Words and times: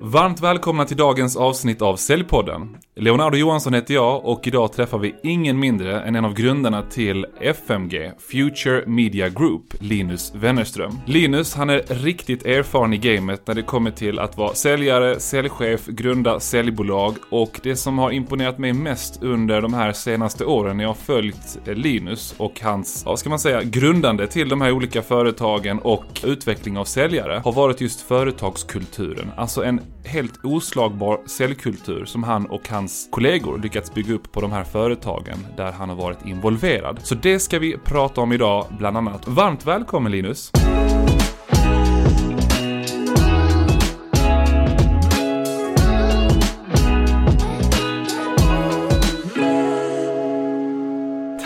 Varmt 0.00 0.40
välkomna 0.40 0.84
till 0.84 0.96
dagens 0.96 1.36
avsnitt 1.36 1.82
av 1.82 1.96
Säljpodden. 1.96 2.76
Leonardo 2.96 3.36
Johansson 3.36 3.74
heter 3.74 3.94
jag 3.94 4.24
och 4.24 4.46
idag 4.46 4.72
träffar 4.72 4.98
vi 4.98 5.14
ingen 5.22 5.58
mindre 5.58 6.00
än 6.00 6.16
en 6.16 6.24
av 6.24 6.34
grundarna 6.34 6.82
till 6.82 7.26
FMG, 7.40 8.12
Future 8.18 8.86
Media 8.86 9.28
Group, 9.28 9.62
Linus 9.80 10.32
Wennerström. 10.34 10.98
Linus, 11.06 11.54
han 11.54 11.70
är 11.70 11.82
riktigt 11.88 12.46
erfaren 12.46 12.92
i 12.92 12.98
gamet 12.98 13.46
när 13.46 13.54
det 13.54 13.62
kommer 13.62 13.90
till 13.90 14.18
att 14.18 14.36
vara 14.36 14.54
säljare, 14.54 15.20
säljchef, 15.20 15.86
grunda 15.86 16.40
säljbolag 16.40 17.14
och 17.30 17.60
det 17.62 17.76
som 17.76 17.98
har 17.98 18.10
imponerat 18.10 18.58
mig 18.58 18.72
mest 18.72 19.22
under 19.22 19.62
de 19.62 19.74
här 19.74 19.92
senaste 19.92 20.44
åren 20.44 20.76
när 20.76 20.84
jag 20.84 20.90
har 20.90 20.94
följt 20.94 21.58
Linus 21.64 22.34
och 22.38 22.60
hans, 22.60 23.02
vad 23.06 23.18
ska 23.18 23.28
man 23.28 23.38
säga, 23.38 23.62
grundande 23.62 24.26
till 24.26 24.48
de 24.48 24.60
här 24.60 24.72
olika 24.72 25.02
företagen 25.02 25.78
och 25.78 26.20
utveckling 26.24 26.78
av 26.78 26.84
säljare 26.84 27.40
har 27.44 27.52
varit 27.52 27.80
just 27.80 28.00
företagskulturen. 28.00 29.30
Alltså 29.36 29.64
en 29.64 29.80
helt 30.04 30.44
oslagbar 30.44 31.20
säljkultur 31.26 32.04
som 32.04 32.22
han 32.22 32.46
och 32.46 32.68
hans 32.68 33.08
kollegor 33.10 33.58
lyckats 33.58 33.94
bygga 33.94 34.14
upp 34.14 34.32
på 34.32 34.40
de 34.40 34.52
här 34.52 34.64
företagen 34.64 35.46
där 35.56 35.72
han 35.72 35.88
har 35.88 35.96
varit 35.96 36.26
involverad. 36.26 36.98
Så 37.02 37.14
det 37.14 37.38
ska 37.38 37.58
vi 37.58 37.78
prata 37.84 38.20
om 38.20 38.32
idag, 38.32 38.66
bland 38.78 38.96
annat. 38.96 39.28
Varmt 39.28 39.66
välkommen 39.66 40.12
Linus! 40.12 40.52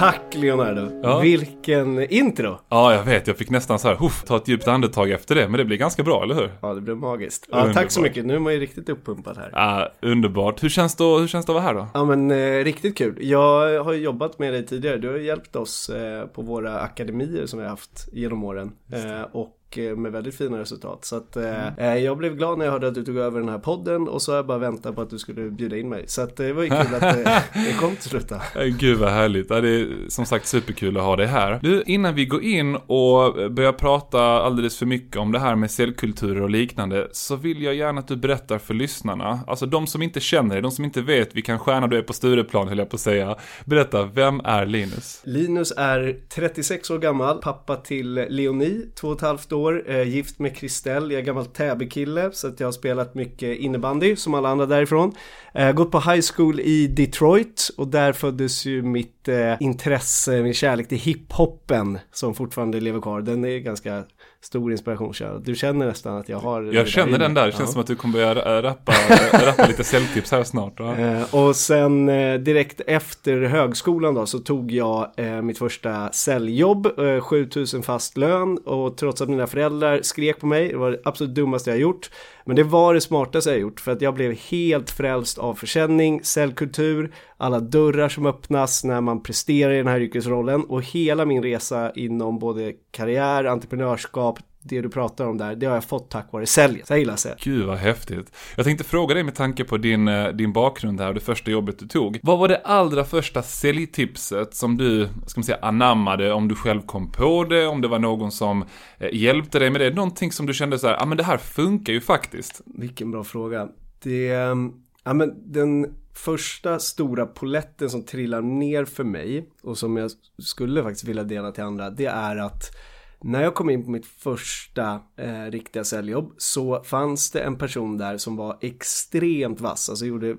Tack 0.01 0.35
Leonardo! 0.35 1.01
Ja. 1.03 1.21
Vilken 1.21 2.13
intro! 2.13 2.59
Ja, 2.69 2.95
jag 2.95 3.05
vet. 3.05 3.27
Jag 3.27 3.37
fick 3.37 3.51
nästan 3.51 3.79
så 3.79 3.89
här, 3.89 3.95
huff, 3.95 4.23
ta 4.27 4.37
ett 4.37 4.49
djupt 4.49 4.69
andetag 4.69 5.11
efter 5.11 5.35
det. 5.35 5.49
Men 5.49 5.59
det 5.59 5.65
blir 5.65 5.77
ganska 5.77 6.03
bra, 6.03 6.23
eller 6.23 6.35
hur? 6.35 6.51
Ja, 6.61 6.75
det 6.75 6.81
blev 6.81 6.97
magiskt. 6.97 7.47
Ja, 7.51 7.57
Underbart. 7.57 7.75
tack 7.75 7.91
så 7.91 8.01
mycket. 8.01 8.27
Nu 8.27 8.35
är 8.35 8.39
man 8.39 8.53
ju 8.53 8.61
riktigt 8.61 8.89
uppumpad 8.89 9.37
här. 9.37 9.51
Ja, 9.53 9.93
underbart. 10.03 10.63
Hur 10.63 10.69
känns, 10.69 10.95
det, 10.95 11.05
hur 11.05 11.27
känns 11.27 11.47
det 11.47 11.53
att 11.53 11.55
vara 11.55 11.65
här 11.65 11.75
då? 11.75 11.87
Ja, 11.95 12.05
men 12.05 12.31
eh, 12.31 12.65
riktigt 12.65 12.99
kul. 12.99 13.19
Jag 13.21 13.85
har 13.85 13.93
jobbat 13.93 14.39
med 14.39 14.53
dig 14.53 14.67
tidigare. 14.67 14.97
Du 14.99 15.09
har 15.09 15.17
hjälpt 15.17 15.57
oss 15.57 15.91
eh, 15.91 16.27
på 16.27 16.43
våra 16.43 16.81
akademier 16.81 17.47
som 17.47 17.59
vi 17.59 17.65
har 17.65 17.71
haft 17.71 18.09
genom 18.13 18.45
åren. 18.45 18.73
Eh, 18.93 19.23
och 19.33 19.57
eh, 19.79 19.97
med 19.97 20.13
väldigt 20.13 20.35
fina 20.35 20.59
resultat. 20.59 21.05
Så 21.05 21.17
att 21.17 21.37
eh, 21.37 21.79
eh, 21.79 21.97
jag 21.97 22.19
blev 22.19 22.37
glad 22.37 22.59
när 22.59 22.65
jag 22.65 22.73
hörde 22.73 22.89
att 22.89 22.95
du 22.95 23.05
tog 23.05 23.17
över 23.17 23.41
den 23.41 23.49
här 23.49 23.59
podden 23.59 24.09
och 24.09 24.23
så 24.23 24.33
har 24.33 24.37
jag 24.37 24.47
bara 24.47 24.59
väntat 24.59 24.95
på 24.95 25.03
att 25.03 25.11
du 25.11 25.19
skulle 25.19 25.51
bjuda 25.51 25.77
in 25.77 25.89
mig. 25.89 26.05
Så 26.07 26.23
att 26.23 26.37
det 26.37 26.53
var 26.53 26.63
ju 26.63 26.69
kul 26.69 26.95
att 26.95 27.01
det 27.55 27.77
kom 27.81 27.97
till 27.97 28.11
slut. 28.11 28.33
Gud 28.79 28.99
vad 28.99 29.11
härligt. 29.11 29.49
Det 29.49 29.57
är 29.57 29.89
som 30.09 30.27
sagt 30.27 30.47
superkul 30.47 30.97
att 30.97 31.03
ha 31.03 31.17
dig 31.17 31.27
här. 31.27 31.59
Du, 31.63 31.83
innan 31.87 32.15
vi 32.15 32.25
går 32.25 32.43
in 32.43 32.77
och 32.77 33.51
börjar 33.51 33.73
prata 33.73 34.23
alldeles 34.23 34.79
för 34.79 34.87
mycket 34.87 35.17
om 35.17 35.33
det 35.33 35.39
här 35.39 35.55
med 35.55 35.71
säljkulturer 35.71 36.43
och 36.43 36.51
liknande 36.51 37.09
så 37.13 37.37
vill 37.37 37.63
jag 37.63 37.75
gärna 37.75 38.01
att 38.01 38.09
du 38.09 38.17
berättar 38.17 38.59
för 38.59 38.75
lyssnarna, 38.75 39.41
alltså 39.47 39.67
de 39.67 39.87
som 39.87 40.03
inte 40.03 40.21
känner 40.21 40.55
dig, 40.55 40.63
de 40.63 40.71
som 40.71 40.85
inte 40.85 41.01
vet 41.01 41.37
vilken 41.37 41.59
stjärna 41.59 41.87
du 41.87 41.99
är 41.99 42.03
på 42.03 42.13
Stureplan 42.13 42.69
höll 42.69 42.79
jag 42.79 42.91
på 42.91 42.97
att 42.97 43.01
säga. 43.01 43.37
Berätta, 43.65 44.05
vem 44.05 44.41
är 44.45 44.67
Linus? 44.67 45.21
Linus 45.25 45.73
är 45.77 46.17
36 46.29 46.91
år 46.91 46.99
gammal, 46.99 47.39
pappa 47.39 47.77
till 47.77 48.15
Leonie, 48.15 48.87
två 48.95 49.09
och 49.09 49.17
ett 49.17 49.21
halvt 49.21 49.53
år, 49.53 49.60
eh, 49.69 50.09
gift 50.09 50.39
med 50.39 50.57
Kristell, 50.57 51.11
jag 51.11 51.21
är 51.21 51.25
gammal 51.25 51.47
Täby-kille 51.47 52.31
så 52.33 52.49
att 52.49 52.61
jag 52.61 52.67
har 52.67 52.73
spelat 52.73 53.15
mycket 53.15 53.59
innebandy 53.59 54.17
som 54.17 54.35
alla 54.35 54.49
andra 54.49 54.67
därifrån. 54.67 55.15
Eh, 55.55 55.73
gått 55.73 55.91
på 55.91 56.01
high 56.01 56.23
school 56.35 56.61
i 56.61 56.87
Detroit 56.87 57.71
och 57.77 57.89
där 57.89 58.13
föddes 58.13 58.67
ju 58.67 58.83
mitt 58.83 59.29
eh, 59.29 59.55
intresse, 59.61 60.43
min 60.43 60.55
kärlek 60.55 60.89
till 60.89 60.99
hiphopen 60.99 61.99
som 62.13 62.35
fortfarande 62.35 62.81
lever 62.81 63.01
kvar. 63.01 63.21
Den 63.21 63.45
är 63.45 63.59
ganska 63.59 64.05
stor 64.43 64.73
inspirationskälla. 64.73 65.39
Du 65.39 65.55
känner 65.55 65.87
nästan 65.87 66.17
att 66.17 66.29
jag 66.29 66.39
har 66.39 66.63
Jag 66.63 66.89
känner 66.89 67.19
den 67.19 67.35
där, 67.35 67.47
det 67.47 67.53
känns 67.53 67.73
som 67.73 67.81
att 67.81 67.87
du 67.87 67.97
kommer 67.97 68.13
börja 68.13 68.63
rappa, 68.63 68.93
rappa 69.33 69.67
lite 69.67 69.85
säljtips 69.85 70.33
här 70.33 70.45
snart. 70.45 70.81
Eh, 70.81 71.35
och 71.35 71.57
sen 71.57 72.09
eh, 72.09 72.35
direkt 72.35 72.81
efter 72.87 73.43
högskolan 73.43 74.15
då 74.15 74.27
så 74.27 74.39
tog 74.39 74.73
jag 74.73 75.11
eh, 75.17 75.43
mitt 75.43 75.59
första 75.59 76.13
säljjobb, 76.13 76.87
eh, 77.01 77.21
7000 77.21 77.83
fast 77.83 78.17
lön 78.17 78.59
och 78.59 78.97
trots 78.97 79.21
att 79.21 79.29
mina 79.29 79.47
föräldrar 79.47 80.01
skrek 80.03 80.41
på 80.41 80.47
mig, 80.47 80.69
det 80.69 80.77
var 80.77 80.91
det 80.91 81.01
absolut 81.05 81.35
dummaste 81.35 81.71
jag 81.71 81.79
gjort. 81.79 82.11
Men 82.45 82.57
det 82.57 82.63
var 82.63 82.95
det 82.95 83.01
smartaste 83.01 83.51
jag 83.51 83.61
gjort 83.61 83.81
för 83.81 83.93
att 83.93 84.03
jag 84.03 84.15
blev 84.15 84.33
helt 84.33 84.91
frälst 84.91 85.39
av 85.39 85.55
försäljning, 85.55 86.25
säljkultur, 86.25 87.13
alla 87.41 87.61
dörrar 87.61 88.09
som 88.09 88.27
öppnas 88.27 88.85
när 88.85 89.01
man 89.01 89.23
presterar 89.23 89.73
i 89.73 89.77
den 89.77 89.87
här 89.87 90.01
yrkesrollen 90.01 90.65
och 90.65 90.83
hela 90.83 91.25
min 91.25 91.43
resa 91.43 91.93
inom 91.95 92.39
både 92.39 92.73
karriär, 92.91 93.45
entreprenörskap, 93.45 94.39
det 94.63 94.81
du 94.81 94.89
pratar 94.89 95.27
om 95.27 95.39
där, 95.39 95.55
det 95.55 95.67
har 95.67 95.75
jag 95.75 95.85
fått 95.85 96.11
tack 96.11 96.33
vare 96.33 96.47
säljet. 96.47 96.91
Jag 96.91 96.99
gillar 96.99 97.17
sälj. 97.17 97.41
Gud 97.43 97.67
vad 97.67 97.79
häftigt. 97.79 98.37
Jag 98.57 98.65
tänkte 98.65 98.85
fråga 98.85 99.15
dig 99.15 99.25
med 99.25 99.35
tanke 99.35 99.65
på 99.65 99.77
din, 99.77 100.09
eh, 100.09 100.29
din 100.29 100.53
bakgrund 100.53 101.01
här 101.01 101.09
och 101.09 101.15
det 101.15 101.21
första 101.21 101.51
jobbet 101.51 101.79
du 101.79 101.87
tog. 101.87 102.21
Vad 102.23 102.39
var 102.39 102.49
det 102.49 102.57
allra 102.57 103.05
första 103.05 103.43
säljtipset 103.43 104.55
som 104.55 104.77
du, 104.77 105.09
ska 105.27 105.41
man 105.41 105.45
säga, 105.45 105.59
anammade? 105.63 106.33
Om 106.33 106.49
du 106.49 106.55
själv 106.55 106.81
kom 106.83 107.13
på 107.13 107.45
det, 107.45 107.67
om 107.67 107.81
det 107.81 107.89
var 107.89 107.99
någon 107.99 108.33
som 108.33 108.65
eh, 108.99 109.09
hjälpte 109.13 109.59
dig 109.59 109.71
med 109.71 109.81
det? 109.81 109.91
Någonting 109.91 110.33
som 110.33 110.47
du 110.47 110.55
kände 110.55 110.79
så 110.79 110.87
här, 110.87 110.95
ja 110.95 111.03
ah, 111.03 111.07
men 111.07 111.17
det 111.17 111.25
här 111.25 111.39
funkar 111.39 111.93
ju 111.93 112.01
faktiskt. 112.01 112.61
Vilken 112.67 113.11
bra 113.11 113.25
fråga. 113.25 113.69
Det, 114.03 114.29
ehm, 114.29 114.73
ja 115.05 115.15
men 115.15 115.53
den 115.53 115.95
första 116.15 116.79
stora 116.79 117.27
poletten 117.27 117.91
som 117.91 118.03
trillar 118.03 118.43
ner 118.43 118.85
för 118.85 119.05
mig 119.05 119.51
och 119.63 119.79
som 119.79 119.97
jag 119.97 120.11
skulle 120.39 120.83
faktiskt 120.83 121.05
vilja 121.05 121.25
dela 121.25 121.53
till 121.53 121.65
andra, 121.65 121.91
det 121.91 122.07
är 122.07 122.37
att 122.37 122.77
när 123.23 123.43
jag 123.43 123.55
kom 123.55 123.71
in 123.71 123.85
på 123.85 123.91
mitt 123.91 124.07
första 124.07 125.01
eh, 125.17 125.45
riktiga 125.45 125.85
säljjobb 125.85 126.35
så 126.37 126.83
fanns 126.83 127.31
det 127.31 127.41
en 127.41 127.57
person 127.57 127.99
där 127.99 128.17
som 128.17 128.37
var 128.37 128.59
extremt 128.61 129.61
vass, 129.61 129.91
alltså 129.91 130.07
gjorde 130.07 130.37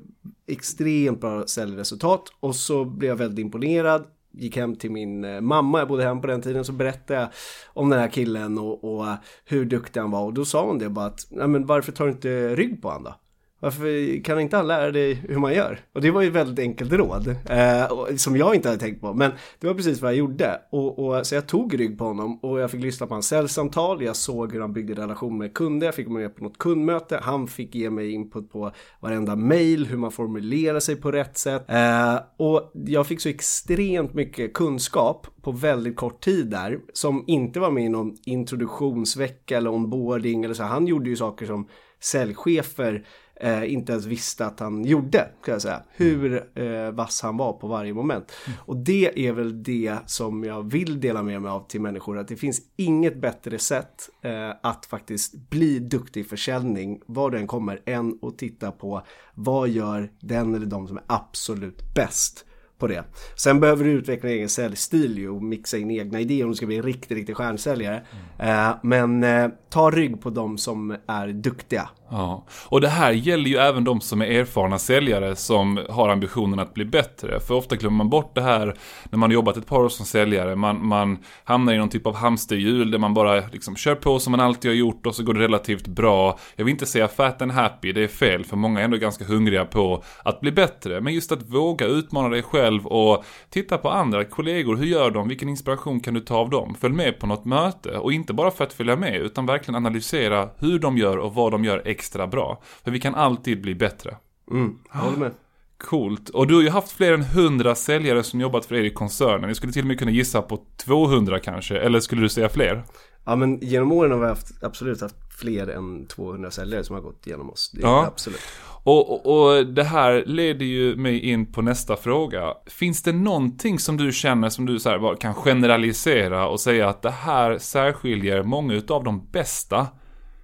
extremt 0.47 1.21
bra 1.21 1.47
säljresultat 1.47 2.23
och 2.39 2.55
så 2.55 2.85
blev 2.85 3.09
jag 3.09 3.15
väldigt 3.15 3.39
imponerad 3.39 4.05
gick 4.33 4.57
hem 4.57 4.75
till 4.75 4.91
min 4.91 5.23
eh, 5.23 5.41
mamma, 5.41 5.79
jag 5.79 5.87
bodde 5.87 6.03
hem 6.03 6.21
på 6.21 6.27
den 6.27 6.41
tiden, 6.41 6.65
så 6.65 6.71
berättade 6.71 7.19
jag 7.19 7.29
om 7.65 7.89
den 7.89 7.99
här 7.99 8.07
killen 8.07 8.57
och, 8.57 8.83
och 8.83 9.05
hur 9.45 9.65
duktig 9.65 9.99
han 9.99 10.11
var 10.11 10.25
och 10.25 10.33
då 10.33 10.45
sa 10.45 10.65
hon 10.65 10.79
det 10.79 10.89
bara 10.89 11.05
att, 11.05 11.27
nej 11.29 11.47
men 11.47 11.65
varför 11.65 11.91
tar 11.91 12.05
du 12.05 12.11
inte 12.11 12.55
rygg 12.55 12.81
på 12.81 12.87
honom 12.87 13.03
då? 13.03 13.15
Varför 13.61 14.23
kan 14.23 14.39
inte 14.39 14.57
han 14.57 14.67
lära 14.67 14.91
dig 14.91 15.13
hur 15.13 15.37
man 15.37 15.53
gör? 15.53 15.79
Och 15.93 16.01
det 16.01 16.11
var 16.11 16.21
ju 16.21 16.27
ett 16.27 16.33
väldigt 16.33 16.59
enkelt 16.59 16.91
råd 16.91 17.35
eh, 17.49 18.15
som 18.17 18.37
jag 18.37 18.55
inte 18.55 18.69
hade 18.69 18.79
tänkt 18.79 19.01
på. 19.01 19.13
Men 19.13 19.31
det 19.59 19.67
var 19.67 19.73
precis 19.73 20.01
vad 20.01 20.11
jag 20.11 20.17
gjorde. 20.17 20.61
Och, 20.71 20.99
och, 20.99 21.27
så 21.27 21.35
jag 21.35 21.47
tog 21.47 21.79
rygg 21.79 21.97
på 21.97 22.03
honom 22.03 22.39
och 22.39 22.59
jag 22.59 22.71
fick 22.71 22.81
lyssna 22.81 23.07
på 23.07 23.13
hans 23.13 23.27
säljsamtal. 23.27 24.03
Jag 24.03 24.15
såg 24.15 24.53
hur 24.53 24.61
han 24.61 24.73
byggde 24.73 24.93
relation 24.93 25.37
med 25.37 25.53
kunder. 25.53 25.87
Jag 25.87 25.95
fick 25.95 26.07
med 26.07 26.35
på 26.35 26.43
något 26.43 26.57
kundmöte. 26.57 27.19
Han 27.23 27.47
fick 27.47 27.75
ge 27.75 27.89
mig 27.89 28.11
input 28.11 28.51
på 28.51 28.71
varenda 28.99 29.35
mail, 29.35 29.85
hur 29.85 29.97
man 29.97 30.11
formulerar 30.11 30.79
sig 30.79 30.95
på 30.95 31.11
rätt 31.11 31.37
sätt. 31.37 31.65
Eh, 31.67 32.19
och 32.37 32.71
jag 32.73 33.07
fick 33.07 33.21
så 33.21 33.29
extremt 33.29 34.13
mycket 34.13 34.53
kunskap 34.53 35.27
på 35.41 35.51
väldigt 35.51 35.95
kort 35.95 36.23
tid 36.23 36.49
där. 36.49 36.79
Som 36.93 37.23
inte 37.27 37.59
var 37.59 37.71
med 37.71 37.85
i 37.85 37.89
någon 37.89 38.17
introduktionsvecka 38.25 39.57
eller 39.57 39.71
onboarding 39.71 40.43
eller 40.43 40.53
så. 40.53 40.63
Han 40.63 40.87
gjorde 40.87 41.09
ju 41.09 41.15
saker 41.15 41.45
som 41.45 41.67
säljchefer 41.99 43.05
eh, 43.41 43.73
inte 43.73 43.91
ens 43.91 44.05
visste 44.05 44.45
att 44.45 44.59
han 44.59 44.85
gjorde, 44.85 45.27
kan 45.45 45.51
jag 45.51 45.61
säga. 45.61 45.83
Hur 45.91 46.49
eh, 46.59 46.91
vass 46.91 47.21
han 47.21 47.37
var 47.37 47.53
på 47.53 47.67
varje 47.67 47.93
moment. 47.93 48.31
Och 48.65 48.77
det 48.77 49.27
är 49.27 49.31
väl 49.31 49.63
det 49.63 49.97
som 50.05 50.43
jag 50.43 50.71
vill 50.71 50.99
dela 50.99 51.23
med 51.23 51.41
mig 51.41 51.51
av 51.51 51.67
till 51.67 51.81
människor, 51.81 52.17
att 52.17 52.27
det 52.27 52.35
finns 52.35 52.61
inget 52.75 53.21
bättre 53.21 53.59
sätt 53.59 54.09
eh, 54.21 54.49
att 54.63 54.85
faktiskt 54.85 55.49
bli 55.49 55.79
duktig 55.79 56.21
i 56.21 56.23
försäljning, 56.23 57.01
var 57.05 57.31
den 57.31 57.47
kommer, 57.47 57.81
än 57.85 58.19
att 58.21 58.37
titta 58.37 58.71
på 58.71 59.01
vad 59.35 59.69
gör 59.69 60.11
den 60.19 60.55
eller 60.55 60.65
de 60.65 60.87
som 60.87 60.97
är 60.97 61.03
absolut 61.07 61.93
bäst 61.95 62.45
på 62.77 62.87
det. 62.87 63.03
Sen 63.35 63.59
behöver 63.59 63.83
du 63.83 63.91
utveckla 63.91 64.29
en 64.29 64.35
egen 64.35 64.49
säljstil 64.49 65.17
ju 65.17 65.29
och 65.29 65.43
mixa 65.43 65.77
in 65.77 65.91
egna 65.91 66.19
idéer 66.19 66.43
om 66.43 66.49
du 66.49 66.55
ska 66.55 66.65
bli 66.65 66.77
en 66.77 66.83
riktig, 66.83 67.15
riktig 67.15 67.37
stjärnsäljare. 67.37 68.05
Eh, 68.39 68.75
men 68.83 69.23
eh, 69.23 69.49
ta 69.69 69.91
rygg 69.91 70.21
på 70.21 70.29
de 70.29 70.57
som 70.57 70.95
är 71.07 71.27
duktiga. 71.27 71.89
Ja, 72.13 72.45
och 72.67 72.81
det 72.81 72.87
här 72.87 73.11
gäller 73.11 73.49
ju 73.49 73.57
även 73.57 73.83
de 73.83 74.01
som 74.01 74.21
är 74.21 74.25
erfarna 74.25 74.79
säljare 74.79 75.35
som 75.35 75.79
har 75.89 76.09
ambitionen 76.09 76.59
att 76.59 76.73
bli 76.73 76.85
bättre. 76.85 77.39
För 77.39 77.53
ofta 77.53 77.75
glömmer 77.75 77.97
man 77.97 78.09
bort 78.09 78.35
det 78.35 78.41
här 78.41 78.75
när 79.09 79.17
man 79.17 79.29
har 79.29 79.33
jobbat 79.33 79.57
ett 79.57 79.67
par 79.67 79.79
år 79.79 79.89
som 79.89 80.05
säljare. 80.05 80.55
Man, 80.55 80.85
man 80.85 81.17
hamnar 81.43 81.73
i 81.73 81.77
någon 81.77 81.89
typ 81.89 82.07
av 82.07 82.15
hamsterhjul 82.15 82.91
där 82.91 82.97
man 82.97 83.13
bara 83.13 83.43
liksom 83.51 83.75
kör 83.75 83.95
på 83.95 84.19
som 84.19 84.31
man 84.31 84.39
alltid 84.39 84.71
har 84.71 84.75
gjort 84.75 85.05
och 85.05 85.15
så 85.15 85.23
går 85.23 85.33
det 85.33 85.39
relativt 85.39 85.87
bra. 85.87 86.39
Jag 86.55 86.65
vill 86.65 86.71
inte 86.71 86.85
säga 86.85 87.07
fat 87.07 87.41
and 87.41 87.51
happy, 87.51 87.91
det 87.91 88.03
är 88.03 88.07
fel 88.07 88.45
för 88.45 88.57
många 88.57 88.79
är 88.79 88.83
ändå 88.83 88.97
ganska 88.97 89.25
hungriga 89.25 89.65
på 89.65 90.03
att 90.23 90.39
bli 90.39 90.51
bättre. 90.51 91.01
Men 91.01 91.13
just 91.13 91.31
att 91.31 91.49
våga 91.49 91.85
utmana 91.85 92.29
dig 92.29 92.43
själv 92.43 92.87
och 92.87 93.25
titta 93.49 93.77
på 93.77 93.89
andra 93.89 94.23
kollegor, 94.25 94.75
hur 94.75 94.85
gör 94.85 95.11
de? 95.11 95.27
Vilken 95.27 95.49
inspiration 95.49 95.99
kan 95.99 96.13
du 96.13 96.19
ta 96.19 96.35
av 96.35 96.49
dem? 96.49 96.75
Följ 96.79 96.93
med 96.93 97.19
på 97.19 97.27
något 97.27 97.45
möte 97.45 97.97
och 97.97 98.13
inte 98.13 98.33
bara 98.33 98.51
för 98.51 98.63
att 98.63 98.73
följa 98.73 98.95
med 98.95 99.15
utan 99.15 99.45
verkligen 99.45 99.75
analysera 99.75 100.49
hur 100.57 100.79
de 100.79 100.97
gör 100.97 101.17
och 101.17 101.33
vad 101.33 101.51
de 101.51 101.65
gör 101.65 101.81
extra 102.01 102.27
bra. 102.27 102.61
För 102.83 102.91
vi 102.91 102.99
kan 102.99 103.15
alltid 103.15 103.61
bli 103.61 103.75
bättre. 103.75 104.17
Mm, 104.51 104.77
håller 104.89 105.17
med. 105.17 105.31
Coolt. 105.77 106.29
Och 106.29 106.47
du 106.47 106.55
har 106.55 106.61
ju 106.61 106.69
haft 106.69 106.91
fler 106.91 107.13
än 107.13 107.21
100 107.21 107.75
säljare 107.75 108.23
som 108.23 108.41
jobbat 108.41 108.65
för 108.65 108.75
er 108.75 108.83
i 108.83 108.89
koncernen. 108.93 109.49
Jag 109.49 109.55
skulle 109.57 109.73
till 109.73 109.81
och 109.83 109.87
med 109.87 109.99
kunna 109.99 110.11
gissa 110.11 110.41
på 110.41 110.59
200 110.85 111.39
kanske, 111.39 111.77
eller 111.77 111.99
skulle 111.99 112.21
du 112.21 112.29
säga 112.29 112.49
fler? 112.49 112.83
Ja 113.25 113.35
men 113.35 113.59
genom 113.59 113.91
åren 113.91 114.11
har 114.11 114.19
vi 114.19 114.25
haft, 114.27 114.63
absolut 114.63 115.01
haft 115.01 115.15
fler 115.39 115.67
än 115.67 116.07
200 116.07 116.51
säljare 116.51 116.83
som 116.83 116.95
har 116.95 117.01
gått 117.03 117.27
igenom 117.27 117.49
oss. 117.49 117.71
Det 117.73 117.81
är 117.81 117.87
Ja. 117.87 118.05
absolut. 118.07 118.41
Och, 118.83 119.11
och, 119.11 119.47
och 119.57 119.65
det 119.67 119.83
här 119.83 120.23
leder 120.25 120.65
ju 120.65 120.95
mig 120.95 121.19
in 121.19 121.45
på 121.45 121.61
nästa 121.61 121.95
fråga. 121.95 122.53
Finns 122.67 123.03
det 123.03 123.11
någonting 123.11 123.79
som 123.79 123.97
du 123.97 124.11
känner 124.11 124.49
som 124.49 124.65
du 124.65 124.79
så 124.79 124.89
här 124.89 125.15
kan 125.15 125.33
generalisera 125.33 126.47
och 126.47 126.59
säga 126.59 126.89
att 126.89 127.01
det 127.01 127.11
här 127.11 127.57
särskiljer 127.57 128.43
många 128.43 128.73
utav 128.73 129.03
de 129.03 129.27
bästa 129.31 129.87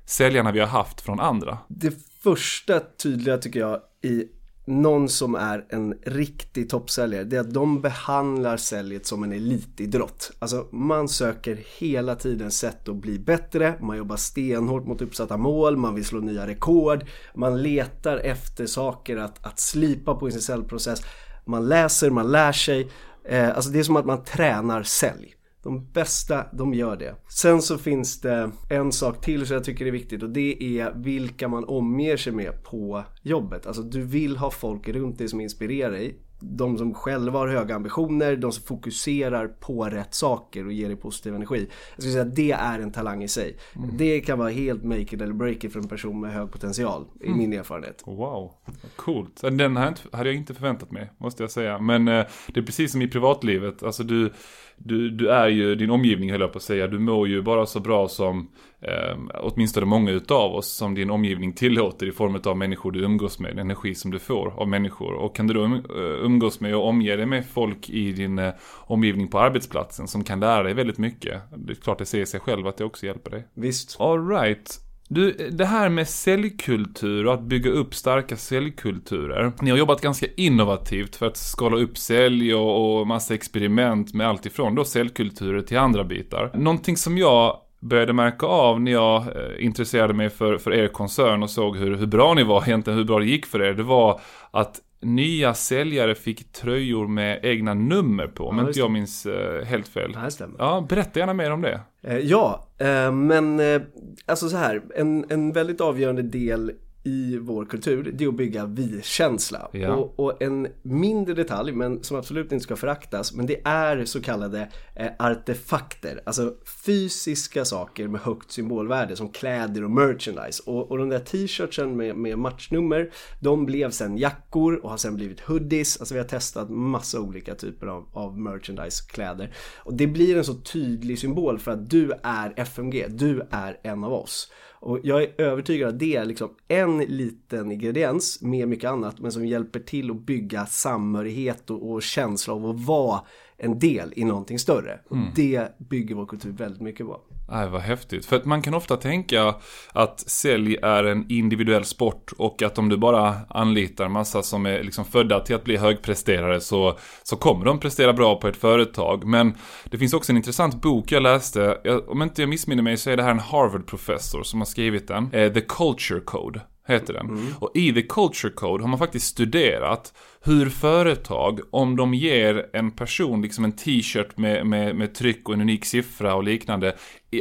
säljarna 0.07 0.51
vi 0.51 0.59
har 0.59 0.67
haft 0.67 1.01
från 1.01 1.19
andra? 1.19 1.57
Det 1.67 1.93
första 2.23 2.79
tydliga 2.79 3.37
tycker 3.37 3.59
jag 3.59 3.81
i 4.01 4.27
någon 4.67 5.09
som 5.09 5.35
är 5.35 5.65
en 5.69 5.97
riktig 6.05 6.69
toppsäljare, 6.69 7.23
det 7.23 7.35
är 7.35 7.39
att 7.39 7.53
de 7.53 7.81
behandlar 7.81 8.57
säljet 8.57 9.05
som 9.05 9.23
en 9.23 9.31
elitidrott. 9.31 10.31
Alltså 10.39 10.67
man 10.71 11.09
söker 11.09 11.59
hela 11.79 12.15
tiden 12.15 12.51
sätt 12.51 12.89
att 12.89 12.95
bli 12.95 13.19
bättre, 13.19 13.73
man 13.81 13.97
jobbar 13.97 14.15
stenhårt 14.15 14.85
mot 14.85 15.01
uppsatta 15.01 15.37
mål, 15.37 15.77
man 15.77 15.95
vill 15.95 16.05
slå 16.05 16.19
nya 16.19 16.47
rekord, 16.47 17.05
man 17.35 17.61
letar 17.61 18.17
efter 18.17 18.65
saker 18.65 19.17
att, 19.17 19.45
att 19.45 19.59
slipa 19.59 20.15
på 20.15 20.27
i 20.27 20.31
sin 20.31 20.41
säljprocess, 20.41 21.01
man 21.45 21.67
läser, 21.67 22.09
man 22.09 22.31
lär 22.31 22.51
sig. 22.51 22.91
Eh, 23.25 23.55
alltså 23.55 23.71
det 23.71 23.79
är 23.79 23.83
som 23.83 23.95
att 23.95 24.05
man 24.05 24.23
tränar 24.23 24.83
sälj. 24.83 25.36
De 25.67 25.87
bästa, 25.93 26.45
de 26.53 26.73
gör 26.73 26.97
det. 26.97 27.15
Sen 27.27 27.61
så 27.61 27.77
finns 27.77 28.21
det 28.21 28.51
en 28.69 28.91
sak 28.91 29.21
till 29.21 29.47
som 29.47 29.53
jag 29.53 29.63
tycker 29.63 29.85
är 29.85 29.91
viktigt 29.91 30.23
och 30.23 30.29
det 30.29 30.79
är 30.79 30.93
vilka 30.95 31.47
man 31.47 31.65
omger 31.65 32.17
sig 32.17 32.33
med 32.33 32.63
på 32.63 33.03
jobbet. 33.21 33.67
Alltså 33.67 33.81
du 33.81 34.01
vill 34.01 34.37
ha 34.37 34.51
folk 34.51 34.87
runt 34.87 35.17
dig 35.17 35.27
som 35.27 35.41
inspirerar 35.41 35.91
dig. 35.91 36.17
De 36.39 36.77
som 36.77 36.93
själva 36.93 37.39
har 37.39 37.47
höga 37.47 37.75
ambitioner, 37.75 38.35
de 38.35 38.51
som 38.51 38.63
fokuserar 38.63 39.47
på 39.47 39.83
rätt 39.83 40.13
saker 40.13 40.65
och 40.65 40.73
ger 40.73 40.87
dig 40.87 40.97
positiv 40.97 41.35
energi. 41.35 41.59
Jag 41.95 42.01
skulle 42.01 42.11
säga 42.11 42.25
att 42.25 42.35
det 42.35 42.51
är 42.51 42.79
en 42.79 42.91
talang 42.91 43.23
i 43.23 43.27
sig. 43.27 43.57
Det 43.97 44.21
kan 44.21 44.39
vara 44.39 44.49
helt 44.49 44.83
make 44.83 45.01
it 45.01 45.13
eller 45.13 45.33
break 45.33 45.63
it 45.63 45.73
för 45.73 45.79
en 45.79 45.87
person 45.87 46.21
med 46.21 46.33
hög 46.33 46.51
potential, 46.51 47.05
i 47.21 47.29
min 47.29 47.53
erfarenhet. 47.53 48.03
Wow, 48.05 48.53
coolt. 48.95 49.41
Den 49.41 49.77
här 49.77 49.95
hade 50.11 50.29
jag 50.29 50.35
inte 50.35 50.53
förväntat 50.53 50.91
mig, 50.91 51.11
måste 51.17 51.43
jag 51.43 51.51
säga. 51.51 51.79
Men 51.79 52.07
eh, 52.07 52.25
det 52.47 52.59
är 52.59 52.65
precis 52.65 52.91
som 52.91 53.01
i 53.01 53.07
privatlivet. 53.07 53.83
Alltså 53.83 54.03
du, 54.03 54.33
du, 54.77 55.09
du 55.09 55.29
är 55.29 55.47
ju 55.47 55.75
din 55.75 55.89
omgivning, 55.89 56.31
höll 56.31 56.41
jag 56.41 56.51
på 56.51 56.57
att 56.57 56.63
säga. 56.63 56.87
Du 56.87 56.99
mår 56.99 57.27
ju 57.27 57.41
bara 57.41 57.65
så 57.65 57.79
bra 57.79 58.07
som 58.07 58.47
eh, 58.81 59.17
åtminstone 59.33 59.85
många 59.85 60.11
utav 60.11 60.55
oss 60.55 60.67
som 60.67 60.95
din 60.95 61.09
omgivning 61.09 61.53
tillåter 61.53 62.07
i 62.07 62.11
form 62.11 62.41
av 62.45 62.57
människor 62.57 62.91
du 62.91 63.03
umgås 63.03 63.39
med, 63.39 63.59
energi 63.59 63.95
som 63.95 64.11
du 64.11 64.19
får 64.19 64.53
av 64.57 64.67
människor. 64.67 65.13
Och 65.13 65.35
kan 65.35 65.47
du 65.47 65.53
då 65.53 65.61
um, 65.61 65.73
eh, 65.73 65.81
umgås 66.25 66.59
med 66.59 66.75
och 66.75 66.87
omge 66.87 67.15
dig 67.15 67.25
med 67.25 67.45
folk 67.45 67.89
i 67.89 68.11
din 68.11 68.39
eh, 68.39 68.53
omgivning 68.77 69.27
på 69.27 69.39
arbetsplatsen 69.39 70.07
som 70.07 70.23
kan 70.23 70.39
lära 70.39 70.63
dig 70.63 70.73
väldigt 70.73 70.97
mycket. 70.97 71.41
Det 71.55 71.73
är 71.73 71.75
klart 71.75 71.97
det 71.97 72.05
säger 72.05 72.25
sig 72.25 72.39
själv 72.39 72.67
att 72.67 72.77
det 72.77 72.83
också 72.83 73.05
hjälper 73.05 73.31
dig. 73.31 73.47
Visst. 73.53 74.01
Alright. 74.01 74.86
Du, 75.07 75.49
det 75.51 75.65
här 75.65 75.89
med 75.89 76.07
säljkultur 76.07 77.27
och 77.27 77.33
att 77.33 77.41
bygga 77.41 77.71
upp 77.71 77.95
starka 77.95 78.37
säljkulturer. 78.37 79.51
Ni 79.61 79.69
har 79.69 79.77
jobbat 79.77 80.01
ganska 80.01 80.25
innovativt 80.37 81.15
för 81.15 81.25
att 81.25 81.37
skala 81.37 81.77
upp 81.77 81.97
sälj 81.97 82.53
och, 82.55 82.99
och 82.99 83.07
massa 83.07 83.33
experiment 83.33 84.13
med 84.13 84.27
allt 84.27 84.45
ifrån 84.45 84.75
då 84.75 84.85
säljkulturer 84.85 85.61
till 85.61 85.77
andra 85.77 86.03
bitar. 86.03 86.51
Någonting 86.53 86.97
som 86.97 87.17
jag 87.17 87.57
började 87.79 88.13
märka 88.13 88.45
av 88.45 88.81
när 88.81 88.91
jag 88.91 89.21
eh, 89.21 89.65
intresserade 89.65 90.13
mig 90.13 90.29
för, 90.29 90.57
för 90.57 90.73
er 90.73 90.87
koncern 90.87 91.43
och 91.43 91.49
såg 91.49 91.77
hur, 91.77 91.95
hur 91.95 92.05
bra 92.07 92.33
ni 92.33 92.43
var 92.43 92.63
egentligen, 92.67 92.97
hur 92.99 93.05
bra 93.05 93.19
det 93.19 93.25
gick 93.25 93.45
för 93.45 93.61
er. 93.61 93.73
Det 93.73 93.83
var 93.83 94.19
att 94.51 94.81
nya 95.01 95.53
säljare 95.53 96.15
fick 96.15 96.51
tröjor 96.51 97.07
med 97.07 97.39
egna 97.43 97.73
nummer 97.73 98.27
på, 98.27 98.53
Ja, 98.57 98.67
inte 98.67 98.79
jag 98.79 98.91
minns 98.91 99.25
eh, 99.25 99.65
helt 99.65 99.87
fel. 99.87 100.17
Stämmer. 100.29 100.55
Ja, 100.59 100.85
berätta 100.89 101.19
gärna 101.19 101.33
mer 101.33 101.51
om 101.51 101.61
det. 101.61 101.79
Eh, 102.03 102.17
Ja, 102.17 102.67
eh, 102.77 103.11
men 103.11 103.59
eh, 103.59 103.81
alltså 104.25 104.49
så 104.49 104.57
här, 104.57 104.81
en, 104.95 105.25
en 105.29 105.51
väldigt 105.51 105.81
avgörande 105.81 106.21
del 106.21 106.71
i 107.07 107.37
vår 107.37 107.65
kultur, 107.65 108.11
det 108.13 108.23
är 108.23 108.27
att 108.27 108.35
bygga 108.35 108.65
vi-känsla. 108.65 109.69
Ja. 109.71 109.95
Och, 109.95 110.19
och 110.19 110.41
en 110.41 110.67
mindre 110.81 111.33
detalj, 111.33 111.71
men 111.71 112.03
som 112.03 112.17
absolut 112.17 112.51
inte 112.51 112.63
ska 112.63 112.75
föraktas, 112.75 113.33
men 113.33 113.45
det 113.45 113.61
är 113.63 114.05
så 114.05 114.21
kallade 114.21 114.69
eh, 114.95 115.11
artefakter. 115.19 116.21
Alltså 116.25 116.53
fysiska 116.85 117.65
saker 117.65 118.07
med 118.07 118.21
högt 118.21 118.51
symbolvärde 118.51 119.15
som 119.15 119.29
kläder 119.29 119.83
och 119.83 119.91
merchandise. 119.91 120.63
Och, 120.65 120.91
och 120.91 120.97
de 120.97 121.09
där 121.09 121.19
t-shirtsen 121.19 121.97
med, 121.97 122.15
med 122.15 122.37
matchnummer, 122.37 123.11
de 123.39 123.65
blev 123.65 123.91
sen 123.91 124.17
jackor 124.17 124.75
och 124.75 124.89
har 124.89 124.97
sen 124.97 125.15
blivit 125.15 125.39
hoodies. 125.39 125.97
Alltså 125.99 126.13
vi 126.13 126.19
har 126.19 126.27
testat 126.27 126.69
massa 126.69 127.19
olika 127.19 127.55
typer 127.55 127.87
av, 127.87 128.05
av 128.13 128.39
merchandise-kläder. 128.39 129.53
Och 129.77 129.93
det 129.93 130.07
blir 130.07 130.37
en 130.37 130.43
så 130.43 130.53
tydlig 130.53 131.19
symbol 131.19 131.59
för 131.59 131.71
att 131.71 131.89
du 131.89 132.11
är 132.23 132.53
FMG, 132.55 133.05
du 133.09 133.41
är 133.51 133.79
en 133.83 134.03
av 134.03 134.13
oss. 134.13 134.51
Och 134.79 134.99
jag 135.03 135.23
är 135.23 135.41
övertygad 135.41 135.89
att 135.89 135.99
det 135.99 136.15
är 136.15 136.25
liksom 136.25 136.49
en 136.67 136.97
liten 136.97 137.71
ingrediens 137.71 138.41
med 138.41 138.67
mycket 138.67 138.89
annat 138.89 139.19
men 139.19 139.31
som 139.31 139.45
hjälper 139.45 139.79
till 139.79 140.11
att 140.11 140.25
bygga 140.25 140.65
samhörighet 140.65 141.69
och, 141.69 141.91
och 141.91 142.01
känsla 142.01 142.53
av 142.53 142.65
att 142.65 142.85
vara 142.85 143.21
en 143.57 143.79
del 143.79 144.13
i 144.15 144.25
någonting 144.25 144.59
större. 144.59 144.99
Och 145.09 145.17
det 145.35 145.79
bygger 145.89 146.15
vår 146.15 146.25
kultur 146.25 146.51
väldigt 146.51 146.81
mycket 146.81 147.05
på. 147.05 147.21
Nej, 147.49 147.69
vad 147.69 147.81
häftigt. 147.81 148.25
För 148.25 148.35
att 148.35 148.45
man 148.45 148.61
kan 148.61 148.73
ofta 148.73 148.97
tänka 148.97 149.55
att 149.93 150.19
sälj 150.19 150.77
är 150.81 151.03
en 151.03 151.25
individuell 151.29 151.85
sport 151.85 152.31
och 152.37 152.61
att 152.61 152.77
om 152.77 152.89
du 152.89 152.97
bara 152.97 153.35
anlitar 153.49 154.09
massa 154.09 154.43
som 154.43 154.65
är 154.65 154.83
liksom 154.83 155.05
födda 155.05 155.39
till 155.39 155.55
att 155.55 155.63
bli 155.63 155.77
högpresterare 155.77 156.61
så, 156.61 156.97
så 157.23 157.35
kommer 157.35 157.65
de 157.65 157.79
prestera 157.79 158.13
bra 158.13 158.39
på 158.39 158.47
ett 158.47 158.57
företag. 158.57 159.25
Men 159.25 159.53
det 159.85 159.97
finns 159.97 160.13
också 160.13 160.31
en 160.31 160.37
intressant 160.37 160.81
bok 160.81 161.11
jag 161.11 161.23
läste. 161.23 161.77
Jag, 161.83 162.09
om 162.09 162.21
inte 162.21 162.41
jag 162.41 162.49
missminner 162.49 162.83
mig 162.83 162.97
så 162.97 163.09
är 163.09 163.17
det 163.17 163.23
här 163.23 163.31
en 163.31 163.39
Harvard-professor 163.39 164.43
som 164.43 164.61
har 164.61 164.65
skrivit 164.65 165.07
den. 165.07 165.29
Eh, 165.33 165.53
The 165.53 165.61
Culture 165.61 166.19
Code 166.19 166.61
heter 166.87 167.13
den. 167.13 167.53
Och 167.59 167.71
i 167.73 167.93
The 167.93 168.01
Culture 168.01 168.53
Code 168.53 168.83
har 168.83 168.89
man 168.89 168.99
faktiskt 168.99 169.27
studerat 169.27 170.13
hur 170.43 170.69
företag, 170.69 171.59
om 171.71 171.95
de 171.95 172.13
ger 172.13 172.65
en 172.73 172.91
person 172.91 173.41
liksom 173.41 173.63
en 173.63 173.71
t-shirt 173.71 174.37
med, 174.37 174.65
med, 174.65 174.95
med 174.95 175.15
tryck 175.15 175.49
och 175.49 175.53
en 175.55 175.61
unik 175.61 175.85
siffra 175.85 176.35
och 176.35 176.43
liknande, 176.43 176.95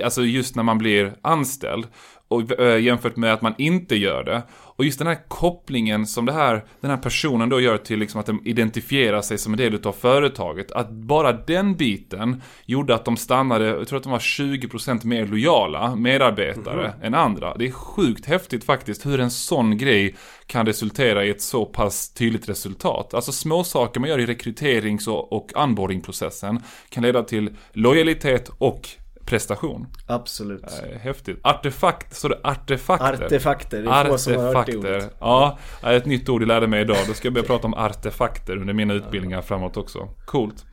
alltså 0.05 0.25
just 0.25 0.57
när 0.57 0.63
man 0.63 0.79
blir 0.79 1.15
anställd, 1.23 1.87
och 2.29 2.61
äh, 2.61 2.83
jämfört 2.83 3.17
med 3.17 3.33
att 3.33 3.43
man 3.43 3.55
inte 3.59 3.97
gör 3.97 4.25
det. 4.25 4.43
Och 4.51 4.85
just 4.85 4.99
den 4.99 5.09
här 5.09 5.29
kopplingen 5.29 6.07
som 6.07 6.27
det 6.27 6.33
här, 6.33 6.65
den 6.81 6.91
här 6.91 6.99
personen 6.99 7.49
då 7.49 7.61
gör 7.61 7.79
till 7.79 7.99
liksom 7.99 8.21
att 8.21 8.27
de 8.27 8.43
identifierar 8.45 9.23
sig 9.23 9.39
som 9.39 9.53
en 9.53 9.59
del 9.59 9.75
utav 9.75 9.93
företaget. 9.93 10.73
Att 10.73 10.91
bara 10.91 11.33
den 11.33 11.77
biten 11.77 12.43
gjorde 12.65 12.95
att 12.95 13.05
de 13.05 13.17
stannade, 13.17 13.65
jag 13.65 13.89
tror 13.89 13.97
att 13.97 14.03
de 14.03 14.13
var 14.13 14.19
20% 14.19 15.07
mer 15.07 15.27
lojala 15.27 15.97
medarbetare 15.97 16.95
än 17.03 17.15
andra. 17.15 17.57
Det 17.57 17.67
är 17.67 17.71
sjukt 17.71 18.27
häftigt 18.27 18.65
faktiskt 18.65 19.07
hur 19.07 19.21
en 19.21 19.31
sån 19.31 19.79
grej 19.79 20.17
kan 20.47 20.67
resultera 20.67 21.25
i 21.25 21.31
ett 21.31 21.43
så 21.43 21.67
pass 21.67 22.15
tydligt 22.15 22.49
resultat. 22.49 23.15
Alltså 23.15 23.33
små 23.33 23.65
saker 23.65 24.01
man 24.01 24.09
gör 24.09 24.19
i 24.19 24.27
rekryterings 24.27 25.09
och, 25.09 25.33
och 25.33 25.53
onboardingprocessen 25.55 26.63
kan 26.89 27.03
leda 27.03 27.23
till 27.23 27.51
lojalitet 27.73 28.51
och 28.59 28.89
prestation. 29.27 29.87
Absolut. 30.07 30.65
Eh, 30.65 30.99
Häftigt. 31.01 31.39
Artefakt, 31.43 32.17
så 32.17 32.29
det 32.29 32.39
artefakter? 32.45 33.25
Artefakter, 33.25 33.83
det 33.83 33.91
är 33.91 34.05
få 34.05 34.19
som 34.19 34.35
har 34.35 34.43
hört 34.43 34.53
det 34.55 34.59
Artefakter. 34.61 34.97
ordet. 34.97 35.17
Ja, 35.21 35.59
ett 35.83 36.07
nytt 36.07 36.29
ord 36.29 36.43
jag 36.43 36.47
lärde 36.47 36.67
mig 36.67 36.81
idag. 36.81 36.97
Då 37.07 37.15
ska 37.15 37.27
jag 37.27 37.33
börja 37.35 37.47
prata 37.47 37.67
om 37.67 37.75
artefakter 37.75 38.57
under 38.57 38.75
mina 38.75 38.95
utbildningar 38.95 39.43
framåt 39.43 39.77
också. 39.77 40.09
Coolt. 40.25 40.65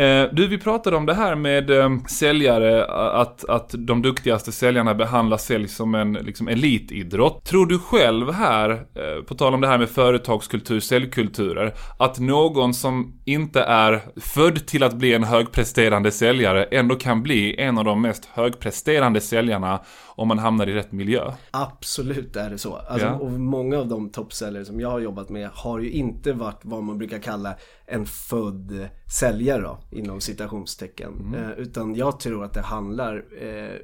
Eh, 0.00 0.28
du, 0.32 0.46
vi 0.46 0.58
pratade 0.58 0.96
om 0.96 1.06
det 1.06 1.14
här 1.14 1.34
med 1.34 1.70
eh, 1.70 1.90
säljare, 2.08 2.84
att, 3.12 3.44
att 3.48 3.74
de 3.78 4.02
duktigaste 4.02 4.52
säljarna 4.52 4.94
behandlar 4.94 5.36
sälj 5.36 5.68
som 5.68 5.94
en 5.94 6.12
liksom, 6.12 6.48
elitidrott. 6.48 7.44
Tror 7.44 7.66
du 7.66 7.78
själv 7.78 8.30
här, 8.30 8.70
eh, 8.70 9.24
på 9.26 9.34
tal 9.34 9.54
om 9.54 9.60
det 9.60 9.68
här 9.68 9.78
med 9.78 9.88
företagskultur, 9.88 10.80
säljkulturer, 10.80 11.74
att 11.98 12.18
någon 12.18 12.74
som 12.74 13.20
inte 13.24 13.60
är 13.60 14.02
född 14.20 14.66
till 14.66 14.82
att 14.82 14.94
bli 14.94 15.14
en 15.14 15.24
högpresterande 15.24 16.10
säljare 16.10 16.64
ändå 16.64 16.94
kan 16.94 17.22
bli 17.22 17.60
en 17.60 17.78
av 17.78 17.84
de 17.84 18.02
mest 18.02 18.24
högpresterande 18.24 19.20
säljarna 19.20 19.80
om 20.20 20.28
man 20.28 20.38
hamnar 20.38 20.66
i 20.66 20.74
rätt 20.74 20.92
miljö? 20.92 21.32
Absolut 21.50 22.36
är 22.36 22.50
det 22.50 22.58
så. 22.58 22.76
Alltså, 22.76 23.06
Ja. 23.06 23.14
Och 23.14 23.30
många 23.30 23.78
av 23.78 23.88
de 23.88 24.10
toppsäljare 24.10 24.64
som 24.64 24.80
jag 24.80 24.90
har 24.90 25.00
jobbat 25.00 25.28
med 25.28 25.50
har 25.54 25.78
ju 25.80 25.90
inte 25.90 26.32
varit 26.32 26.60
vad 26.62 26.82
man 26.82 26.98
brukar 26.98 27.18
kalla 27.18 27.54
en 27.86 28.06
född 28.06 28.88
säljare 29.18 29.62
då, 29.62 29.78
inom 29.90 30.20
citationstecken. 30.20 31.34
Eh, 31.34 31.50
utan 31.58 31.94
jag 31.94 32.20
tror 32.20 32.44
att 32.44 32.54
det 32.54 32.60
handlar 32.60 33.24
eh, 33.42 33.76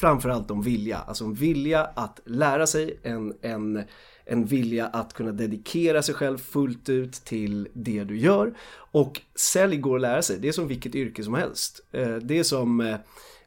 framförallt 0.00 0.50
om 0.50 0.62
vilja. 0.62 0.98
Alltså 0.98 1.24
om 1.24 1.34
vilja 1.34 1.84
att 1.84 2.20
lära 2.24 2.66
sig, 2.66 3.00
en, 3.02 3.34
en, 3.42 3.82
en 4.24 4.44
vilja 4.44 4.86
att 4.86 5.12
kunna 5.12 5.32
dedikera 5.32 6.02
sig 6.02 6.14
själv 6.14 6.38
fullt 6.38 6.88
ut 6.88 7.12
till 7.12 7.68
det 7.72 8.04
du 8.04 8.18
gör. 8.18 8.54
Och 8.76 9.20
sälj 9.34 9.76
går 9.76 9.96
att 9.96 10.02
lära 10.02 10.22
sig, 10.22 10.38
det 10.38 10.48
är 10.48 10.52
som 10.52 10.68
vilket 10.68 10.94
yrke 10.94 11.24
som 11.24 11.34
helst. 11.34 11.80
Eh, 11.92 12.16
det 12.16 12.38
är 12.38 12.42
som 12.42 12.96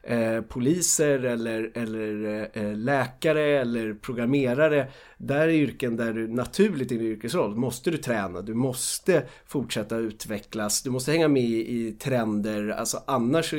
eh, 0.07 0.41
poliser 0.41 1.25
eller, 1.25 1.71
eller 1.73 2.49
eh, 2.53 2.75
läkare 2.75 3.41
eller 3.41 3.93
programmerare. 3.93 4.87
Där 5.17 5.47
är 5.47 5.49
yrken 5.49 5.95
där 5.95 6.13
du 6.13 6.27
naturligt 6.27 6.91
i 6.91 6.97
din 6.97 7.07
yrkesroll 7.07 7.55
måste 7.55 7.91
du 7.91 7.97
träna, 7.97 8.41
du 8.41 8.53
måste 8.53 9.23
fortsätta 9.45 9.97
utvecklas, 9.97 10.83
du 10.83 10.89
måste 10.89 11.11
hänga 11.11 11.27
med 11.27 11.43
i 11.43 11.95
trender, 11.99 12.69
alltså 12.69 13.03
annars 13.07 13.49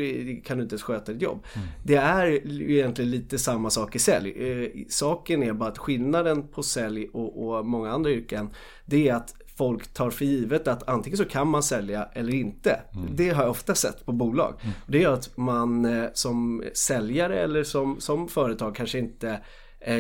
kan 0.45 0.57
du 0.57 0.63
inte 0.63 0.75
ens 0.75 0.83
sköta 0.83 1.13
ditt 1.13 1.23
jobb. 1.23 1.45
Mm. 1.55 1.69
Det 1.85 1.97
är 1.97 2.27
egentligen 2.71 3.11
lite 3.11 3.39
samma 3.39 3.71
sak 3.71 3.97
i 3.97 3.99
sälj. 3.99 4.31
Eh, 4.31 4.69
saken 4.89 5.43
är 5.43 5.53
bara 5.53 5.69
att 5.69 5.79
skillnaden 5.79 6.49
på 6.49 6.63
sälj 6.63 7.09
och, 7.13 7.49
och 7.49 7.67
många 7.67 7.91
andra 7.91 8.11
yrken 8.11 8.51
det 8.85 9.09
är 9.09 9.15
att 9.15 9.35
folk 9.59 9.93
tar 9.93 10.11
för 10.11 10.25
givet 10.25 10.69
att 10.69 10.89
antingen 10.89 11.17
så 11.17 11.25
kan 11.25 11.49
man 11.49 11.63
sälja 11.63 12.09
eller 12.13 12.35
inte. 12.35 12.81
Mm. 12.95 13.07
Det 13.17 13.31
har 13.31 13.43
jag 13.43 13.51
ofta 13.51 13.75
sett 13.75 14.07
på 14.07 14.13
bolag. 14.13 14.55
Mm. 14.63 14.75
Det 14.87 14.99
gör 14.99 15.13
att 15.13 15.37
man 15.37 15.85
eh, 15.85 16.09
som 16.15 16.65
säljare 16.75 17.41
eller 17.41 17.65
som, 17.65 18.01
som 18.01 18.29
företag 18.29 18.75
kanske 18.75 18.99
inte 18.99 19.41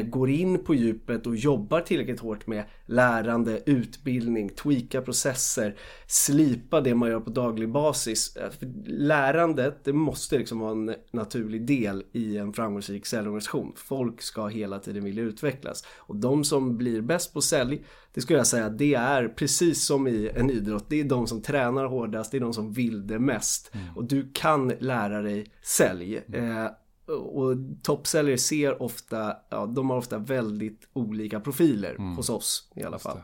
går 0.05 0.31
in 0.31 0.65
på 0.65 0.75
djupet 0.75 1.27
och 1.27 1.37
jobbar 1.37 1.81
tillräckligt 1.81 2.21
hårt 2.21 2.47
med 2.47 2.65
lärande, 2.87 3.63
utbildning, 3.67 4.49
tweaka 4.49 5.03
processer, 5.03 5.77
slipa 6.07 6.81
det 6.81 6.95
man 6.95 7.09
gör 7.09 7.21
på 7.21 7.31
daglig 7.31 7.69
basis. 7.69 8.37
Eh, 8.37 8.69
lärandet, 8.87 9.85
det 9.85 9.93
måste 9.93 10.39
liksom 10.39 10.59
vara 10.59 10.73
en 10.73 10.95
naturlig 11.13 11.67
del 11.67 12.05
i 12.13 12.39
en 12.39 12.53
framgångsrik 12.53 13.07
säljorganisation. 13.07 13.73
Folk 13.77 14.23
ska 14.23 14.47
hela 14.47 14.79
tiden 14.79 15.05
vilja 15.05 15.23
utvecklas. 15.23 15.85
Och 15.97 16.17
de 16.17 16.45
som 16.45 16.77
blir 16.77 17.01
bäst 17.01 17.35
på 17.35 17.41
sälj, 17.41 17.85
det 18.15 18.21
skulle 18.21 18.39
jag 18.39 18.47
säga, 18.47 18.69
det 18.69 18.95
är 18.95 19.29
precis 19.29 19.87
som 19.87 20.07
i 20.07 20.31
en 20.35 20.51
idrott. 20.51 20.85
Det 20.89 21.01
är 21.01 21.05
de 21.05 21.27
som 21.27 21.43
tränar 21.43 21.85
hårdast, 21.85 22.31
det 22.31 22.39
är 22.39 22.41
de 22.41 22.53
som 22.53 22.73
vill 22.73 23.07
det 23.07 23.19
mest. 23.19 23.71
Mm. 23.75 23.97
Och 23.97 24.05
du 24.05 24.31
kan 24.35 24.73
lära 24.79 25.23
dig 25.23 25.47
sälj. 25.63 26.17
Eh, 26.17 26.67
och 27.09 27.57
toppsäljare 27.83 28.39
ser 28.39 28.83
ofta, 28.83 29.37
ja, 29.49 29.67
de 29.67 29.91
har 29.91 29.97
ofta 29.97 30.19
väldigt 30.19 30.89
olika 30.93 31.41
profiler 31.41 31.91
mm. 31.91 32.17
hos 32.17 32.31
oss 32.31 32.71
i 32.77 32.83
alla 32.83 32.99
fall. 32.99 33.21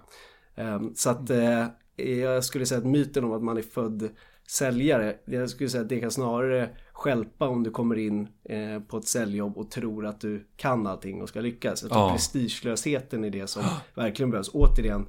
Um, 0.57 0.93
så 0.95 1.11
att 1.11 1.31
uh, 1.31 1.67
jag 2.07 2.45
skulle 2.45 2.67
säga 2.67 2.79
att 2.79 2.87
myten 2.87 3.25
om 3.25 3.33
att 3.33 3.43
man 3.43 3.57
är 3.57 3.63
född 3.63 4.09
säljare, 4.49 5.17
jag 5.25 5.51
skulle 5.51 5.71
säga 5.71 5.83
att 5.83 5.89
det 5.89 6.01
kan 6.01 6.11
snarare 6.11 6.71
skälpa 6.93 7.49
om 7.49 7.63
du 7.63 7.71
kommer 7.71 7.99
in 7.99 8.29
eh, 8.45 8.81
på 8.81 8.99
ett 8.99 9.09
säljjobb 9.09 9.59
och 9.59 9.71
tror 9.71 10.07
att 10.07 10.21
du 10.21 10.47
kan 10.57 10.87
allting 10.87 11.23
och 11.23 11.29
ska 11.29 11.41
lyckas. 11.41 11.83
Jag 11.83 11.91
tror 11.91 12.03
ja. 12.03 12.13
prestigelösheten 12.13 13.25
är 13.25 13.31
det 13.31 13.47
som 13.47 13.63
verkligen 13.95 14.31
behövs. 14.31 14.51
Återigen, 14.53 15.07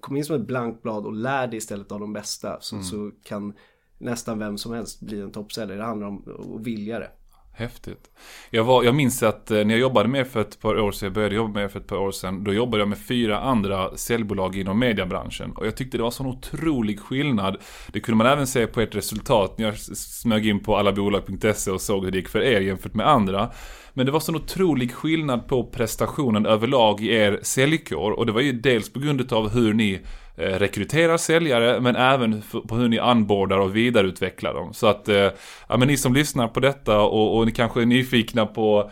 kom 0.00 0.16
in 0.16 0.24
som 0.24 0.36
ett 0.36 0.46
blankt 0.46 0.82
blad 0.82 1.06
och 1.06 1.12
lär 1.12 1.46
dig 1.46 1.56
istället 1.56 1.92
av 1.92 2.00
de 2.00 2.12
bästa 2.12 2.60
så, 2.60 2.74
mm. 2.76 2.84
så 2.84 3.10
kan 3.22 3.52
nästan 3.98 4.38
vem 4.38 4.58
som 4.58 4.72
helst 4.72 5.00
bli 5.00 5.20
en 5.20 5.32
toppsäljare. 5.32 5.78
Det 5.78 5.84
handlar 5.84 6.06
om 6.06 6.24
att 6.56 6.66
vilja 6.66 6.98
det. 6.98 7.10
Häftigt. 7.54 8.10
Jag, 8.50 8.64
var, 8.64 8.84
jag 8.84 8.94
minns 8.94 9.22
att 9.22 9.50
eh, 9.50 9.56
när 9.56 9.70
jag 9.74 9.78
jobbade 9.80 10.08
med 10.08 10.26
för 10.26 10.40
ett 10.40 10.60
par 10.60 10.80
år 10.80 10.92
sedan, 10.92 11.06
jag 11.06 11.12
började 11.12 11.34
jobba 11.34 11.60
med 11.60 11.72
för 11.72 11.80
ett 11.80 11.86
par 11.86 11.96
år 11.96 12.12
sedan, 12.12 12.44
då 12.44 12.52
jobbade 12.52 12.80
jag 12.80 12.88
med 12.88 12.98
fyra 12.98 13.40
andra 13.40 13.96
säljbolag 13.96 14.56
inom 14.56 14.78
mediebranschen. 14.78 15.52
Och 15.52 15.66
jag 15.66 15.76
tyckte 15.76 15.96
det 15.96 16.02
var 16.02 16.10
sån 16.10 16.26
otrolig 16.26 17.00
skillnad. 17.00 17.56
Det 17.92 18.00
kunde 18.00 18.16
man 18.16 18.26
även 18.26 18.46
se 18.46 18.66
på 18.66 18.80
ert 18.80 18.94
resultat 18.94 19.58
när 19.58 19.66
jag 19.66 19.78
smög 19.78 20.46
in 20.46 20.60
på 20.60 20.76
allabolag.se 20.76 21.70
och 21.70 21.80
såg 21.80 22.04
hur 22.04 22.10
det 22.10 22.18
gick 22.18 22.28
för 22.28 22.42
er 22.42 22.60
jämfört 22.60 22.94
med 22.94 23.08
andra. 23.08 23.50
Men 23.94 24.06
det 24.06 24.12
var 24.12 24.20
sån 24.20 24.36
otrolig 24.36 24.92
skillnad 24.92 25.48
på 25.48 25.64
prestationen 25.64 26.46
överlag 26.46 27.00
i 27.00 27.14
er 27.14 27.40
säljkår. 27.42 28.10
Och 28.10 28.26
det 28.26 28.32
var 28.32 28.40
ju 28.40 28.52
dels 28.52 28.92
på 28.92 29.00
grund 29.00 29.32
av 29.32 29.48
hur 29.48 29.74
ni 29.74 30.00
Eh, 30.36 30.58
rekryterar 30.58 31.16
säljare 31.16 31.80
men 31.80 31.96
även 31.96 32.42
på 32.68 32.74
hur 32.74 32.88
ni 32.88 32.98
anbordar 32.98 33.58
och 33.58 33.76
vidareutvecklar 33.76 34.54
dem. 34.54 34.74
Så 34.74 34.86
att, 34.86 35.08
eh, 35.08 35.30
ja 35.68 35.76
men 35.76 35.88
ni 35.88 35.96
som 35.96 36.14
lyssnar 36.14 36.48
på 36.48 36.60
detta 36.60 37.00
och, 37.00 37.36
och 37.36 37.46
ni 37.46 37.52
kanske 37.52 37.82
är 37.82 37.86
nyfikna 37.86 38.46
på 38.46 38.90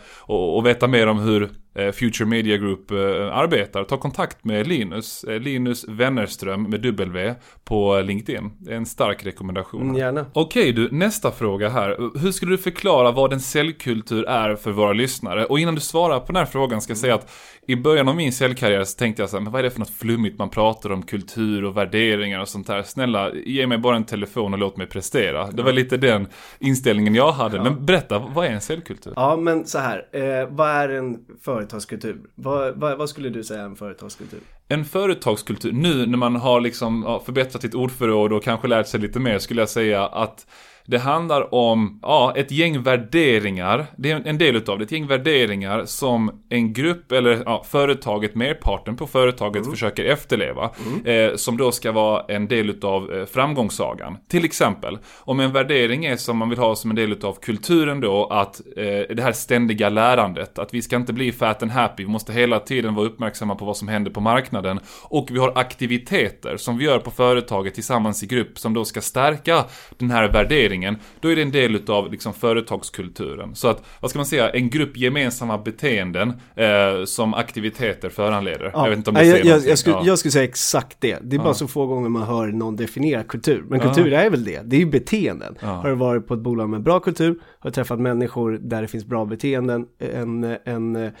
att 0.59 0.65
veta 0.65 0.87
mer 0.87 1.07
om 1.07 1.19
hur 1.19 1.49
Future 1.75 2.25
Media 2.25 2.57
Group 2.57 2.91
eh, 2.91 2.97
arbetar, 3.37 3.83
ta 3.83 3.97
kontakt 3.97 4.43
med 4.43 4.67
Linus, 4.67 5.23
eh, 5.23 5.39
Linus 5.39 5.85
Wennerström 5.87 6.63
med 6.63 6.81
W 6.81 7.35
på 7.63 8.01
LinkedIn. 8.01 8.51
Det 8.57 8.71
är 8.71 8.75
en 8.75 8.85
stark 8.85 9.25
rekommendation. 9.25 9.81
Mm, 9.81 9.95
gärna. 9.95 10.25
Okej 10.33 10.71
du, 10.73 10.89
nästa 10.91 11.31
fråga 11.31 11.69
här. 11.69 12.19
Hur 12.19 12.31
skulle 12.31 12.51
du 12.51 12.57
förklara 12.57 13.11
vad 13.11 13.33
en 13.33 13.39
säljkultur 13.39 14.25
är 14.27 14.55
för 14.55 14.71
våra 14.71 14.93
lyssnare? 14.93 15.45
Och 15.45 15.59
innan 15.59 15.75
du 15.75 15.81
svarar 15.81 16.19
på 16.19 16.25
den 16.25 16.35
här 16.35 16.45
frågan 16.45 16.81
ska 16.81 16.91
jag 16.91 16.97
säga 16.97 17.15
att 17.15 17.31
i 17.67 17.75
början 17.75 18.09
av 18.09 18.15
min 18.15 18.33
säljkarriär 18.33 18.83
så 18.83 18.97
tänkte 18.97 19.21
jag 19.21 19.29
så 19.29 19.37
här, 19.37 19.43
men 19.43 19.51
vad 19.51 19.59
är 19.59 19.63
det 19.63 19.71
för 19.71 19.79
något 19.79 19.89
flummigt 19.89 20.39
man 20.39 20.49
pratar 20.49 20.91
om 20.91 21.03
kultur 21.03 21.63
och 21.63 21.77
värderingar 21.77 22.39
och 22.39 22.47
sånt 22.47 22.67
där. 22.67 22.83
Snälla, 22.83 23.33
ge 23.33 23.67
mig 23.67 23.77
bara 23.77 23.95
en 23.95 24.05
telefon 24.05 24.53
och 24.53 24.59
låt 24.59 24.77
mig 24.77 24.87
prestera. 24.87 25.51
Det 25.51 25.63
var 25.63 25.71
lite 25.71 25.97
den 25.97 26.27
inställningen 26.59 27.15
jag 27.15 27.31
hade. 27.31 27.57
Ja. 27.57 27.63
Men 27.63 27.85
berätta, 27.85 28.19
vad 28.19 28.45
är 28.45 28.49
en 28.49 28.61
säljkultur? 28.61 29.13
Ja, 29.15 29.35
men 29.35 29.65
så 29.65 29.79
här, 29.79 30.07
eh, 30.11 30.47
vad 30.49 30.69
är 30.69 30.89
en 30.89 31.19
för 31.41 31.60
företagskultur. 31.61 32.21
Vad, 32.35 32.75
vad, 32.75 32.97
vad, 32.97 33.09
skulle 33.09 33.29
du 33.29 33.43
säga 33.43 33.61
är 33.61 33.65
en 33.65 33.75
företagskultur? 33.75 34.39
En 34.67 34.85
företagskultur, 34.85 35.71
nu 35.71 36.05
när 36.05 36.17
man 36.17 36.35
har 36.35 36.61
liksom 36.61 37.21
förbättrat 37.25 37.61
sitt 37.61 37.75
ordförråd 37.75 38.33
och 38.33 38.43
kanske 38.43 38.67
lärt 38.67 38.87
sig 38.87 38.99
lite 38.99 39.19
mer 39.19 39.39
skulle 39.39 39.61
jag 39.61 39.69
säga 39.69 40.05
att 40.05 40.47
det 40.85 40.97
handlar 40.97 41.53
om, 41.53 41.99
ja, 42.01 42.33
ett 42.35 42.51
gäng 42.51 42.83
värderingar. 42.83 43.85
Det 43.97 44.11
är 44.11 44.21
en 44.25 44.37
del 44.37 44.55
utav 44.55 44.77
det. 44.77 44.83
Ett 44.83 44.91
gäng 44.91 45.07
värderingar 45.07 45.85
som 45.85 46.41
en 46.49 46.73
grupp, 46.73 47.11
eller 47.11 47.43
ja, 47.45 47.63
företaget, 47.69 48.35
merparten 48.35 48.95
på 48.95 49.07
företaget 49.07 49.61
mm. 49.61 49.71
försöker 49.71 50.05
efterleva. 50.05 50.69
Mm. 50.85 51.31
Eh, 51.31 51.35
som 51.35 51.57
då 51.57 51.71
ska 51.71 51.91
vara 51.91 52.23
en 52.27 52.47
del 52.47 52.69
utav 52.69 53.13
eh, 53.13 53.25
framgångssagan. 53.25 54.17
Till 54.27 54.45
exempel, 54.45 54.97
om 55.19 55.39
en 55.39 55.51
värdering 55.51 56.05
är 56.05 56.15
som 56.15 56.37
man 56.37 56.49
vill 56.49 56.59
ha 56.59 56.75
som 56.75 56.89
en 56.89 56.95
del 56.95 57.11
utav 57.11 57.37
kulturen 57.41 57.99
då, 57.99 58.25
att 58.25 58.61
eh, 58.77 59.15
det 59.15 59.23
här 59.23 59.31
ständiga 59.31 59.89
lärandet. 59.89 60.59
Att 60.59 60.73
vi 60.73 60.81
ska 60.81 60.95
inte 60.95 61.13
bli 61.13 61.31
fat 61.31 61.63
and 61.63 61.71
happy. 61.71 62.03
Vi 62.03 62.09
måste 62.09 62.33
hela 62.33 62.59
tiden 62.59 62.95
vara 62.95 63.05
uppmärksamma 63.05 63.55
på 63.55 63.65
vad 63.65 63.77
som 63.77 63.87
händer 63.87 64.11
på 64.11 64.21
marknaden. 64.21 64.79
Och 65.03 65.27
vi 65.31 65.39
har 65.39 65.51
aktiviteter 65.55 66.57
som 66.57 66.77
vi 66.77 66.85
gör 66.85 66.99
på 66.99 67.11
företaget 67.11 67.73
tillsammans 67.73 68.23
i 68.23 68.27
grupp 68.27 68.59
som 68.59 68.73
då 68.73 68.85
ska 68.85 69.01
stärka 69.01 69.65
den 69.97 70.11
här 70.11 70.29
värderingen 70.29 70.80
värderingen, 70.81 70.97
då 71.19 71.31
är 71.31 71.35
det 71.35 71.41
en 71.41 71.51
del 71.51 71.75
utav 71.75 72.11
liksom 72.11 72.33
företagskulturen. 72.33 73.55
Så 73.55 73.67
att, 73.67 73.83
vad 73.99 74.09
ska 74.09 74.19
man 74.19 74.25
säga, 74.25 74.49
en 74.49 74.69
grupp 74.69 74.97
gemensamma 74.97 75.57
beteenden 75.57 76.33
eh, 76.55 77.05
som 77.05 77.33
aktiviteter 77.33 78.09
föranleder. 78.09 78.71
Ja. 78.73 78.83
Jag 78.83 78.89
vet 78.89 78.97
inte 78.97 79.09
om 79.09 79.15
du 79.15 79.23
jag, 79.23 79.45
jag, 79.45 79.65
jag, 79.65 79.77
skulle, 79.77 79.95
ja. 79.95 80.03
jag 80.05 80.19
skulle 80.19 80.31
säga 80.31 80.43
exakt 80.43 80.97
det. 80.99 81.19
Det 81.21 81.35
är 81.35 81.39
bara 81.39 81.53
så 81.53 81.67
få 81.67 81.85
gånger 81.87 82.09
man 82.09 82.23
hör 82.23 82.47
någon 82.47 82.75
definiera 82.75 83.23
kultur. 83.23 83.63
Men 83.69 83.79
kultur 83.79 84.13
är 84.13 84.29
väl 84.29 84.43
det, 84.43 84.61
det 84.63 84.75
är 84.75 84.79
ju 84.79 84.85
beteenden. 84.85 85.55
Har 85.61 85.89
du 85.89 85.95
varit 85.95 86.27
på 86.27 86.33
ett 86.33 86.39
bolag 86.39 86.69
med 86.69 86.81
bra 86.81 86.99
kultur, 86.99 87.39
har 87.59 87.69
du 87.69 87.73
träffat 87.73 87.99
människor 87.99 88.59
där 88.61 88.81
det 88.81 88.87
finns 88.87 89.05
bra 89.05 89.25
beteenden, 89.25 89.85
en, 89.99 90.57
en 90.65 91.11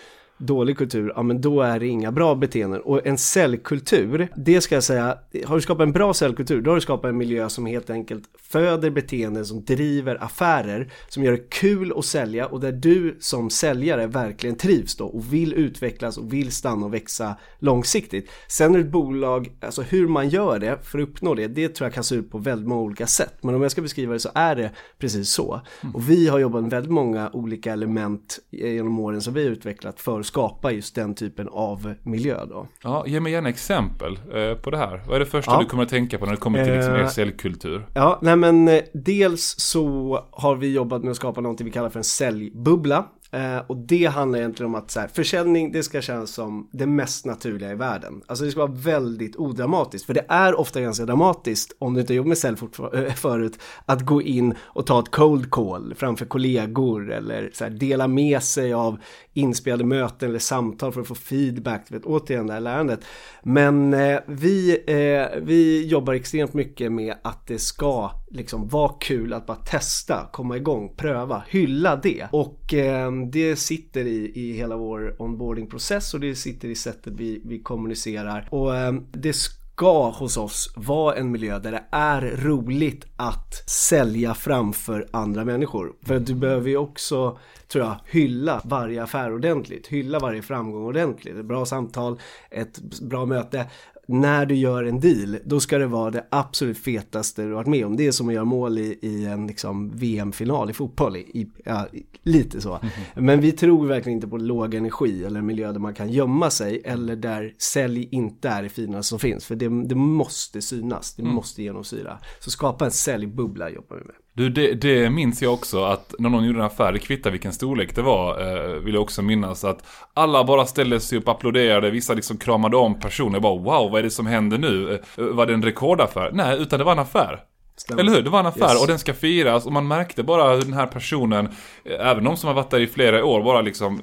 dålig 0.41 0.77
kultur, 0.77 1.13
ja 1.15 1.23
men 1.23 1.41
då 1.41 1.61
är 1.61 1.79
det 1.79 1.87
inga 1.87 2.11
bra 2.11 2.35
beteenden. 2.35 2.81
Och 2.81 3.07
en 3.07 3.17
säljkultur, 3.17 4.27
det 4.35 4.61
ska 4.61 4.75
jag 4.75 4.83
säga, 4.83 5.17
har 5.45 5.55
du 5.55 5.61
skapat 5.61 5.83
en 5.83 5.91
bra 5.91 6.13
säljkultur, 6.13 6.61
då 6.61 6.71
har 6.71 6.75
du 6.75 6.81
skapat 6.81 7.09
en 7.09 7.17
miljö 7.17 7.49
som 7.49 7.65
helt 7.65 7.89
enkelt 7.89 8.23
föder 8.51 8.89
beteenden 8.89 9.45
som 9.45 9.65
driver 9.65 10.23
affärer, 10.23 10.91
som 11.09 11.23
gör 11.23 11.31
det 11.31 11.49
kul 11.49 11.93
att 11.97 12.05
sälja 12.05 12.47
och 12.47 12.59
där 12.59 12.71
du 12.71 13.17
som 13.19 13.49
säljare 13.49 14.07
verkligen 14.07 14.55
trivs 14.55 14.95
då 14.95 15.05
och 15.05 15.33
vill 15.33 15.53
utvecklas 15.53 16.17
och 16.17 16.33
vill 16.33 16.51
stanna 16.51 16.85
och 16.85 16.93
växa 16.93 17.35
långsiktigt. 17.59 18.29
Sen 18.47 18.75
är 18.75 18.79
ett 18.79 18.91
bolag, 18.91 19.51
alltså 19.61 19.81
hur 19.81 20.07
man 20.07 20.29
gör 20.29 20.59
det 20.59 20.77
för 20.83 20.99
att 20.99 21.09
uppnå 21.09 21.35
det, 21.35 21.47
det 21.47 21.69
tror 21.69 21.85
jag 21.85 21.93
kan 21.93 22.03
se 22.03 22.15
ut 22.15 22.31
på 22.31 22.37
väldigt 22.37 22.67
många 22.67 22.81
olika 22.81 23.07
sätt. 23.07 23.33
Men 23.41 23.55
om 23.55 23.61
jag 23.61 23.71
ska 23.71 23.81
beskriva 23.81 24.13
det 24.13 24.19
så 24.19 24.29
är 24.35 24.55
det 24.55 24.71
precis 24.97 25.29
så. 25.29 25.61
Mm. 25.83 25.95
Och 25.95 26.09
vi 26.09 26.27
har 26.27 26.39
jobbat 26.39 26.61
med 26.61 26.71
väldigt 26.71 26.91
många 26.91 27.29
olika 27.33 27.73
element 27.73 28.39
genom 28.49 28.99
åren 28.99 29.21
som 29.21 29.33
vi 29.33 29.43
har 29.43 29.51
utvecklat 29.51 29.99
för 29.99 30.23
skapa 30.31 30.71
just 30.71 30.95
den 30.95 31.15
typen 31.15 31.47
av 31.51 31.93
miljö 32.03 32.45
då. 32.45 32.67
Ja, 32.83 33.07
ge 33.07 33.19
mig 33.19 33.31
gärna 33.31 33.49
exempel 33.49 34.19
eh, 34.33 34.53
på 34.53 34.71
det 34.71 34.77
här. 34.77 35.03
Vad 35.07 35.15
är 35.15 35.19
det 35.19 35.25
första 35.25 35.51
ja. 35.51 35.59
du 35.59 35.65
kommer 35.65 35.83
att 35.83 35.89
tänka 35.89 36.17
på 36.17 36.25
när 36.25 36.31
det 36.31 36.37
kommer 36.37 36.65
till 36.65 36.73
liksom, 36.73 36.95
er 36.95 37.05
säljkultur? 37.05 37.87
Ja, 37.93 38.19
nej 38.21 38.35
men 38.35 38.67
eh, 38.67 38.81
dels 38.93 39.55
så 39.57 40.19
har 40.31 40.55
vi 40.55 40.73
jobbat 40.73 41.03
med 41.03 41.11
att 41.11 41.17
skapa 41.17 41.41
någonting 41.41 41.65
vi 41.65 41.71
kallar 41.71 41.89
för 41.89 41.99
en 41.99 42.03
säljbubbla. 42.03 43.05
Eh, 43.31 43.57
och 43.67 43.77
det 43.77 44.05
handlar 44.05 44.39
egentligen 44.39 44.69
om 44.69 44.75
att 44.75 44.91
så 44.91 44.99
här, 44.99 45.07
försäljning 45.07 45.71
det 45.71 45.83
ska 45.83 46.01
kännas 46.01 46.31
som 46.31 46.69
det 46.71 46.85
mest 46.85 47.25
naturliga 47.25 47.71
i 47.71 47.75
världen. 47.75 48.21
Alltså 48.27 48.45
det 48.45 48.51
ska 48.51 48.59
vara 48.59 48.71
väldigt 48.71 49.35
odramatiskt. 49.35 50.05
För 50.05 50.13
det 50.13 50.25
är 50.27 50.59
ofta 50.59 50.81
ganska 50.81 51.05
dramatiskt 51.05 51.75
om 51.79 51.93
du 51.93 52.01
inte 52.01 52.13
jobbat 52.13 52.27
med 52.27 52.37
sälj 52.37 52.57
eh, 52.93 53.13
förut. 53.13 53.59
Att 53.85 54.01
gå 54.01 54.21
in 54.21 54.55
och 54.61 54.85
ta 54.85 54.99
ett 54.99 55.11
cold 55.11 55.51
call 55.51 55.93
framför 55.97 56.25
kollegor. 56.25 57.11
Eller 57.11 57.49
så 57.53 57.63
här, 57.63 57.71
dela 57.71 58.07
med 58.07 58.43
sig 58.43 58.73
av 58.73 58.97
inspelade 59.33 59.83
möten 59.83 60.29
eller 60.29 60.39
samtal 60.39 60.91
för 60.91 61.01
att 61.01 61.07
få 61.07 61.15
feedback. 61.15 61.85
Vet, 61.89 62.05
återigen 62.05 62.47
det 62.47 62.53
här 62.53 62.59
lärandet. 62.59 62.99
Men 63.43 63.93
eh, 63.93 64.19
vi, 64.27 64.83
eh, 64.87 65.39
vi 65.41 65.87
jobbar 65.87 66.13
extremt 66.13 66.53
mycket 66.53 66.91
med 66.91 67.15
att 67.21 67.47
det 67.47 67.59
ska 67.59 68.11
liksom 68.31 68.67
vara 68.67 68.93
kul 68.99 69.33
att 69.33 69.45
bara 69.45 69.57
testa, 69.57 70.29
komma 70.31 70.57
igång, 70.57 70.93
pröva, 70.95 71.43
hylla 71.47 71.95
det. 71.95 72.27
Och 72.31 72.73
eh, 72.73 73.11
det 73.31 73.55
sitter 73.55 74.05
i, 74.05 74.31
i 74.35 74.53
hela 74.53 74.77
vår 74.77 75.15
onboardingprocess 75.21 76.13
och 76.13 76.19
det 76.19 76.35
sitter 76.35 76.67
i 76.67 76.75
sättet 76.75 77.13
vi, 77.13 77.41
vi 77.45 77.59
kommunicerar. 77.59 78.47
Och 78.51 78.75
eh, 78.75 78.93
det 79.11 79.33
ska 79.81 80.09
hos 80.09 80.37
oss 80.37 80.73
vara 80.75 81.15
en 81.15 81.31
miljö 81.31 81.59
där 81.59 81.71
det 81.71 81.83
är 81.91 82.21
roligt 82.21 83.05
att 83.15 83.69
sälja 83.69 84.33
framför 84.33 85.07
andra 85.11 85.45
människor. 85.45 85.93
För 86.05 86.19
du 86.19 86.35
behöver 86.35 86.69
ju 86.69 86.77
också, 86.77 87.39
tror 87.67 87.85
jag, 87.85 87.95
hylla 88.05 88.61
varje 88.63 89.03
affär 89.03 89.33
ordentligt. 89.33 89.87
Hylla 89.87 90.19
varje 90.19 90.41
framgång 90.41 90.83
ordentligt. 90.83 91.35
Ett 91.35 91.45
bra 91.45 91.65
samtal, 91.65 92.19
ett 92.49 93.01
bra 93.01 93.25
möte 93.25 93.65
när 94.13 94.45
du 94.45 94.55
gör 94.55 94.83
en 94.83 94.99
deal, 94.99 95.37
då 95.45 95.59
ska 95.59 95.77
det 95.77 95.87
vara 95.87 96.11
det 96.11 96.27
absolut 96.31 96.77
fetaste 96.77 97.41
du 97.41 97.51
varit 97.51 97.67
med 97.67 97.85
om. 97.85 97.97
Det 97.97 98.07
är 98.07 98.11
som 98.11 98.27
att 98.27 98.33
göra 98.33 98.45
mål 98.45 98.77
i, 98.77 98.99
i 99.01 99.25
en 99.25 99.47
liksom 99.47 99.89
VM-final 99.89 100.69
i 100.69 100.73
fotboll, 100.73 101.15
i, 101.15 101.47
ja, 101.65 101.87
lite 102.23 102.61
så. 102.61 102.69
Mm 102.69 102.87
-hmm. 102.87 103.21
Men 103.21 103.41
vi 103.41 103.51
tror 103.51 103.87
verkligen 103.87 104.17
inte 104.17 104.27
på 104.27 104.37
låg 104.37 104.73
energi 104.73 105.23
eller 105.23 105.39
en 105.39 105.45
miljö 105.45 105.71
där 105.71 105.79
man 105.79 105.93
kan 105.93 106.11
gömma 106.11 106.49
sig 106.49 106.81
eller 106.85 107.15
där 107.15 107.53
sälj 107.57 108.07
inte 108.11 108.49
är 108.49 108.63
det 108.63 108.69
finaste 108.69 109.09
som 109.09 109.19
finns. 109.19 109.45
För 109.45 109.55
det, 109.55 109.87
det 109.87 109.95
måste 109.95 110.61
synas, 110.61 111.15
det 111.15 111.21
mm. 111.21 111.35
måste 111.35 111.63
genomsyra. 111.63 112.19
Så 112.39 112.51
skapa 112.51 112.85
en 112.85 112.91
säljbubbla 112.91 113.69
jobbar 113.69 113.97
vi 113.97 114.03
med. 114.03 114.15
Du, 114.33 114.49
det, 114.49 114.73
det, 114.73 115.09
minns 115.09 115.41
jag 115.41 115.53
också 115.53 115.83
att 115.83 116.15
när 116.19 116.29
någon 116.29 116.45
gjorde 116.45 116.59
en 116.59 116.65
affär, 116.65 116.91
det 116.93 116.99
kvittar 116.99 117.31
vilken 117.31 117.53
storlek 117.53 117.95
det 117.95 118.01
var, 118.01 118.41
eh, 118.41 118.75
vill 118.75 118.93
jag 118.93 119.03
också 119.03 119.21
minnas 119.21 119.63
att 119.63 119.85
alla 120.13 120.43
bara 120.43 120.65
ställde 120.65 120.99
sig 120.99 121.17
upp, 121.17 121.27
applåderade, 121.27 121.89
vissa 121.89 122.13
liksom 122.13 122.37
kramade 122.37 122.77
om 122.77 122.99
personer, 122.99 123.39
bara 123.39 123.55
wow, 123.55 123.91
vad 123.91 123.99
är 123.99 124.03
det 124.03 124.09
som 124.09 124.27
händer 124.27 124.57
nu? 124.57 124.93
Eh, 124.93 125.23
var 125.23 125.45
det 125.45 125.53
en 125.53 125.63
rekordaffär? 125.63 126.31
Nej, 126.33 126.61
utan 126.61 126.79
det 126.79 126.85
var 126.85 126.91
en 126.91 126.99
affär. 126.99 127.39
Stämmer. 127.75 128.01
Eller 128.01 128.11
hur? 128.11 128.21
Det 128.21 128.29
var 128.29 128.39
en 128.39 128.45
affär 128.45 128.71
yes. 128.71 128.81
och 128.81 128.87
den 128.87 128.99
ska 128.99 129.13
firas 129.13 129.65
och 129.65 129.71
man 129.71 129.87
märkte 129.87 130.23
bara 130.23 130.55
hur 130.55 130.61
den 130.61 130.73
här 130.73 130.87
personen, 130.87 131.45
eh, 131.85 132.07
även 132.09 132.23
de 132.23 132.37
som 132.37 132.47
har 132.47 132.53
varit 132.53 132.69
där 132.69 132.79
i 132.79 132.87
flera 132.87 133.25
år, 133.25 133.43
bara 133.43 133.61
liksom 133.61 134.01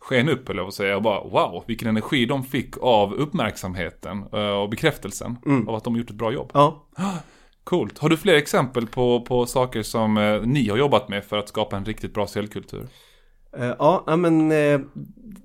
sken 0.00 0.28
upp 0.28 0.48
eller 0.48 0.62
vad 0.62 0.74
säga 0.74 0.96
och 0.96 1.02
bara 1.02 1.20
wow, 1.20 1.64
vilken 1.66 1.88
energi 1.88 2.26
de 2.26 2.44
fick 2.44 2.74
av 2.80 3.14
uppmärksamheten 3.14 4.24
eh, 4.32 4.50
och 4.50 4.68
bekräftelsen 4.68 5.36
mm. 5.46 5.68
av 5.68 5.74
att 5.74 5.84
de 5.84 5.96
gjort 5.96 6.10
ett 6.10 6.16
bra 6.16 6.32
jobb. 6.32 6.50
Ja. 6.54 6.86
Coolt. 7.68 7.98
Har 7.98 8.08
du 8.08 8.16
fler 8.16 8.34
exempel 8.34 8.86
på, 8.86 9.20
på 9.20 9.46
saker 9.46 9.82
som 9.82 10.16
eh, 10.16 10.42
ni 10.42 10.68
har 10.68 10.76
jobbat 10.76 11.08
med 11.08 11.24
för 11.24 11.38
att 11.38 11.48
skapa 11.48 11.76
en 11.76 11.84
riktigt 11.84 12.14
bra 12.14 12.26
säljkultur? 12.26 12.88
Eh, 13.56 13.74
ja, 13.78 14.16
men 14.16 14.52
eh, 14.52 14.80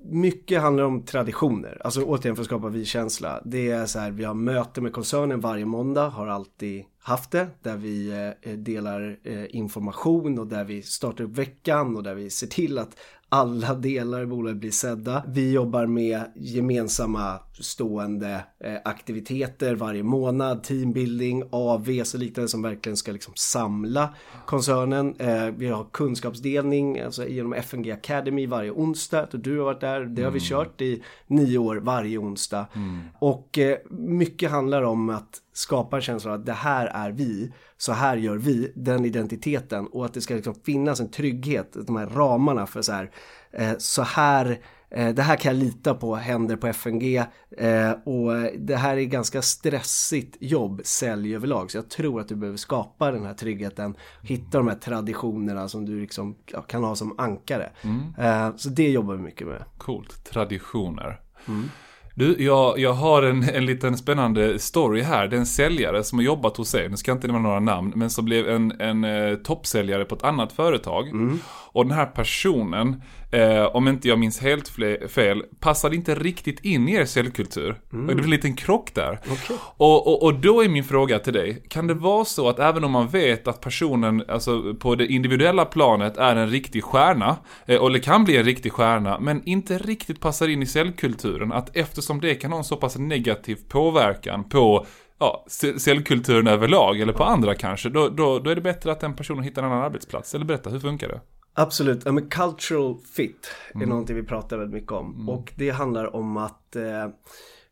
mycket 0.04 0.60
handlar 0.60 0.84
om 0.84 1.02
traditioner. 1.02 1.80
Alltså 1.84 2.02
återigen 2.02 2.36
för 2.36 2.42
att 2.42 2.46
skapa 2.46 2.68
vi-känsla. 2.68 3.42
Det 3.44 3.70
är 3.70 3.86
så 3.86 3.98
här, 3.98 4.10
vi 4.10 4.24
har 4.24 4.34
möte 4.34 4.80
med 4.80 4.92
koncernen 4.92 5.40
varje 5.40 5.64
måndag, 5.64 6.08
har 6.08 6.26
alltid 6.26 6.84
haft 6.98 7.30
det. 7.30 7.46
Där 7.62 7.76
vi 7.76 8.32
eh, 8.42 8.52
delar 8.52 9.18
eh, 9.24 9.56
information 9.56 10.38
och 10.38 10.46
där 10.46 10.64
vi 10.64 10.82
startar 10.82 11.24
upp 11.24 11.38
veckan 11.38 11.96
och 11.96 12.02
där 12.02 12.14
vi 12.14 12.30
ser 12.30 12.46
till 12.46 12.78
att 12.78 12.96
alla 13.28 13.74
delar 13.74 14.22
i 14.22 14.26
bolaget 14.26 14.60
blir 14.60 14.70
sedda. 14.70 15.24
Vi 15.28 15.52
jobbar 15.52 15.86
med 15.86 16.22
gemensamma 16.36 17.38
stående 17.60 18.44
eh, 18.60 18.76
aktiviteter 18.84 19.74
varje 19.74 20.02
månad, 20.02 20.62
teambuilding, 20.62 21.44
AVs 21.50 22.14
och 22.14 22.20
liknande 22.20 22.48
som 22.48 22.62
verkligen 22.62 22.96
ska 22.96 23.12
liksom 23.12 23.32
samla 23.36 24.14
koncernen. 24.46 25.14
Eh, 25.18 25.46
vi 25.46 25.66
har 25.68 25.86
kunskapsdelning 25.92 27.00
alltså 27.00 27.26
genom 27.26 27.52
FNG 27.52 27.90
Academy 27.90 28.46
varje 28.46 28.70
onsdag. 28.70 29.28
Du 29.32 29.58
har 29.58 29.64
varit 29.64 29.80
där, 29.80 30.00
det 30.00 30.22
har 30.22 30.30
vi 30.30 30.38
mm. 30.38 30.48
kört 30.48 30.80
i 30.80 31.02
nio 31.26 31.58
år 31.58 31.76
varje 31.76 32.18
onsdag. 32.18 32.66
Mm. 32.74 33.00
Och 33.18 33.58
eh, 33.58 33.78
mycket 33.90 34.50
handlar 34.50 34.82
om 34.82 35.10
att 35.10 35.40
skapa 35.52 35.96
en 35.96 36.02
känsla 36.02 36.32
av 36.32 36.40
att 36.40 36.46
det 36.46 36.52
här 36.52 36.86
är 36.86 37.10
vi, 37.10 37.52
så 37.84 37.92
här 37.92 38.16
gör 38.16 38.36
vi, 38.36 38.72
den 38.74 39.04
identiteten 39.04 39.86
och 39.86 40.04
att 40.04 40.14
det 40.14 40.20
ska 40.20 40.34
liksom 40.34 40.54
finnas 40.54 41.00
en 41.00 41.10
trygghet, 41.10 41.76
de 41.86 41.96
här 41.96 42.06
ramarna 42.06 42.66
för 42.66 42.82
så 42.82 42.92
här, 42.92 43.10
eh, 43.52 43.72
så 43.78 44.02
här 44.02 44.60
eh, 44.90 45.14
det 45.14 45.22
här 45.22 45.36
kan 45.36 45.56
jag 45.56 45.64
lita 45.64 45.94
på 45.94 46.14
händer 46.14 46.56
på 46.56 46.66
FNG 46.66 47.16
eh, 47.50 47.90
och 47.90 48.32
det 48.58 48.76
här 48.76 48.96
är 48.96 49.04
ganska 49.04 49.42
stressigt 49.42 50.36
jobb, 50.40 50.80
sälj 50.84 51.34
överlag. 51.34 51.70
Så 51.70 51.78
jag 51.78 51.90
tror 51.90 52.20
att 52.20 52.28
du 52.28 52.34
behöver 52.34 52.58
skapa 52.58 53.10
den 53.10 53.24
här 53.26 53.34
tryggheten, 53.34 53.94
hitta 54.22 54.58
de 54.58 54.68
här 54.68 54.74
traditionerna 54.74 55.68
som 55.68 55.84
du 55.84 56.00
liksom 56.00 56.36
kan 56.66 56.84
ha 56.84 56.96
som 56.96 57.18
ankare. 57.18 57.72
Mm. 57.82 58.58
Så 58.58 58.68
det 58.68 58.90
jobbar 58.90 59.14
vi 59.14 59.22
mycket 59.22 59.46
med. 59.46 59.64
Coolt, 59.78 60.24
traditioner. 60.24 61.20
Mm. 61.48 61.70
Du, 62.16 62.36
jag, 62.38 62.78
jag 62.78 62.92
har 62.92 63.22
en, 63.22 63.42
en 63.42 63.66
liten 63.66 63.96
spännande 63.96 64.58
story 64.58 65.02
här. 65.02 65.28
Det 65.28 65.36
är 65.36 65.40
en 65.40 65.46
säljare 65.46 66.04
som 66.04 66.18
har 66.18 66.24
jobbat 66.24 66.56
hos 66.56 66.74
er, 66.74 66.88
nu 66.88 66.96
ska 66.96 67.10
jag 67.10 67.16
inte 67.16 67.26
nämna 67.26 67.42
några 67.42 67.60
namn, 67.60 67.92
men 67.96 68.10
som 68.10 68.24
blev 68.24 68.48
en, 68.48 68.80
en 68.80 69.04
eh, 69.04 69.34
toppsäljare 69.34 70.04
på 70.04 70.14
ett 70.14 70.24
annat 70.24 70.52
företag. 70.52 71.08
Mm. 71.08 71.40
Och 71.74 71.86
den 71.86 71.96
här 71.96 72.06
personen, 72.06 73.02
eh, 73.32 73.64
om 73.64 73.88
inte 73.88 74.08
jag 74.08 74.18
minns 74.18 74.40
helt 74.40 74.68
fel, 75.08 75.42
passade 75.60 75.96
inte 75.96 76.14
riktigt 76.14 76.60
in 76.64 76.88
i 76.88 76.94
er 76.94 77.04
säljkultur. 77.04 77.80
Mm. 77.92 78.06
Det 78.06 78.14
blev 78.14 78.24
en 78.24 78.30
liten 78.30 78.56
krock 78.56 78.94
där. 78.94 79.20
Okay. 79.32 79.56
Och, 79.60 80.06
och, 80.06 80.22
och 80.22 80.34
då 80.34 80.64
är 80.64 80.68
min 80.68 80.84
fråga 80.84 81.18
till 81.18 81.32
dig, 81.32 81.62
kan 81.68 81.86
det 81.86 81.94
vara 81.94 82.24
så 82.24 82.48
att 82.48 82.58
även 82.58 82.84
om 82.84 82.90
man 82.90 83.08
vet 83.08 83.48
att 83.48 83.60
personen, 83.60 84.24
alltså 84.28 84.74
på 84.74 84.94
det 84.94 85.06
individuella 85.06 85.64
planet 85.64 86.16
är 86.16 86.36
en 86.36 86.50
riktig 86.50 86.84
stjärna, 86.84 87.36
eh, 87.66 87.84
eller 87.84 87.98
kan 87.98 88.24
bli 88.24 88.36
en 88.36 88.44
riktig 88.44 88.72
stjärna, 88.72 89.18
men 89.20 89.42
inte 89.44 89.78
riktigt 89.78 90.20
passar 90.20 90.48
in 90.48 90.62
i 90.62 90.66
säljkulturen, 90.66 91.52
att 91.52 91.76
eftersom 92.04 92.20
det 92.20 92.34
kan 92.34 92.52
ha 92.52 92.58
en 92.58 92.64
så 92.64 92.76
pass 92.76 92.96
negativ 92.96 93.58
påverkan 93.68 94.48
på 94.48 94.86
ja, 95.18 95.46
cellkulturen 95.78 96.46
överlag, 96.46 97.00
eller 97.00 97.12
på 97.12 97.24
andra 97.24 97.54
kanske, 97.54 97.88
då, 97.88 98.08
då, 98.08 98.38
då 98.38 98.50
är 98.50 98.54
det 98.54 98.60
bättre 98.60 98.92
att 98.92 99.00
den 99.00 99.16
personen 99.16 99.44
hittar 99.44 99.62
en 99.62 99.72
annan 99.72 99.84
arbetsplats. 99.84 100.34
Eller 100.34 100.44
berätta, 100.44 100.70
hur 100.70 100.80
funkar 100.80 101.08
det? 101.08 101.20
Absolut, 101.54 102.02
ja, 102.04 102.12
men 102.12 102.28
cultural 102.28 102.98
fit 103.16 103.50
är 103.70 103.76
mm. 103.76 103.88
någonting 103.88 104.16
vi 104.16 104.22
pratar 104.22 104.58
väldigt 104.58 104.74
mycket 104.74 104.92
om. 104.92 105.14
Mm. 105.14 105.28
Och 105.28 105.52
det 105.56 105.70
handlar 105.70 106.16
om 106.16 106.36
att 106.36 106.76
eh, 106.76 106.82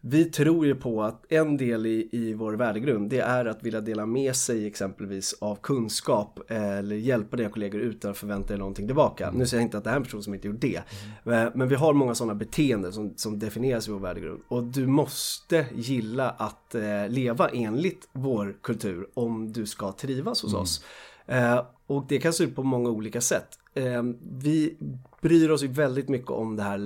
vi 0.05 0.25
tror 0.25 0.67
ju 0.67 0.75
på 0.75 1.03
att 1.03 1.33
en 1.33 1.57
del 1.57 1.87
i, 1.87 2.09
i 2.13 2.35
vår 2.35 2.53
värdegrund 2.53 3.11
det 3.11 3.21
är 3.21 3.45
att 3.45 3.63
vilja 3.63 3.81
dela 3.81 4.07
med 4.07 4.37
sig 4.37 4.67
exempelvis 4.67 5.35
av 5.41 5.57
kunskap 5.57 6.41
eh, 6.49 6.79
eller 6.79 6.97
hjälpa 6.97 7.37
dina 7.37 7.49
kollegor 7.49 7.81
utan 7.81 8.11
att 8.11 8.17
förvänta 8.17 8.49
dig 8.49 8.59
någonting 8.59 8.87
tillbaka. 8.87 9.31
Nu 9.31 9.47
säger 9.47 9.61
jag 9.61 9.67
inte 9.67 9.79
att 9.79 9.85
det 9.85 9.91
är 9.91 9.97
en 9.97 10.03
person 10.03 10.23
som 10.23 10.35
inte 10.35 10.47
gjort 10.47 10.61
det. 10.61 10.83
Mm. 11.25 11.51
Men, 11.55 11.69
vi 11.69 11.75
har 11.75 11.93
många 11.93 12.15
sådana 12.15 12.35
beteenden 12.35 12.93
som, 12.93 13.15
som 13.17 13.39
definieras 13.39 13.89
i 13.89 13.91
vår 13.91 13.99
värdegrund. 13.99 14.41
Och 14.49 14.65
du 14.65 14.87
måste 14.87 15.67
gilla 15.75 16.31
att 16.31 16.75
eh, 16.75 17.09
leva 17.09 17.49
enligt 17.49 18.09
vår 18.13 18.57
kultur 18.63 19.07
om 19.15 19.53
du 19.53 19.67
ska 19.67 19.93
trivas 19.93 20.43
hos 20.43 20.53
mm. 20.53 20.63
oss. 20.63 20.85
Eh, 21.27 21.65
och 21.87 22.05
det 22.09 22.19
kan 22.19 22.33
se 22.33 22.45
ut 22.45 22.57
på 22.57 22.63
många 22.63 22.91
olika 22.91 23.21
sätt. 23.21 23.59
Vi 24.21 24.77
bryr 25.21 25.51
oss 25.51 25.63
ju 25.63 25.67
väldigt 25.69 26.09
mycket 26.09 26.31
om 26.31 26.57
det 26.57 26.63
här 26.63 26.79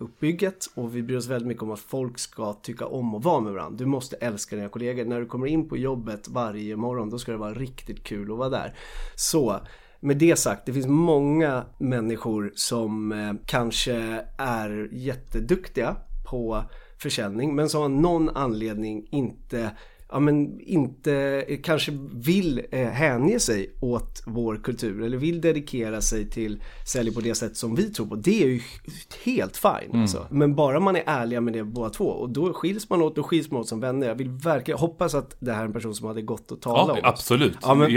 uppbygget 0.00 0.66
och 0.74 0.96
vi 0.96 1.02
bryr 1.02 1.16
oss 1.16 1.26
väldigt 1.26 1.48
mycket 1.48 1.62
om 1.62 1.70
att 1.70 1.80
folk 1.80 2.18
ska 2.18 2.52
tycka 2.52 2.86
om 2.86 3.14
att 3.14 3.24
vara 3.24 3.40
med 3.40 3.52
varandra. 3.52 3.78
Du 3.78 3.86
måste 3.86 4.16
älska 4.16 4.56
dina 4.56 4.68
kollegor. 4.68 5.04
När 5.04 5.20
du 5.20 5.26
kommer 5.26 5.46
in 5.46 5.68
på 5.68 5.76
jobbet 5.76 6.28
varje 6.28 6.76
morgon 6.76 7.10
då 7.10 7.18
ska 7.18 7.32
det 7.32 7.38
vara 7.38 7.54
riktigt 7.54 8.04
kul 8.04 8.32
att 8.32 8.38
vara 8.38 8.48
där. 8.48 8.74
Så 9.16 9.60
med 10.00 10.16
det 10.16 10.36
sagt, 10.38 10.66
det 10.66 10.72
finns 10.72 10.86
många 10.86 11.64
människor 11.78 12.52
som 12.54 13.12
eh, 13.12 13.32
kanske 13.46 14.24
är 14.38 14.88
jätteduktiga 14.92 15.96
på 16.30 16.64
försäljning 16.98 17.54
men 17.54 17.68
som 17.68 17.82
av 17.82 17.90
någon 17.90 18.28
anledning 18.28 19.08
inte 19.10 19.70
ja, 20.10 20.18
men 20.18 20.60
inte 20.60 21.44
kanske 21.62 21.92
vill 22.14 22.62
eh, 22.70 22.86
hänge 22.86 23.40
sig 23.40 23.70
åt 23.80 24.22
vår 24.26 24.56
kultur 24.56 25.02
eller 25.02 25.16
vill 25.16 25.40
dedikera 25.40 26.00
sig 26.00 26.30
till 26.30 26.62
sälj 26.86 27.14
på 27.14 27.20
det 27.20 27.34
sätt 27.34 27.56
som 27.56 27.74
vi 27.74 27.90
tror 27.90 28.06
på. 28.06 28.14
Det 28.14 28.42
är 28.42 28.46
ju 28.46 28.60
helt 29.24 29.56
fine. 29.56 29.90
Mm. 29.90 30.00
Alltså. 30.00 30.26
Men 30.30 30.54
bara 30.54 30.80
man 30.80 30.96
är 30.96 31.02
ärliga 31.06 31.40
med 31.40 31.52
det 31.52 31.64
båda 31.64 31.90
två 31.90 32.04
och 32.04 32.30
då 32.30 32.52
skiljs 32.52 32.90
man 32.90 33.02
åt 33.02 33.18
och 33.18 33.26
skiljs 33.26 33.50
man 33.50 33.60
åt 33.60 33.68
som 33.68 33.80
vänner. 33.80 34.08
Jag 34.08 34.14
vill 34.14 34.28
verkligen 34.28 34.78
hoppas 34.78 35.14
att 35.14 35.36
det 35.40 35.52
här 35.52 35.60
är 35.60 35.64
en 35.64 35.72
person 35.72 35.94
som 35.94 36.06
hade 36.06 36.22
gått 36.22 36.52
att 36.52 36.60
tala 36.60 36.92
ja, 36.92 36.92
om. 36.92 36.98
Absolut. 37.02 37.56
Ja, 37.62 37.74
men... 37.74 37.90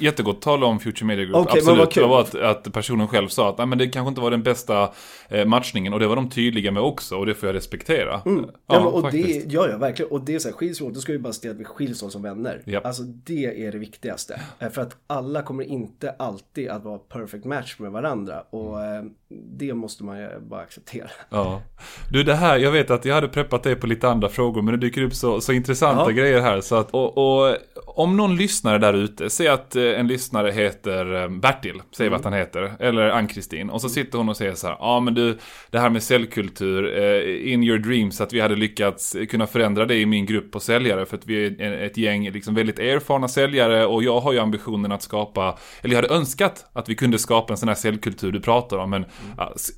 Jättegott 0.00 0.36
att 0.36 0.42
tala 0.42 0.66
om 0.66 0.80
Future 0.80 1.06
Media 1.06 1.24
Group. 1.24 1.36
Okay, 1.36 1.58
absolut. 1.58 1.94
Det 1.94 2.06
var 2.06 2.20
att, 2.20 2.34
att 2.34 2.72
personen 2.72 3.08
själv 3.08 3.28
sa 3.28 3.48
att 3.48 3.58
Nej, 3.58 3.66
men 3.66 3.78
det 3.78 3.86
kanske 3.86 4.08
inte 4.08 4.20
var 4.20 4.30
den 4.30 4.42
bästa 4.42 4.90
eh, 5.28 5.44
matchningen 5.44 5.92
och 5.92 6.00
det 6.00 6.06
var 6.06 6.16
de 6.16 6.30
tydliga 6.30 6.70
med 6.70 6.82
också 6.82 7.16
och 7.16 7.26
det 7.26 7.34
får 7.34 7.46
jag 7.46 7.56
respektera. 7.56 8.20
Mm. 8.26 8.44
Ja, 8.44 8.52
ja, 8.66 8.86
och 8.86 9.12
det, 9.12 9.44
ja, 9.48 9.68
ja, 9.68 9.78
verkligen. 9.78 10.10
Och 10.10 10.20
det 10.20 10.34
är 10.34 10.38
så 10.38 10.48
här, 10.48 10.54
skiljs 10.56 10.80
vi 10.80 10.84
åt, 10.84 10.94
då 10.94 11.00
ska 11.00 11.12
vi 11.12 11.18
bara 11.18 11.32
vi 11.58 11.64
skiljs 11.64 12.02
åt 12.02 12.12
som 12.12 12.22
vänner. 12.22 12.62
Yep. 12.66 12.86
Alltså 12.86 13.02
det 13.02 13.66
är 13.66 13.72
det 13.72 13.78
viktigaste. 13.78 14.40
Eh, 14.58 14.70
för 14.70 14.82
att 14.82 14.96
alla 15.06 15.42
kommer 15.42 15.64
inte 15.64 16.10
alltid 16.10 16.68
att 16.68 16.84
vara 16.84 16.98
perfect 16.98 17.44
match 17.44 17.78
med 17.78 17.90
varandra. 17.90 18.40
Och 18.40 18.84
mm. 18.84 19.14
Det 19.30 19.74
måste 19.74 20.04
man 20.04 20.18
ju 20.18 20.28
bara 20.40 20.60
acceptera. 20.60 21.08
Ja. 21.30 21.62
Du 22.10 22.22
det 22.22 22.34
här, 22.34 22.58
jag 22.58 22.72
vet 22.72 22.90
att 22.90 23.04
jag 23.04 23.14
hade 23.14 23.28
preppat 23.28 23.62
dig 23.62 23.76
på 23.76 23.86
lite 23.86 24.08
andra 24.08 24.28
frågor. 24.28 24.62
Men 24.62 24.72
det 24.72 24.86
dyker 24.86 25.02
upp 25.02 25.14
så, 25.14 25.40
så 25.40 25.52
intressanta 25.52 26.04
ja. 26.06 26.10
grejer 26.10 26.40
här. 26.40 26.60
Så 26.60 26.76
att, 26.76 26.90
och, 26.90 27.18
och 27.18 27.56
om 27.86 28.16
någon 28.16 28.36
lyssnare 28.36 28.78
där 28.78 28.94
ute, 28.94 29.30
säg 29.30 29.48
att 29.48 29.76
eh, 29.76 29.82
en 29.82 30.06
lyssnare 30.06 30.50
heter 30.50 31.28
Bertil, 31.28 31.82
säg 31.96 32.06
mm. 32.06 32.16
vad 32.16 32.32
han 32.32 32.40
heter. 32.40 32.72
Eller 32.80 33.08
Ann-Kristin. 33.10 33.70
Och 33.70 33.80
så 33.80 33.88
sitter 33.88 34.18
hon 34.18 34.28
och 34.28 34.36
säger 34.36 34.54
så 34.54 34.66
här, 34.66 34.76
ja 34.80 35.00
men 35.00 35.14
du, 35.14 35.38
det 35.70 35.78
här 35.78 35.90
med 35.90 36.02
säljkultur, 36.02 36.98
in 37.46 37.62
your 37.62 37.78
dreams, 37.78 38.20
att 38.20 38.32
vi 38.32 38.40
hade 38.40 38.56
lyckats 38.56 39.16
kunna 39.30 39.46
förändra 39.46 39.86
det 39.86 39.96
i 39.96 40.06
min 40.06 40.26
grupp 40.26 40.52
på 40.52 40.60
säljare. 40.60 41.06
För 41.06 41.16
att 41.16 41.26
vi 41.26 41.46
är 41.46 41.72
ett 41.72 41.96
gäng 41.96 42.30
liksom 42.30 42.54
väldigt 42.54 42.78
erfarna 42.78 43.28
säljare 43.28 43.86
och 43.86 44.02
jag 44.02 44.20
har 44.20 44.32
ju 44.32 44.38
ambitionen 44.38 44.92
att 44.92 45.02
skapa, 45.02 45.58
eller 45.82 45.94
jag 45.94 46.02
hade 46.02 46.14
önskat 46.14 46.66
att 46.72 46.88
vi 46.88 46.94
kunde 46.94 47.18
skapa 47.18 47.52
en 47.52 47.56
sån 47.56 47.68
här 47.68 47.76
säljkultur 47.76 48.32
du 48.32 48.40
pratar 48.40 48.78
om, 48.78 48.90
men 48.90 49.04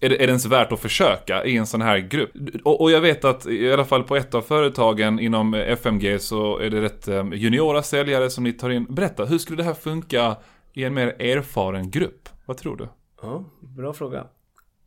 är, 0.00 0.08
det, 0.08 0.14
är 0.14 0.18
det 0.18 0.24
ens 0.24 0.46
värt 0.46 0.72
att 0.72 0.80
försöka 0.80 1.44
i 1.44 1.56
en 1.56 1.66
sån 1.66 1.82
här 1.82 1.98
grupp? 1.98 2.30
Och, 2.64 2.80
och, 2.80 2.90
jag 2.90 3.00
vet 3.00 3.24
att 3.24 3.46
i 3.46 3.72
alla 3.72 3.84
fall 3.84 4.02
på 4.02 4.16
ett 4.16 4.34
av 4.34 4.42
företagen 4.42 5.20
inom 5.20 5.54
eh, 5.54 5.72
FMG 5.72 6.18
så 6.20 6.58
är 6.58 6.70
det 6.70 6.80
rätt 6.80 7.08
eh, 7.08 7.26
juniora 7.32 7.82
säljare 7.82 8.30
som 8.30 8.44
ni 8.44 8.52
tar 8.52 8.70
in. 8.70 8.86
Berätta, 8.88 9.24
hur 9.24 9.38
skulle 9.38 9.56
det 9.56 9.64
här 9.64 9.74
funka 9.74 10.36
i 10.72 10.84
en 10.84 10.94
mer 10.94 11.22
erfaren 11.22 11.90
grupp? 11.90 12.28
Vad 12.46 12.56
tror 12.56 12.76
du? 12.76 12.88
Ja, 13.22 13.44
bra 13.60 13.92
fråga. 13.92 14.26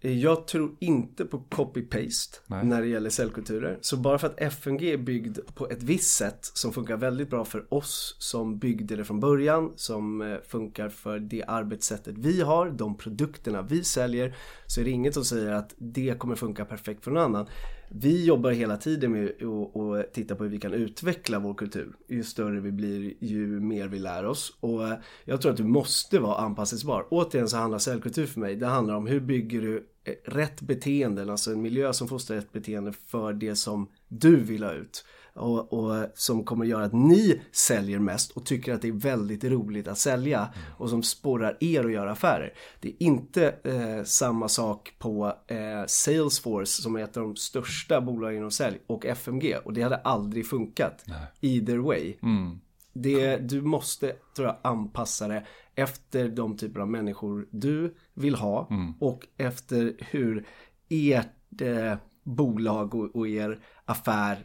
Jag 0.05 0.47
tror 0.47 0.75
inte 0.79 1.25
på 1.25 1.43
copy-paste 1.49 2.37
när 2.63 2.81
det 2.81 2.87
gäller 2.87 3.09
cellkulturer. 3.09 3.77
Så 3.81 3.97
bara 3.97 4.17
för 4.17 4.27
att 4.27 4.41
FMG 4.41 4.93
är 4.93 4.97
byggd 4.97 5.39
på 5.55 5.69
ett 5.69 5.83
visst 5.83 6.17
sätt 6.17 6.39
som 6.53 6.73
funkar 6.73 6.97
väldigt 6.97 7.29
bra 7.29 7.45
för 7.45 7.73
oss 7.73 8.15
som 8.19 8.57
byggde 8.57 8.95
det 8.95 9.05
från 9.05 9.19
början, 9.19 9.71
som 9.75 10.21
eh, 10.21 10.37
funkar 10.47 10.89
för 10.89 11.19
det 11.19 11.43
arbetssättet 11.43 12.17
vi 12.17 12.41
har, 12.41 12.69
de 12.69 12.97
produkterna 12.97 13.61
vi 13.61 13.83
säljer, 13.83 14.35
så 14.65 14.81
är 14.81 14.85
det 14.85 14.91
inget 14.91 15.13
som 15.13 15.25
säger 15.25 15.51
att 15.51 15.75
det 15.77 16.19
kommer 16.19 16.35
funka 16.35 16.65
perfekt 16.65 17.03
för 17.03 17.11
någon 17.11 17.23
annan. 17.23 17.47
Vi 17.95 18.25
jobbar 18.25 18.51
hela 18.51 18.77
tiden 18.77 19.11
med 19.11 19.25
att 19.25 20.13
titta 20.13 20.35
på 20.35 20.43
hur 20.43 20.51
vi 20.51 20.59
kan 20.59 20.73
utveckla 20.73 21.39
vår 21.39 21.53
kultur. 21.53 21.95
Ju 22.07 22.23
större 22.23 22.59
vi 22.59 22.71
blir, 22.71 23.13
ju 23.19 23.47
mer 23.59 23.87
vi 23.87 23.99
lär 23.99 24.25
oss. 24.25 24.57
Och 24.59 24.87
eh, 24.87 24.93
jag 25.25 25.41
tror 25.41 25.51
att 25.51 25.57
du 25.57 25.63
måste 25.63 26.19
vara 26.19 26.37
anpassningsbar. 26.37 27.07
Återigen 27.09 27.49
så 27.49 27.57
handlar 27.57 27.79
cellkultur 27.79 28.25
för 28.25 28.39
mig, 28.39 28.55
det 28.55 28.67
handlar 28.67 28.95
om 28.95 29.07
hur 29.07 29.19
bygger 29.19 29.61
du 29.61 29.77
eh, 29.77 29.83
rätt 30.25 30.61
beteenden, 30.61 31.29
alltså 31.29 31.51
en 31.51 31.61
miljö 31.61 31.93
som 31.93 32.07
fostrar 32.07 32.37
rätt 32.37 32.51
beteende 32.51 32.93
för 33.07 33.33
det 33.33 33.55
som 33.55 33.87
du 34.07 34.35
vill 34.35 34.63
ha 34.63 34.71
ut 34.71 35.05
och, 35.33 35.73
och, 35.73 36.05
som 36.15 36.43
kommer 36.43 36.65
göra 36.65 36.85
att 36.85 36.93
ni 36.93 37.41
säljer 37.51 37.99
mest 37.99 38.31
och 38.31 38.45
tycker 38.45 38.73
att 38.73 38.81
det 38.81 38.87
är 38.87 38.91
väldigt 38.91 39.43
roligt 39.43 39.87
att 39.87 39.97
sälja 39.97 40.49
och 40.77 40.89
som 40.89 41.03
sporrar 41.03 41.57
er 41.59 41.83
att 41.83 41.91
göra 41.91 42.11
affärer. 42.11 42.53
Det 42.79 42.89
är 42.89 43.03
inte 43.03 43.55
eh, 43.63 44.03
samma 44.03 44.47
sak 44.47 44.95
på 44.99 45.37
eh, 45.47 45.57
Salesforce 45.87 46.81
som 46.81 46.95
är 46.95 47.03
ett 47.03 47.17
av 47.17 47.23
de 47.23 47.35
största 47.35 48.01
bolagen 48.01 48.37
inom 48.37 48.51
sälj 48.51 48.79
och 48.87 49.05
FMG 49.05 49.55
och 49.65 49.73
det 49.73 49.81
hade 49.81 49.97
aldrig 49.97 50.47
funkat 50.47 51.03
Nej. 51.05 51.25
either 51.41 51.77
way. 51.77 52.13
Mm. 52.21 52.59
Det, 52.93 53.37
du 53.37 53.61
måste, 53.61 54.15
tror 54.35 54.47
jag, 54.47 54.57
anpassa 54.61 55.27
det 55.27 55.45
efter 55.75 56.29
de 56.29 56.57
typer 56.57 56.79
av 56.79 56.89
människor 56.89 57.47
du 57.51 57.95
vill 58.13 58.35
ha 58.35 58.67
mm. 58.69 58.93
och 58.99 59.27
efter 59.37 59.95
hur 59.99 60.45
ert 60.89 61.61
eh, 61.61 61.95
bolag 62.23 62.95
och, 62.95 63.15
och 63.15 63.27
er 63.27 63.59
affär 63.85 64.37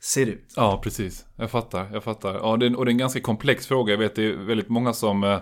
ser 0.00 0.26
ut. 0.26 0.52
Ja, 0.56 0.80
precis. 0.82 1.26
Jag 1.36 1.50
fattar, 1.50 1.90
jag 1.92 2.04
fattar. 2.04 2.34
Ja, 2.34 2.56
det 2.56 2.66
är, 2.66 2.76
och 2.78 2.84
det 2.84 2.88
är 2.88 2.92
en 2.92 2.98
ganska 2.98 3.20
komplex 3.20 3.66
fråga. 3.66 3.92
Jag 3.92 3.98
vet 3.98 4.14
det 4.14 4.24
är 4.26 4.36
väldigt 4.36 4.68
många 4.68 4.92
som 4.92 5.24
eh, 5.24 5.38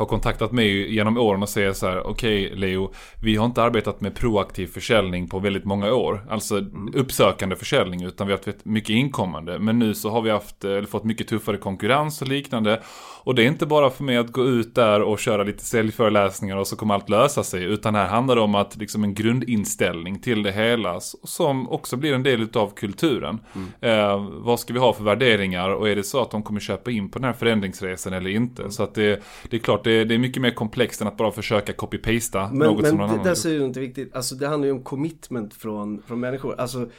har 0.00 0.06
kontaktat 0.06 0.52
mig 0.52 0.94
genom 0.94 1.16
åren 1.16 1.42
och 1.42 1.48
säger 1.48 1.72
så 1.72 1.86
här, 1.86 2.06
okej 2.06 2.46
okay, 2.46 2.58
Leo, 2.58 2.92
vi 3.22 3.36
har 3.36 3.46
inte 3.46 3.62
arbetat 3.62 4.00
med 4.00 4.14
proaktiv 4.14 4.66
försäljning 4.66 5.28
på 5.28 5.38
väldigt 5.38 5.64
många 5.64 5.92
år. 5.92 6.26
Alltså 6.30 6.58
mm. 6.58 6.92
uppsökande 6.94 7.56
försäljning, 7.56 8.02
utan 8.02 8.26
vi 8.26 8.32
har 8.32 8.38
haft 8.46 8.64
mycket 8.64 8.90
inkommande. 8.90 9.58
Men 9.58 9.78
nu 9.78 9.94
så 9.94 10.10
har 10.10 10.22
vi 10.22 10.30
haft, 10.30 10.64
eller 10.64 10.86
fått 10.86 11.04
mycket 11.04 11.28
tuffare 11.28 11.56
konkurrens 11.56 12.22
och 12.22 12.28
liknande. 12.28 12.80
Och 13.24 13.34
det 13.34 13.42
är 13.42 13.46
inte 13.46 13.66
bara 13.66 13.90
för 13.90 14.04
mig 14.04 14.16
att 14.16 14.32
gå 14.32 14.44
ut 14.44 14.74
där 14.74 15.02
och 15.02 15.18
köra 15.18 15.42
lite 15.42 15.64
säljföreläsningar 15.64 16.56
och 16.56 16.66
så 16.66 16.76
kommer 16.76 16.94
allt 16.94 17.08
lösa 17.08 17.42
sig. 17.42 17.64
Utan 17.64 17.94
här 17.94 18.06
handlar 18.06 18.36
det 18.36 18.42
om 18.42 18.54
att 18.54 18.76
liksom 18.76 19.04
en 19.04 19.14
grundinställning 19.14 20.18
till 20.18 20.42
det 20.42 20.52
hela 20.52 21.00
som 21.24 21.68
också 21.68 21.96
blir 21.96 22.14
en 22.14 22.22
del 22.22 22.48
av 22.54 22.74
kulturen. 22.74 23.38
Mm. 23.54 23.68
Eh, 23.80 24.28
vad 24.30 24.60
ska 24.60 24.72
vi 24.72 24.78
ha 24.78 24.92
för 24.92 25.04
värderingar 25.04 25.70
och 25.70 25.88
är 25.88 25.96
det 25.96 26.02
så 26.02 26.22
att 26.22 26.30
de 26.30 26.42
kommer 26.42 26.60
köpa 26.60 26.90
in 26.90 27.10
på 27.10 27.18
den 27.18 27.26
här 27.26 27.32
förändringsresan 27.32 28.12
eller 28.12 28.30
inte? 28.30 28.62
Mm. 28.62 28.72
Så 28.72 28.82
att 28.82 28.94
det, 28.94 29.22
det 29.50 29.56
är 29.56 29.60
klart, 29.60 29.84
det, 29.90 30.04
det, 30.04 30.14
är 30.14 30.18
mycket 30.18 30.42
mer 30.42 30.50
komplext 30.50 31.00
än 31.00 31.06
att 31.06 31.16
bara 31.16 31.32
försöka 31.32 31.72
copy-pasta 31.72 32.52
något 32.52 32.52
men 32.52 32.90
som 32.90 32.96
någon 32.96 33.04
annan 33.04 33.16
Men 33.16 33.24
det 33.24 33.42
där 33.42 33.46
är 33.46 33.52
ju 33.52 33.64
inte 33.64 33.80
viktigt. 33.80 34.14
Alltså 34.16 34.34
det 34.34 34.46
handlar 34.46 34.66
ju 34.66 34.72
om 34.72 34.82
commitment 34.82 35.54
från, 35.54 36.02
från 36.02 36.20
människor. 36.20 36.60
Alltså 36.60 36.90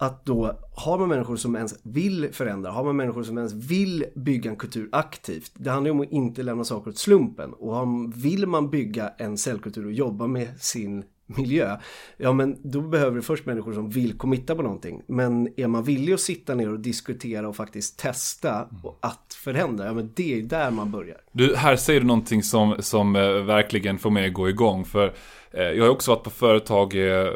att 0.00 0.24
då 0.24 0.58
har 0.76 0.98
man 0.98 1.08
människor 1.08 1.36
som 1.36 1.56
ens 1.56 1.74
vill 1.82 2.28
förändra, 2.32 2.70
har 2.70 2.84
man 2.84 2.96
människor 2.96 3.22
som 3.22 3.38
ens 3.38 3.52
vill 3.52 4.04
bygga 4.14 4.50
en 4.50 4.56
kultur 4.56 4.88
aktivt. 4.92 5.52
Det 5.54 5.70
handlar 5.70 5.88
ju 5.88 5.92
om 5.92 6.00
att 6.00 6.12
inte 6.12 6.42
lämna 6.42 6.64
saker 6.64 6.90
åt 6.90 6.98
slumpen. 6.98 7.52
Och 7.52 7.76
om, 7.76 8.10
vill 8.10 8.46
man 8.46 8.70
bygga 8.70 9.08
en 9.08 9.38
cellkultur 9.38 9.86
och 9.86 9.92
jobba 9.92 10.26
med 10.26 10.60
sin 10.60 11.04
miljö. 11.36 11.76
Ja 12.16 12.32
men 12.32 12.56
då 12.62 12.80
behöver 12.80 13.16
du 13.16 13.22
först 13.22 13.46
människor 13.46 13.72
som 13.72 13.90
vill 13.90 14.18
committa 14.18 14.54
på 14.54 14.62
någonting. 14.62 15.02
Men 15.06 15.48
är 15.56 15.66
man 15.66 15.84
villig 15.84 16.12
att 16.12 16.20
sitta 16.20 16.54
ner 16.54 16.72
och 16.72 16.80
diskutera 16.80 17.48
och 17.48 17.56
faktiskt 17.56 17.98
testa 17.98 18.68
och 18.82 18.98
att 19.00 19.36
förändra, 19.44 19.86
ja 19.86 19.92
men 19.92 20.10
det 20.14 20.38
är 20.38 20.42
där 20.42 20.70
man 20.70 20.90
börjar. 20.90 21.16
Du, 21.32 21.56
här 21.56 21.76
säger 21.76 22.00
du 22.00 22.06
någonting 22.06 22.42
som, 22.42 22.76
som 22.78 23.16
eh, 23.16 23.22
verkligen 23.22 23.98
får 23.98 24.10
mig 24.10 24.26
att 24.26 24.34
gå 24.34 24.48
igång. 24.48 24.84
För 24.84 25.14
jag 25.52 25.84
har 25.84 25.88
också 25.88 26.10
varit 26.10 26.24
på 26.24 26.30
företag 26.30 26.94
eh, 27.10 27.32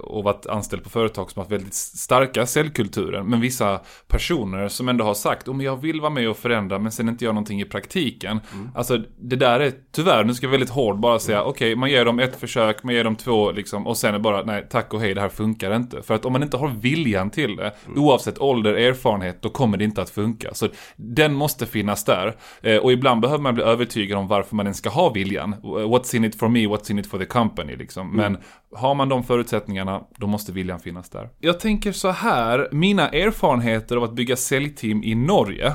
och 0.00 0.24
varit 0.24 0.46
anställd 0.46 0.84
på 0.84 0.90
företag 0.90 1.30
som 1.30 1.42
har 1.42 1.50
väldigt 1.50 1.74
starka 1.74 2.46
säljkulturer. 2.46 3.22
Men 3.22 3.40
vissa 3.40 3.80
personer 4.06 4.68
som 4.68 4.88
ändå 4.88 5.04
har 5.04 5.14
sagt 5.14 5.48
om 5.48 5.60
jag 5.60 5.76
vill 5.76 6.00
vara 6.00 6.10
med 6.10 6.28
och 6.28 6.36
förändra 6.36 6.78
men 6.78 6.92
sen 6.92 7.08
inte 7.08 7.24
gör 7.24 7.32
någonting 7.32 7.60
i 7.60 7.64
praktiken. 7.64 8.40
Mm. 8.52 8.70
Alltså 8.74 8.98
det 9.18 9.36
där 9.36 9.60
är 9.60 9.72
tyvärr, 9.92 10.24
nu 10.24 10.34
ska 10.34 10.46
jag 10.46 10.50
väldigt 10.50 10.70
hårt 10.70 10.96
bara 10.96 11.18
säga 11.18 11.42
okej 11.42 11.50
okay, 11.50 11.76
man 11.76 11.90
ger 11.90 12.04
dem 12.04 12.18
ett 12.18 12.40
försök, 12.40 12.82
man 12.82 12.94
ger 12.94 13.04
dem 13.04 13.16
två 13.16 13.52
liksom 13.52 13.86
och 13.86 13.96
sen 13.96 14.14
är 14.14 14.18
bara 14.18 14.42
nej 14.42 14.66
tack 14.70 14.94
och 14.94 15.00
hej 15.00 15.14
det 15.14 15.20
här 15.20 15.28
funkar 15.28 15.76
inte. 15.76 16.02
För 16.02 16.14
att 16.14 16.24
om 16.24 16.32
man 16.32 16.42
inte 16.42 16.56
har 16.56 16.68
viljan 16.68 17.30
till 17.30 17.56
det, 17.56 17.72
mm. 17.86 18.04
oavsett 18.04 18.38
ålder, 18.38 18.74
erfarenhet, 18.74 19.42
då 19.42 19.48
kommer 19.48 19.76
det 19.76 19.84
inte 19.84 20.02
att 20.02 20.10
funka. 20.10 20.54
Så 20.54 20.68
den 20.96 21.34
måste 21.34 21.66
finnas 21.66 22.04
där. 22.04 22.36
Eh, 22.62 22.76
och 22.76 22.92
ibland 22.92 23.20
behöver 23.20 23.42
man 23.42 23.54
bli 23.54 23.64
övertygad 23.64 24.18
om 24.18 24.28
varför 24.28 24.56
man 24.56 24.66
ens 24.66 24.78
ska 24.78 24.90
ha 24.90 25.10
viljan. 25.10 25.54
What's 25.62 26.16
in 26.16 26.24
it 26.24 26.38
for 26.38 26.48
me, 26.48 26.66
what's 26.66 26.90
in 26.90 26.98
it 26.98 27.06
for 27.06 27.18
the 27.18 27.24
company 27.24 27.57
company 27.58 27.76
liksom. 27.76 28.06
Mm. 28.06 28.32
Men 28.32 28.42
har 28.78 28.94
man 28.94 29.08
de 29.08 29.24
förutsättningarna, 29.24 30.02
då 30.16 30.26
måste 30.26 30.52
viljan 30.52 30.80
finnas 30.80 31.10
där. 31.10 31.28
Jag 31.38 31.60
tänker 31.60 31.92
så 31.92 32.10
här, 32.10 32.68
mina 32.72 33.08
erfarenheter 33.08 33.96
av 33.96 34.04
att 34.04 34.12
bygga 34.12 34.36
säljteam 34.36 35.02
i 35.02 35.14
Norge. 35.14 35.72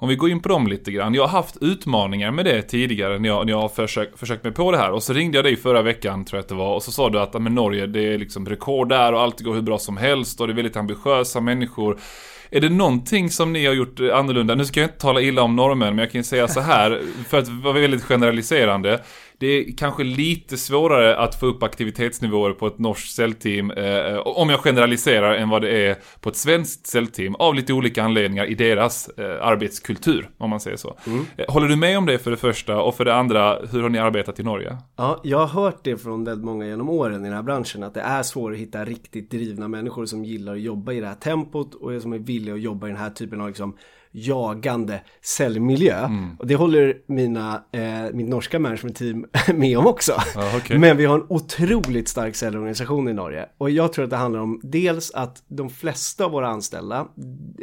Om 0.00 0.08
vi 0.08 0.16
går 0.16 0.30
in 0.30 0.40
på 0.40 0.48
dem 0.48 0.66
lite 0.66 0.92
grann. 0.92 1.14
Jag 1.14 1.22
har 1.22 1.28
haft 1.28 1.56
utmaningar 1.60 2.30
med 2.30 2.44
det 2.44 2.62
tidigare 2.62 3.18
när 3.18 3.28
jag, 3.28 3.46
när 3.46 3.52
jag 3.52 3.60
har 3.60 3.68
försökt, 3.68 4.18
försökt 4.18 4.44
mig 4.44 4.52
på 4.52 4.72
det 4.72 4.78
här. 4.78 4.92
Och 4.92 5.02
så 5.02 5.12
ringde 5.12 5.38
jag 5.38 5.44
dig 5.44 5.56
förra 5.56 5.82
veckan, 5.82 6.24
tror 6.24 6.38
jag 6.38 6.42
att 6.42 6.48
det 6.48 6.54
var. 6.54 6.74
Och 6.74 6.82
så 6.82 6.92
sa 6.92 7.10
du 7.10 7.20
att 7.20 7.42
med 7.42 7.52
Norge, 7.52 7.86
det 7.86 8.14
är 8.14 8.18
liksom 8.18 8.46
rekord 8.46 8.88
där 8.88 9.12
och 9.12 9.20
allt 9.20 9.40
går 9.40 9.54
hur 9.54 9.62
bra 9.62 9.78
som 9.78 9.96
helst. 9.96 10.40
Och 10.40 10.46
det 10.46 10.52
är 10.52 10.54
väldigt 10.54 10.76
ambitiösa 10.76 11.40
människor. 11.40 11.98
Är 12.50 12.60
det 12.60 12.68
någonting 12.68 13.30
som 13.30 13.52
ni 13.52 13.66
har 13.66 13.74
gjort 13.74 14.00
annorlunda? 14.00 14.54
Nu 14.54 14.64
ska 14.64 14.80
jag 14.80 14.88
inte 14.88 14.98
tala 14.98 15.20
illa 15.20 15.42
om 15.42 15.56
norrmän, 15.56 15.94
men 15.94 15.98
jag 15.98 16.12
kan 16.12 16.24
säga 16.24 16.48
så 16.48 16.60
här, 16.60 17.02
för 17.28 17.38
att 17.38 17.48
vara 17.48 17.74
väldigt 17.74 18.02
generaliserande 18.04 19.00
det 19.38 19.46
är 19.46 19.76
kanske 19.76 20.04
lite 20.04 20.56
svårare 20.56 21.16
att 21.16 21.40
få 21.40 21.46
upp 21.46 21.62
aktivitetsnivåer 21.62 22.52
på 22.52 22.66
ett 22.66 22.78
norskt 22.78 23.14
säljteam, 23.14 23.70
eh, 23.70 24.18
om 24.18 24.50
jag 24.50 24.60
generaliserar, 24.60 25.34
än 25.34 25.48
vad 25.48 25.62
det 25.62 25.86
är 25.86 25.96
på 26.20 26.28
ett 26.28 26.36
svenskt 26.36 26.86
säljteam. 26.86 27.34
Av 27.34 27.54
lite 27.54 27.72
olika 27.72 28.02
anledningar 28.02 28.46
i 28.46 28.54
deras 28.54 29.08
eh, 29.08 29.46
arbetskultur, 29.46 30.30
om 30.38 30.50
man 30.50 30.60
säger 30.60 30.76
så. 30.76 30.96
Mm. 31.06 31.26
Eh, 31.36 31.44
håller 31.48 31.68
du 31.68 31.76
med 31.76 31.98
om 31.98 32.06
det 32.06 32.18
för 32.18 32.30
det 32.30 32.36
första? 32.36 32.80
Och 32.80 32.94
för 32.94 33.04
det 33.04 33.14
andra, 33.14 33.58
hur 33.72 33.82
har 33.82 33.88
ni 33.88 33.98
arbetat 33.98 34.40
i 34.40 34.42
Norge? 34.42 34.76
Ja, 34.96 35.20
jag 35.24 35.38
har 35.38 35.62
hört 35.62 35.84
det 35.84 35.96
från 35.96 36.24
väldigt 36.24 36.44
många 36.44 36.66
genom 36.66 36.88
åren 36.88 37.20
i 37.20 37.24
den 37.24 37.36
här 37.36 37.42
branschen, 37.42 37.82
att 37.82 37.94
det 37.94 38.00
är 38.00 38.22
svårt 38.22 38.52
att 38.52 38.58
hitta 38.58 38.84
riktigt 38.84 39.30
drivna 39.30 39.68
människor 39.68 40.06
som 40.06 40.24
gillar 40.24 40.52
att 40.52 40.60
jobba 40.60 40.92
i 40.92 41.00
det 41.00 41.06
här 41.06 41.14
tempot 41.14 41.74
och 41.74 42.02
som 42.02 42.12
är 42.12 42.18
villiga 42.18 42.54
att 42.54 42.60
jobba 42.60 42.86
i 42.86 42.90
den 42.90 43.00
här 43.00 43.10
typen 43.10 43.40
av 43.40 43.48
liksom 43.48 43.76
jagande 44.10 45.00
cellmiljö. 45.22 46.04
Mm. 46.04 46.36
Och 46.38 46.46
det 46.46 46.54
håller 46.54 46.96
mina, 47.06 47.64
eh, 47.72 48.12
mitt 48.12 48.28
norska 48.28 48.58
management-team 48.58 49.26
med 49.54 49.78
om 49.78 49.86
också. 49.86 50.12
Ah, 50.36 50.56
okay. 50.56 50.78
Men 50.78 50.96
vi 50.96 51.04
har 51.04 51.14
en 51.18 51.26
otroligt 51.28 52.08
stark 52.08 52.36
cellorganisation 52.36 53.08
i 53.08 53.12
Norge. 53.12 53.48
Och 53.58 53.70
jag 53.70 53.92
tror 53.92 54.04
att 54.04 54.10
det 54.10 54.16
handlar 54.16 54.40
om 54.40 54.60
dels 54.62 55.10
att 55.10 55.42
de 55.48 55.70
flesta 55.70 56.24
av 56.24 56.30
våra 56.30 56.48
anställda, 56.48 57.08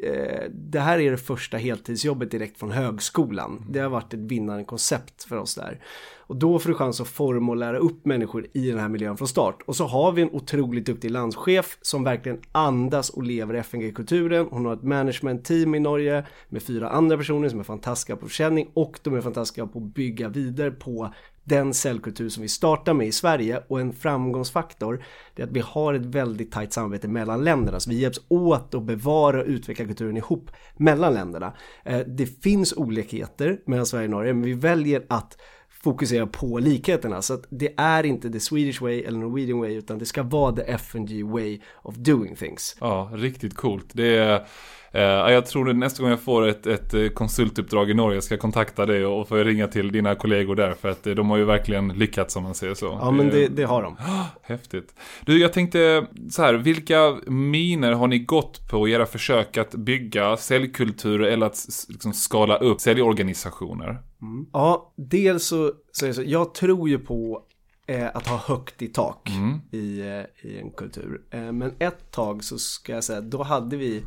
eh, 0.04 0.44
det 0.52 0.80
här 0.80 1.00
är 1.00 1.12
det 1.12 1.18
första 1.18 1.58
heltidsjobbet 1.58 2.32
direkt 2.32 2.60
från 2.60 2.72
högskolan. 2.72 3.58
Mm. 3.58 3.72
Det 3.72 3.80
har 3.80 3.90
varit 3.90 4.14
ett 4.14 4.20
vinnande 4.20 4.64
koncept 4.64 5.24
för 5.24 5.38
oss 5.38 5.56
där. 5.56 5.80
Och 6.28 6.36
då 6.36 6.60
får 6.60 6.70
du 6.70 6.76
chans 6.76 7.02
att 7.02 7.08
forma 7.08 7.52
och 7.52 7.58
lära 7.58 7.78
upp 7.78 8.06
människor 8.06 8.48
i 8.54 8.70
den 8.70 8.80
här 8.80 8.90
miljön 8.90 9.18
från 9.18 9.28
start. 9.28 9.62
Och 9.66 9.76
så 9.76 9.86
har 9.86 10.12
vi 10.12 10.22
en 10.22 10.30
otroligt 10.30 10.86
duktig 10.86 11.12
landschef 11.12 11.78
som 11.82 12.04
verkligen 12.04 12.40
andas 12.52 13.10
och 13.10 13.24
lever 13.24 13.54
FNG-kulturen. 13.54 14.48
Hon 14.52 14.66
har 14.66 14.74
ett 14.74 14.84
management-team 14.84 15.76
i 15.76 15.80
Norge 15.80 16.26
med 16.50 16.64
fyra 16.64 16.90
andra 16.90 17.18
personer 17.18 17.50
som 17.50 17.60
är 17.60 17.64
fantastiska 17.64 18.16
på 18.16 18.28
försäljning 18.28 18.70
och 18.74 19.00
de 19.04 19.16
är 19.16 19.22
fantastiska 19.22 19.68
på 19.68 19.80
att 19.80 19.94
bygga 19.94 20.30
vidare 20.30 20.72
på 20.72 21.14
den 21.46 21.74
säljkultur 21.74 22.30
som 22.30 22.42
vi 22.42 22.48
startar 22.50 22.94
med 22.94 23.08
i 23.08 23.12
Sverige 23.12 23.64
och 23.68 23.80
en 23.80 23.94
framgångsfaktor 23.94 25.04
det 25.36 25.42
är 25.42 25.48
att 25.48 25.52
vi 25.52 25.60
har 25.60 25.94
ett 25.94 26.06
väldigt 26.06 26.52
tajt 26.52 26.74
samarbete 26.74 27.08
mellan 27.08 27.44
länderna 27.44 27.80
så 27.80 27.90
vi 27.90 28.00
hjälps 28.00 28.22
åt 28.28 28.76
att 28.76 28.84
bevara 28.84 29.42
och 29.42 29.48
utveckla 29.48 29.86
kulturen 29.86 30.18
ihop 30.18 30.52
mellan 30.78 31.14
länderna. 31.14 31.54
Eh, 31.84 32.00
det 32.00 32.26
finns 32.26 32.74
olikheter 32.74 33.60
mellan 33.66 33.86
Sverige 33.86 34.06
och 34.06 34.12
Norge 34.12 34.34
men 34.34 34.44
vi 34.44 34.54
väljer 34.54 35.06
att 35.10 35.38
fokusera 35.86 36.28
på 36.28 36.60
likheterna. 36.60 37.22
Så 37.22 37.34
att 37.34 37.44
det 37.50 37.74
är 37.78 38.06
inte 38.06 38.30
the 38.30 38.40
Swedish 38.40 38.82
way 38.82 39.04
eller 39.04 39.20
Norwegian 39.20 39.60
way 39.60 39.74
utan 39.74 40.00
det 40.00 40.06
ska 40.06 40.24
vara 40.24 40.56
the 40.56 40.62
FNG 40.62 41.32
way 41.32 41.60
of 41.84 41.96
doing 41.96 42.36
things. 42.36 42.78
Ja, 42.80 43.12
riktigt 43.14 43.56
coolt. 43.56 43.86
Det 43.94 44.18
är 44.18 44.48
Uh, 44.96 45.02
jag 45.02 45.46
tror 45.46 45.70
att 45.70 45.76
nästa 45.76 46.04
gång 46.04 46.10
jag 46.10 46.20
får 46.22 46.48
ett, 46.48 46.68
ett 46.68 46.94
eh, 46.94 47.08
konsultuppdrag 47.08 47.90
i 47.90 47.94
Norge 47.94 48.22
ska 48.22 48.34
jag 48.34 48.42
kontakta 48.42 48.86
dig 48.86 49.06
och 49.06 49.28
få 49.28 49.36
ringa 49.36 49.68
till 49.68 49.92
dina 49.92 50.16
kollegor 50.16 50.56
där 50.56 50.74
för 50.74 50.90
att 50.90 51.08
eh, 51.08 51.14
de 51.14 51.30
har 51.30 51.38
ju 51.38 51.46
verkligen 51.46 51.88
lyckats 51.88 52.36
om 52.36 52.44
man 52.44 52.54
säger 52.54 52.74
så. 52.74 52.98
Ja 53.02 53.12
men 53.12 53.30
det, 53.30 53.48
det 53.48 53.64
har 53.64 53.84
de. 53.84 53.98
Häftigt. 54.42 54.96
Du, 55.26 55.40
jag 55.40 55.54
tänkte 55.54 56.06
så 56.30 56.42
här, 56.42 56.54
vilka 56.54 57.18
miner 57.28 57.92
har 57.92 58.08
ni 58.08 58.20
gått 58.20 58.70
på 58.70 58.88
i 58.88 58.92
era 58.92 59.06
försök 59.06 59.58
att 59.58 59.72
bygga 59.72 60.38
säljkulturer 60.38 61.28
eller 61.28 61.46
att 61.46 61.58
liksom 61.90 62.14
skala 62.14 62.58
upp 62.58 62.82
säljorganisationer? 62.82 63.98
Mm. 64.26 64.46
Ja, 64.54 64.94
dels 64.96 65.46
så, 65.46 65.72
så, 65.92 66.14
så 66.14 66.24
jag 66.26 66.54
tror 66.54 66.90
ju 66.90 67.00
på 67.00 67.44
eh, 67.88 68.08
att 68.14 68.28
ha 68.28 68.38
högt 68.38 68.82
i 68.82 68.88
tak 68.88 69.30
mm. 69.30 69.62
i, 69.72 70.00
eh, 70.00 70.50
i 70.50 70.60
en 70.60 70.72
kultur. 70.72 71.22
Eh, 71.32 71.52
men 71.52 71.74
ett 71.80 72.12
tag 72.12 72.44
så 72.44 72.58
ska 72.58 72.94
jag 72.94 73.04
säga, 73.04 73.22
då 73.22 73.44
hade 73.44 73.78
vi 73.78 74.04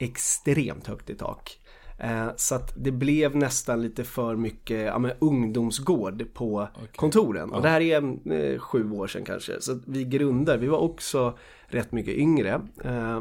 extremt 0.00 0.86
högt 0.86 1.10
i 1.10 1.14
tak. 1.14 1.58
Eh, 1.98 2.28
så 2.36 2.54
att 2.54 2.72
det 2.76 2.90
blev 2.90 3.36
nästan 3.36 3.82
lite 3.82 4.04
för 4.04 4.36
mycket 4.36 4.80
ja, 4.80 4.98
men 4.98 5.12
ungdomsgård 5.18 6.24
på 6.34 6.68
okay. 6.74 6.86
kontoren. 6.96 7.48
Ja. 7.50 7.56
Och 7.56 7.62
det 7.62 7.68
här 7.68 7.80
är 7.80 8.32
eh, 8.32 8.58
sju 8.58 8.90
år 8.90 9.06
sedan 9.06 9.24
kanske. 9.24 9.60
Så 9.60 9.72
att 9.72 9.82
vi 9.86 10.04
grundar, 10.04 10.58
vi 10.58 10.66
var 10.66 10.78
också 10.78 11.38
rätt 11.66 11.92
mycket 11.92 12.14
yngre. 12.14 12.60
Eh, 12.84 13.20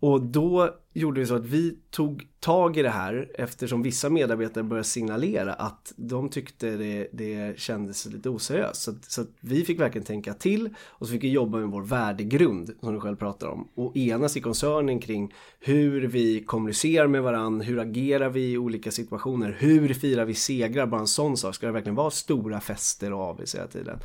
och 0.00 0.22
då 0.22 0.74
gjorde 0.92 1.20
vi 1.20 1.26
så 1.26 1.34
att 1.34 1.46
vi 1.46 1.78
tog 1.90 2.26
tag 2.40 2.76
i 2.76 2.82
det 2.82 2.90
här 2.90 3.30
eftersom 3.34 3.82
vissa 3.82 4.10
medarbetare 4.10 4.64
började 4.64 4.88
signalera 4.88 5.52
att 5.52 5.92
de 5.96 6.28
tyckte 6.28 6.76
det, 6.76 7.08
det 7.12 7.58
kändes 7.58 8.06
lite 8.06 8.28
oseriöst. 8.30 8.82
Så, 8.82 8.94
så 9.02 9.24
vi 9.40 9.64
fick 9.64 9.80
verkligen 9.80 10.06
tänka 10.06 10.34
till 10.34 10.74
och 10.86 11.06
så 11.06 11.12
fick 11.12 11.24
vi 11.24 11.30
jobba 11.30 11.58
med 11.58 11.68
vår 11.68 11.82
värdegrund 11.82 12.70
som 12.80 12.94
du 12.94 13.00
själv 13.00 13.16
pratar 13.16 13.46
om 13.46 13.68
och 13.74 13.96
enas 13.96 14.36
i 14.36 14.40
koncernen 14.40 15.00
kring 15.00 15.34
hur 15.60 16.06
vi 16.06 16.44
kommunicerar 16.44 17.06
med 17.06 17.22
varandra, 17.22 17.64
hur 17.64 17.78
agerar 17.78 18.28
vi 18.28 18.52
i 18.52 18.58
olika 18.58 18.90
situationer, 18.90 19.56
hur 19.58 19.94
firar 19.94 20.24
vi 20.24 20.34
segrar, 20.34 20.86
bara 20.86 21.00
en 21.00 21.06
sån 21.06 21.36
sak. 21.36 21.54
Ska 21.54 21.66
det 21.66 21.72
verkligen 21.72 21.96
vara 21.96 22.10
stora 22.10 22.60
fester 22.60 23.12
och 23.12 23.20
avis 23.20 23.54
hela 23.54 23.66
tiden? 23.66 23.98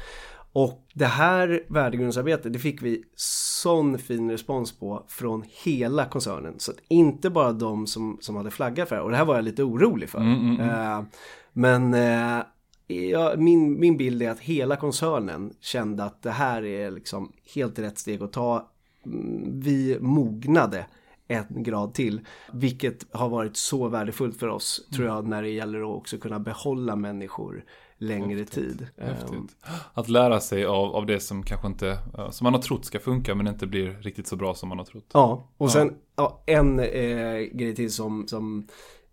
Och 0.54 0.88
det 0.94 1.06
här 1.06 1.64
värdegrundsarbetet, 1.68 2.54
det 2.54 2.60
fick 2.60 2.82
vi 2.82 3.04
sån 3.16 4.00
fin 4.00 4.32
respons 4.32 4.80
på 4.80 5.06
från 5.08 5.44
hela 5.64 6.06
koncernen. 6.06 6.54
Så 6.58 6.72
att 6.72 6.78
inte 6.88 7.30
bara 7.30 7.52
de 7.52 7.88
som, 7.88 8.18
som 8.22 8.36
hade 8.36 8.52
flaggat 8.52 8.90
för 8.90 8.96
det. 8.96 9.02
Och 9.02 9.12
det 9.12 9.18
här 9.18 9.26
var 9.26 9.36
jag 9.36 9.44
lite 9.44 9.64
orolig 9.64 10.10
för. 10.10 10.20
Mm, 10.20 10.40
mm, 10.40 10.60
mm. 10.60 11.00
Uh, 11.00 11.06
men 11.54 11.94
uh, 11.94 12.44
ja, 12.88 13.34
min, 13.38 13.80
min 13.80 13.98
bild 13.98 14.22
är 14.22 14.30
att 14.30 14.40
hela 14.40 14.76
koncernen 14.76 15.54
kände 15.60 16.04
att 16.04 16.22
det 16.22 16.32
här 16.32 16.66
är 16.66 16.92
liksom 16.92 17.32
helt 17.56 17.80
rätt 17.80 17.98
steg 17.98 18.24
att 18.24 18.34
ta. 18.34 18.72
Mm, 19.06 19.60
vi 19.60 19.98
mognade 20.00 20.86
en 21.28 21.64
grad 21.64 21.94
till. 21.94 22.22
Vilket 22.52 23.06
har 23.12 23.30
varit 23.30 23.58
så 23.58 23.88
värdefullt 23.88 24.40
för 24.40 24.48
oss, 24.48 24.88
tror 24.96 25.08
jag, 25.08 25.28
när 25.28 25.42
det 25.42 25.50
gäller 25.50 25.80
att 25.80 25.98
också 25.98 26.18
kunna 26.18 26.40
behålla 26.40 26.96
människor 26.96 27.64
längre 27.98 28.40
Häftigt. 28.40 28.78
tid. 28.78 28.88
Häftigt. 28.98 29.34
Ehm. 29.34 29.48
Att 29.94 30.10
lära 30.10 30.40
sig 30.40 30.66
av, 30.66 30.96
av 30.96 31.06
det 31.06 31.20
som 31.20 31.44
kanske 31.44 31.68
inte, 31.68 31.98
som 32.32 32.46
man 32.46 32.54
har 32.54 32.62
trott 32.62 32.86
ska 32.86 33.00
funka 33.00 33.36
men 33.36 33.48
inte 33.48 33.68
blir 33.68 33.90
riktigt 34.02 34.28
så 34.28 34.36
bra 34.36 34.54
som 34.54 34.70
man 34.70 34.78
har 34.78 34.86
trott. 34.86 35.10
Ja, 35.14 35.48
och 35.58 35.72
sen 35.72 35.96
ja, 36.16 36.44
en 36.46 36.80
eh, 36.80 37.40
grej 37.40 37.76
till 37.76 37.92
som, 37.92 38.28
som 38.28 38.68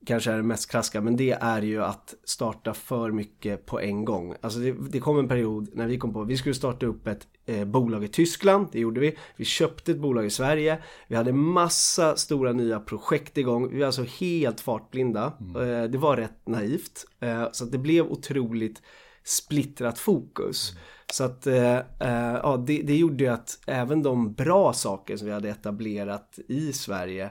kanske 0.06 0.32
är 0.32 0.36
det 0.36 0.42
mest 0.42 0.70
kraska, 0.70 1.00
men 1.00 1.16
det 1.16 1.30
är 1.30 1.62
ju 1.62 1.82
att 1.84 2.14
starta 2.24 2.74
för 2.74 3.10
mycket 3.10 3.66
på 3.66 3.80
en 3.80 4.04
gång. 4.04 4.34
Alltså 4.40 4.58
det, 4.58 4.72
det 4.90 5.00
kom 5.00 5.18
en 5.18 5.28
period 5.28 5.70
när 5.72 5.86
vi 5.86 5.98
kom 5.98 6.12
på, 6.12 6.24
vi 6.24 6.36
skulle 6.36 6.54
starta 6.54 6.86
upp 6.86 7.06
ett 7.06 7.26
eh, 7.46 7.64
bolag 7.64 8.04
i 8.04 8.08
Tyskland, 8.08 8.68
det 8.72 8.80
gjorde 8.80 9.00
vi. 9.00 9.16
Vi 9.36 9.44
köpte 9.44 9.92
ett 9.92 10.00
bolag 10.00 10.26
i 10.26 10.30
Sverige, 10.30 10.82
vi 11.08 11.16
hade 11.16 11.32
massa 11.32 12.16
stora 12.16 12.52
nya 12.52 12.80
projekt 12.80 13.38
igång, 13.38 13.70
vi 13.70 13.78
var 13.78 13.86
alltså 13.86 14.04
helt 14.04 14.60
fartblinda. 14.60 15.32
Mm. 15.40 15.56
Eh, 15.56 15.90
det 15.90 15.98
var 15.98 16.16
rätt 16.16 16.46
naivt, 16.48 17.06
eh, 17.20 17.48
så 17.52 17.64
det 17.64 17.78
blev 17.78 18.06
otroligt 18.06 18.82
splittrat 19.24 19.98
fokus. 19.98 20.70
Mm. 20.70 20.82
Så 21.12 21.24
att 21.24 21.46
eh, 21.46 21.76
eh, 21.76 22.38
ja, 22.42 22.64
det, 22.66 22.82
det 22.82 22.96
gjorde 22.96 23.32
att 23.32 23.58
även 23.66 24.02
de 24.02 24.32
bra 24.32 24.72
saker 24.72 25.16
som 25.16 25.26
vi 25.26 25.32
hade 25.32 25.48
etablerat 25.48 26.38
i 26.48 26.72
Sverige 26.72 27.30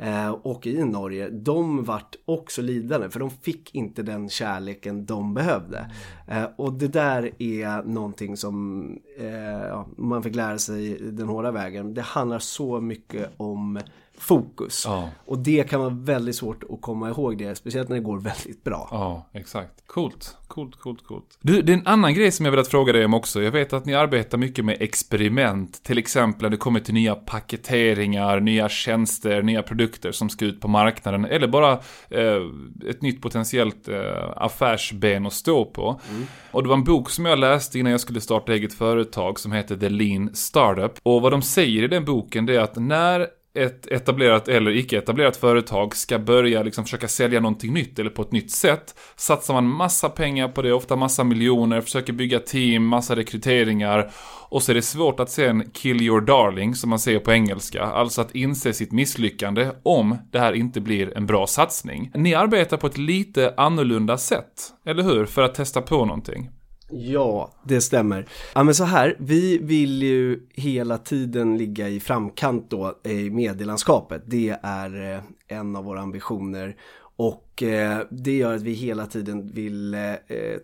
Eh, 0.00 0.30
och 0.30 0.66
i 0.66 0.84
Norge, 0.84 1.28
de 1.30 1.84
vart 1.84 2.16
också 2.24 2.62
lidande 2.62 3.10
för 3.10 3.20
de 3.20 3.30
fick 3.30 3.74
inte 3.74 4.02
den 4.02 4.28
kärleken 4.28 5.06
de 5.06 5.34
behövde. 5.34 5.90
Eh, 6.28 6.44
och 6.56 6.72
det 6.72 6.88
där 6.88 7.30
är 7.38 7.82
någonting 7.82 8.36
som 8.36 8.84
eh, 9.18 9.84
man 9.96 10.22
fick 10.22 10.34
lära 10.34 10.58
sig 10.58 10.98
den 11.00 11.28
hårda 11.28 11.50
vägen. 11.50 11.94
Det 11.94 12.02
handlar 12.02 12.38
så 12.38 12.80
mycket 12.80 13.30
om 13.36 13.80
fokus. 14.20 14.82
Ja. 14.86 15.08
Och 15.26 15.38
det 15.38 15.70
kan 15.70 15.80
vara 15.80 15.90
väldigt 15.90 16.36
svårt 16.36 16.64
att 16.70 16.80
komma 16.80 17.08
ihåg 17.08 17.38
det, 17.38 17.54
speciellt 17.54 17.88
när 17.88 17.96
det 17.96 18.02
går 18.02 18.20
väldigt 18.20 18.64
bra. 18.64 18.88
Ja, 18.90 19.26
exakt. 19.32 19.86
Coolt, 19.86 20.36
coolt, 20.48 20.76
coolt, 20.76 21.04
coolt. 21.04 21.38
Du, 21.40 21.62
det 21.62 21.72
är 21.72 21.76
en 21.76 21.86
annan 21.86 22.14
grej 22.14 22.32
som 22.32 22.46
jag 22.46 22.52
vill 22.52 22.64
fråga 22.64 22.92
dig 22.92 23.04
om 23.04 23.14
också. 23.14 23.42
Jag 23.42 23.52
vet 23.52 23.72
att 23.72 23.84
ni 23.84 23.94
arbetar 23.94 24.38
mycket 24.38 24.64
med 24.64 24.76
experiment, 24.80 25.82
till 25.82 25.98
exempel 25.98 26.42
när 26.42 26.50
det 26.50 26.56
kommer 26.56 26.80
till 26.80 26.94
nya 26.94 27.14
paketeringar, 27.14 28.40
nya 28.40 28.68
tjänster, 28.68 29.42
nya 29.42 29.62
produkter 29.62 30.12
som 30.12 30.28
ska 30.28 30.44
ut 30.44 30.60
på 30.60 30.68
marknaden, 30.68 31.24
eller 31.24 31.48
bara 31.48 31.72
eh, 32.10 32.42
ett 32.88 33.02
nytt 33.02 33.22
potentiellt 33.22 33.88
eh, 33.88 34.32
affärsben 34.36 35.26
att 35.26 35.32
stå 35.32 35.64
på. 35.64 36.00
Mm. 36.10 36.26
Och 36.50 36.62
det 36.62 36.68
var 36.68 36.76
en 36.76 36.84
bok 36.84 37.10
som 37.10 37.26
jag 37.26 37.38
läste 37.38 37.78
innan 37.78 37.92
jag 37.92 38.00
skulle 38.00 38.20
starta 38.20 38.52
eget 38.52 38.74
företag 38.74 39.40
som 39.40 39.52
heter 39.52 39.76
The 39.76 39.88
Lean 39.88 40.34
Startup. 40.34 40.92
Och 41.02 41.22
vad 41.22 41.32
de 41.32 41.42
säger 41.42 41.82
i 41.82 41.88
den 41.88 42.04
boken 42.04 42.46
det 42.46 42.56
är 42.56 42.60
att 42.60 42.76
när 42.76 43.26
ett 43.54 43.86
etablerat 43.86 44.48
eller 44.48 44.70
icke-etablerat 44.70 45.36
företag 45.36 45.96
ska 45.96 46.18
börja 46.18 46.62
liksom 46.62 46.84
försöka 46.84 47.08
sälja 47.08 47.40
någonting 47.40 47.72
nytt 47.74 47.98
eller 47.98 48.10
på 48.10 48.22
ett 48.22 48.32
nytt 48.32 48.50
sätt 48.50 48.94
satsar 49.16 49.54
man 49.54 49.66
massa 49.66 50.08
pengar 50.08 50.48
på 50.48 50.62
det, 50.62 50.72
ofta 50.72 50.96
massa 50.96 51.24
miljoner, 51.24 51.80
försöker 51.80 52.12
bygga 52.12 52.38
team, 52.38 52.86
massa 52.86 53.16
rekryteringar 53.16 54.10
och 54.48 54.62
så 54.62 54.72
är 54.72 54.74
det 54.74 54.82
svårt 54.82 55.20
att 55.20 55.30
sen 55.30 55.70
kill 55.70 56.02
your 56.02 56.20
darling 56.20 56.74
som 56.74 56.90
man 56.90 56.98
säger 56.98 57.18
på 57.18 57.32
engelska, 57.32 57.82
alltså 57.82 58.20
att 58.20 58.34
inse 58.34 58.72
sitt 58.72 58.92
misslyckande 58.92 59.70
om 59.82 60.16
det 60.32 60.38
här 60.38 60.52
inte 60.52 60.80
blir 60.80 61.16
en 61.16 61.26
bra 61.26 61.46
satsning. 61.46 62.10
Ni 62.14 62.34
arbetar 62.34 62.76
på 62.76 62.86
ett 62.86 62.98
lite 62.98 63.54
annorlunda 63.56 64.18
sätt, 64.18 64.72
eller 64.86 65.02
hur? 65.02 65.26
För 65.26 65.42
att 65.42 65.54
testa 65.54 65.82
på 65.82 66.04
någonting. 66.04 66.50
Ja, 66.92 67.50
det 67.64 67.80
stämmer. 67.80 68.26
Ja 68.54 68.62
men 68.62 68.74
så 68.74 68.84
här, 68.84 69.16
vi 69.18 69.58
vill 69.58 70.02
ju 70.02 70.40
hela 70.54 70.98
tiden 70.98 71.58
ligga 71.58 71.88
i 71.88 72.00
framkant 72.00 72.70
då 72.70 72.94
i 73.04 73.30
medielandskapet. 73.30 74.22
Det 74.26 74.56
är 74.62 75.14
eh, 75.14 75.20
en 75.48 75.76
av 75.76 75.84
våra 75.84 76.00
ambitioner 76.00 76.76
och 77.20 77.62
eh, 77.62 77.98
det 78.10 78.36
gör 78.36 78.54
att 78.54 78.62
vi 78.62 78.72
hela 78.72 79.06
tiden 79.06 79.50
vill 79.52 79.94
eh, 79.94 80.00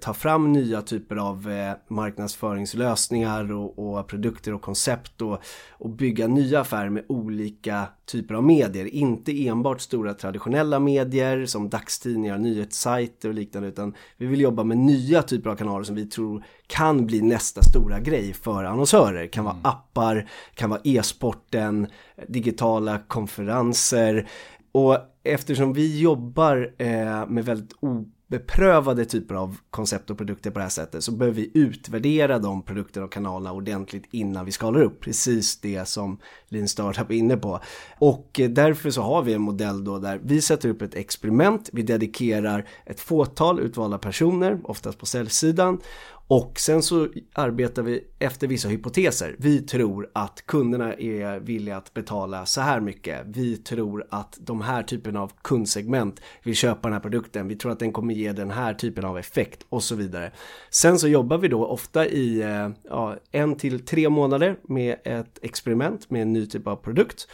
ta 0.00 0.14
fram 0.14 0.52
nya 0.52 0.82
typer 0.82 1.16
av 1.16 1.50
eh, 1.50 1.72
marknadsföringslösningar 1.88 3.52
och, 3.52 3.78
och, 3.78 4.08
produkter 4.08 4.54
och 4.54 4.62
koncept 4.62 5.22
och, 5.22 5.38
och 5.70 5.90
bygga 5.90 6.26
nya 6.26 6.60
affärer 6.60 6.88
med 6.88 7.04
olika 7.08 7.86
typer 8.06 8.34
av 8.34 8.44
medier. 8.44 8.86
Inte 8.86 9.46
enbart 9.46 9.80
stora 9.80 10.14
traditionella 10.14 10.78
medier 10.78 11.46
som 11.46 11.68
dagstidningar, 11.68 12.38
nyhetssajter 12.38 13.28
och 13.28 13.34
liknande 13.34 13.68
utan 13.68 13.94
vi 14.16 14.26
vill 14.26 14.40
jobba 14.40 14.64
med 14.64 14.78
nya 14.78 15.22
typer 15.22 15.50
av 15.50 15.56
kanaler 15.56 15.84
som 15.84 15.96
vi 15.96 16.06
tror 16.06 16.44
kan 16.66 17.06
bli 17.06 17.22
nästa 17.22 17.62
stora 17.62 18.00
grej 18.00 18.32
för 18.32 18.64
annonsörer. 18.64 19.26
Kan 19.26 19.44
vara 19.44 19.54
mm. 19.54 19.66
appar, 19.66 20.28
kan 20.54 20.70
vara 20.70 20.80
e-sporten, 20.84 21.86
digitala 22.28 22.98
konferenser 22.98 24.28
och 24.76 24.98
eftersom 25.22 25.72
vi 25.72 26.00
jobbar 26.00 26.74
eh, 26.78 27.28
med 27.28 27.44
väldigt 27.44 27.72
obeprövade 27.80 29.04
typer 29.04 29.34
av 29.34 29.56
koncept 29.70 30.10
och 30.10 30.18
produkter 30.18 30.50
på 30.50 30.58
det 30.58 30.62
här 30.62 30.70
sättet 30.70 31.04
så 31.04 31.12
behöver 31.12 31.36
vi 31.36 31.50
utvärdera 31.54 32.38
de 32.38 32.62
produkterna 32.62 33.06
och 33.06 33.12
kanalerna 33.12 33.52
ordentligt 33.52 34.04
innan 34.10 34.44
vi 34.44 34.52
skalar 34.52 34.82
upp. 34.82 35.00
Precis 35.00 35.60
det 35.60 35.88
som 35.88 36.18
Lean 36.48 36.68
Startup 36.68 37.10
är 37.10 37.14
inne 37.14 37.36
på. 37.36 37.60
Och 37.98 38.40
eh, 38.40 38.50
därför 38.50 38.90
så 38.90 39.02
har 39.02 39.22
vi 39.22 39.32
en 39.32 39.42
modell 39.42 39.84
då 39.84 39.98
där 39.98 40.20
vi 40.24 40.40
sätter 40.40 40.68
upp 40.68 40.82
ett 40.82 40.94
experiment, 40.94 41.70
vi 41.72 41.82
dedikerar 41.82 42.68
ett 42.84 43.00
fåtal 43.00 43.60
utvalda 43.60 43.98
personer, 43.98 44.60
oftast 44.64 44.98
på 44.98 45.06
säljsidan 45.06 45.80
och 46.28 46.60
sen 46.60 46.82
så 46.82 47.08
arbetar 47.32 47.82
vi 47.82 48.04
efter 48.18 48.46
vissa 48.46 48.68
hypoteser. 48.68 49.36
Vi 49.38 49.62
tror 49.62 50.10
att 50.12 50.46
kunderna 50.46 50.94
är 50.94 51.40
villiga 51.40 51.76
att 51.76 51.94
betala 51.94 52.46
så 52.46 52.60
här 52.60 52.80
mycket. 52.80 53.22
Vi 53.26 53.56
tror 53.56 54.06
att 54.10 54.38
de 54.40 54.60
här 54.60 54.82
typen 54.82 55.16
av 55.16 55.32
kundsegment 55.42 56.20
vill 56.42 56.54
köpa 56.54 56.88
den 56.88 56.92
här 56.92 57.00
produkten. 57.00 57.48
Vi 57.48 57.56
tror 57.56 57.72
att 57.72 57.78
den 57.78 57.92
kommer 57.92 58.14
ge 58.14 58.32
den 58.32 58.50
här 58.50 58.74
typen 58.74 59.04
av 59.04 59.18
effekt 59.18 59.66
och 59.68 59.82
så 59.82 59.94
vidare. 59.94 60.32
Sen 60.70 60.98
så 60.98 61.08
jobbar 61.08 61.38
vi 61.38 61.48
då 61.48 61.66
ofta 61.66 62.06
i 62.06 62.42
eh, 62.42 62.68
ja, 62.82 63.16
en 63.30 63.56
till 63.56 63.84
tre 63.84 64.08
månader 64.08 64.56
med 64.62 64.96
ett 65.04 65.38
experiment 65.42 66.10
med 66.10 66.22
en 66.22 66.32
ny 66.32 66.46
typ 66.46 66.66
av 66.66 66.76
produkt. 66.76 67.28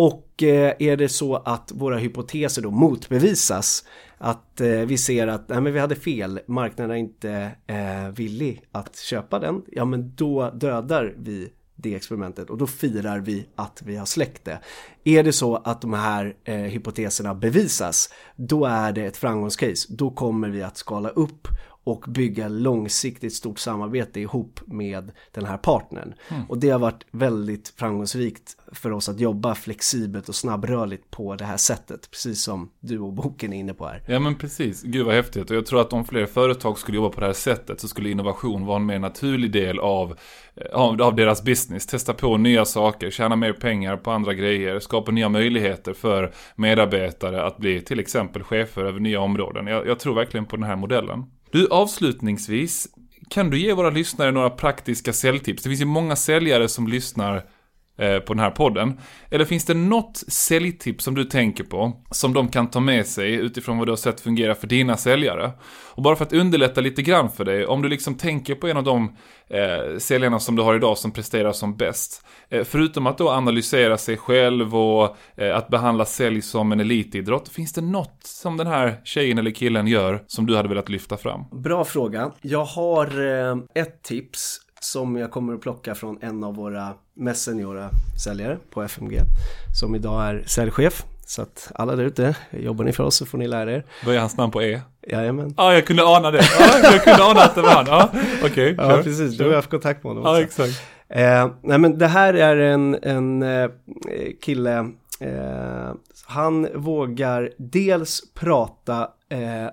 Och 0.00 0.42
eh, 0.42 0.74
är 0.78 0.96
det 0.96 1.08
så 1.08 1.36
att 1.36 1.72
våra 1.74 1.98
hypoteser 1.98 2.62
då 2.62 2.70
motbevisas, 2.70 3.84
att 4.18 4.60
eh, 4.60 4.68
vi 4.68 4.98
ser 4.98 5.26
att 5.26 5.48
nej, 5.48 5.60
men 5.60 5.72
vi 5.72 5.78
hade 5.78 5.96
fel, 5.96 6.40
marknaden 6.46 6.90
är 6.90 7.00
inte 7.00 7.50
eh, 7.66 8.08
villig 8.14 8.62
att 8.72 8.96
köpa 8.96 9.38
den, 9.38 9.62
ja 9.72 9.84
men 9.84 10.14
då 10.14 10.50
dödar 10.50 11.14
vi 11.18 11.52
det 11.76 11.94
experimentet 11.94 12.50
och 12.50 12.58
då 12.58 12.66
firar 12.66 13.18
vi 13.18 13.46
att 13.56 13.82
vi 13.84 13.96
har 13.96 14.06
släckt 14.06 14.44
det. 14.44 14.60
Är 15.04 15.22
det 15.22 15.32
så 15.32 15.56
att 15.56 15.80
de 15.80 15.92
här 15.92 16.36
eh, 16.44 16.54
hypoteserna 16.54 17.34
bevisas, 17.34 18.12
då 18.36 18.64
är 18.64 18.92
det 18.92 19.04
ett 19.04 19.16
framgångscase. 19.16 19.88
Då 19.88 20.10
kommer 20.10 20.48
vi 20.48 20.62
att 20.62 20.76
skala 20.76 21.08
upp 21.08 21.48
och 21.84 22.04
bygga 22.08 22.48
långsiktigt 22.48 23.34
stort 23.34 23.58
samarbete 23.58 24.20
ihop 24.20 24.60
med 24.66 25.10
den 25.32 25.44
här 25.44 25.56
partnern. 25.56 26.14
Mm. 26.28 26.42
Och 26.48 26.58
det 26.58 26.70
har 26.70 26.78
varit 26.78 27.06
väldigt 27.10 27.74
framgångsrikt 27.76 28.56
för 28.72 28.90
oss 28.90 29.08
att 29.08 29.20
jobba 29.20 29.54
flexibelt 29.54 30.28
och 30.28 30.34
snabbrörligt 30.34 31.10
på 31.10 31.34
det 31.34 31.44
här 31.44 31.56
sättet, 31.56 32.10
precis 32.10 32.42
som 32.42 32.70
du 32.80 32.98
och 32.98 33.12
boken 33.12 33.52
är 33.52 33.58
inne 33.58 33.74
på 33.74 33.86
här. 33.86 34.02
Ja 34.06 34.18
men 34.18 34.34
precis, 34.34 34.82
gud 34.82 35.06
vad 35.06 35.14
häftigt. 35.14 35.50
Och 35.50 35.56
jag 35.56 35.66
tror 35.66 35.80
att 35.80 35.92
om 35.92 36.04
fler 36.04 36.26
företag 36.26 36.78
skulle 36.78 36.96
jobba 36.96 37.08
på 37.08 37.20
det 37.20 37.26
här 37.26 37.32
sättet 37.32 37.80
så 37.80 37.88
skulle 37.88 38.10
innovation 38.10 38.66
vara 38.66 38.76
en 38.76 38.86
mer 38.86 38.98
naturlig 38.98 39.52
del 39.52 39.78
av, 39.78 40.16
eh, 40.54 40.72
av, 40.72 41.02
av 41.02 41.16
deras 41.16 41.42
business. 41.42 41.86
Testa 41.86 42.14
på 42.14 42.36
nya 42.36 42.64
saker, 42.64 43.10
tjäna 43.10 43.36
mer 43.36 43.52
pengar 43.52 43.96
på 43.96 44.10
andra 44.10 44.34
grejer, 44.34 44.80
skapa 44.80 45.12
nya 45.12 45.28
möjligheter 45.28 45.92
för 45.92 46.32
medarbetare 46.56 47.42
att 47.46 47.58
bli 47.58 47.80
till 47.80 48.00
exempel 48.00 48.42
chefer 48.42 48.84
över 48.84 49.00
nya 49.00 49.20
områden. 49.20 49.66
Jag, 49.66 49.86
jag 49.86 49.98
tror 49.98 50.14
verkligen 50.14 50.46
på 50.46 50.56
den 50.56 50.64
här 50.64 50.76
modellen. 50.76 51.24
Du, 51.52 51.68
avslutningsvis, 51.68 52.88
kan 53.28 53.50
du 53.50 53.58
ge 53.58 53.72
våra 53.72 53.90
lyssnare 53.90 54.30
några 54.30 54.50
praktiska 54.50 55.12
säljtips? 55.12 55.62
Det 55.62 55.68
finns 55.68 55.80
ju 55.80 55.84
många 55.84 56.16
säljare 56.16 56.68
som 56.68 56.88
lyssnar 56.88 57.46
Eh, 58.00 58.18
på 58.18 58.34
den 58.34 58.42
här 58.42 58.50
podden. 58.50 59.00
Eller 59.30 59.44
finns 59.44 59.64
det 59.64 59.74
något 59.74 60.16
säljtips 60.28 61.04
som 61.04 61.14
du 61.14 61.24
tänker 61.24 61.64
på 61.64 61.92
som 62.10 62.32
de 62.32 62.48
kan 62.48 62.70
ta 62.70 62.80
med 62.80 63.06
sig 63.06 63.32
utifrån 63.32 63.78
vad 63.78 63.86
du 63.86 63.92
har 63.92 63.96
sett 63.96 64.20
fungera 64.20 64.54
för 64.54 64.66
dina 64.66 64.96
säljare? 64.96 65.50
Och 65.94 66.02
bara 66.02 66.16
för 66.16 66.24
att 66.24 66.32
underlätta 66.32 66.80
lite 66.80 67.02
grann 67.02 67.30
för 67.30 67.44
dig, 67.44 67.66
om 67.66 67.82
du 67.82 67.88
liksom 67.88 68.14
tänker 68.14 68.54
på 68.54 68.68
en 68.68 68.76
av 68.76 68.84
de 68.84 69.16
eh, 69.48 69.98
säljarna 69.98 70.38
som 70.38 70.56
du 70.56 70.62
har 70.62 70.74
idag 70.74 70.98
som 70.98 71.10
presterar 71.10 71.52
som 71.52 71.76
bäst. 71.76 72.24
Eh, 72.48 72.64
förutom 72.64 73.06
att 73.06 73.18
då 73.18 73.30
analysera 73.30 73.98
sig 73.98 74.16
själv 74.16 74.76
och 74.76 75.16
eh, 75.36 75.56
att 75.56 75.68
behandla 75.68 76.04
sälj 76.04 76.42
som 76.42 76.72
en 76.72 76.80
elitidrott, 76.80 77.48
finns 77.48 77.72
det 77.72 77.80
något 77.80 78.20
som 78.22 78.56
den 78.56 78.66
här 78.66 79.00
tjejen 79.04 79.38
eller 79.38 79.50
killen 79.50 79.86
gör 79.86 80.24
som 80.26 80.46
du 80.46 80.56
hade 80.56 80.68
velat 80.68 80.88
lyfta 80.88 81.16
fram? 81.16 81.44
Bra 81.52 81.84
fråga. 81.84 82.32
Jag 82.40 82.64
har 82.64 83.06
eh, 83.06 83.56
ett 83.74 84.02
tips 84.02 84.60
som 84.80 85.16
jag 85.16 85.30
kommer 85.30 85.54
att 85.54 85.60
plocka 85.60 85.94
från 85.94 86.18
en 86.20 86.44
av 86.44 86.54
våra 86.54 86.94
mest 87.14 87.42
seniora 87.42 87.90
säljare 88.24 88.58
på 88.70 88.82
FMG 88.82 89.20
som 89.80 89.94
idag 89.94 90.28
är 90.28 90.42
säljchef 90.46 91.04
så 91.30 91.42
att 91.42 91.72
alla 91.74 91.96
där 91.96 92.04
ute, 92.04 92.36
jobbar 92.50 92.84
ni 92.84 92.92
för 92.92 93.04
oss 93.04 93.16
så 93.16 93.26
får 93.26 93.38
ni 93.38 93.48
lära 93.48 93.72
er. 93.72 93.84
Vad 94.06 94.14
är 94.14 94.18
hans 94.18 94.36
namn 94.36 94.52
på 94.52 94.62
E? 94.62 94.80
Jajamän. 95.06 95.54
Ja, 95.56 95.64
ah, 95.64 95.74
jag 95.74 95.86
kunde 95.86 96.04
ana 96.04 96.30
det. 96.30 96.38
Ah, 96.38 96.92
jag 96.92 97.04
kunde 97.04 97.24
ana 97.24 97.40
att 97.40 97.54
det 97.54 97.62
var 97.62 97.70
han. 97.70 97.86
Ah, 97.88 98.08
Okej, 98.44 98.72
okay, 98.72 98.74
Ja, 98.88 99.02
precis. 99.02 99.38
Du 99.38 99.48
har 99.48 99.54
haft 99.54 99.70
kontakt 99.70 100.04
med 100.04 100.10
honom 100.10 100.22
också. 100.22 100.36
Ja, 100.36 100.44
exakt. 100.44 100.82
Eh, 101.08 101.50
nej, 101.62 101.78
men 101.78 101.98
det 101.98 102.06
här 102.06 102.34
är 102.34 102.56
en, 102.56 102.98
en 103.02 103.42
eh, 103.42 103.70
kille, 104.42 104.78
eh, 105.20 105.94
han 106.26 106.68
vågar 106.74 107.50
dels 107.56 108.22
prata 108.34 109.08
eh, 109.28 109.70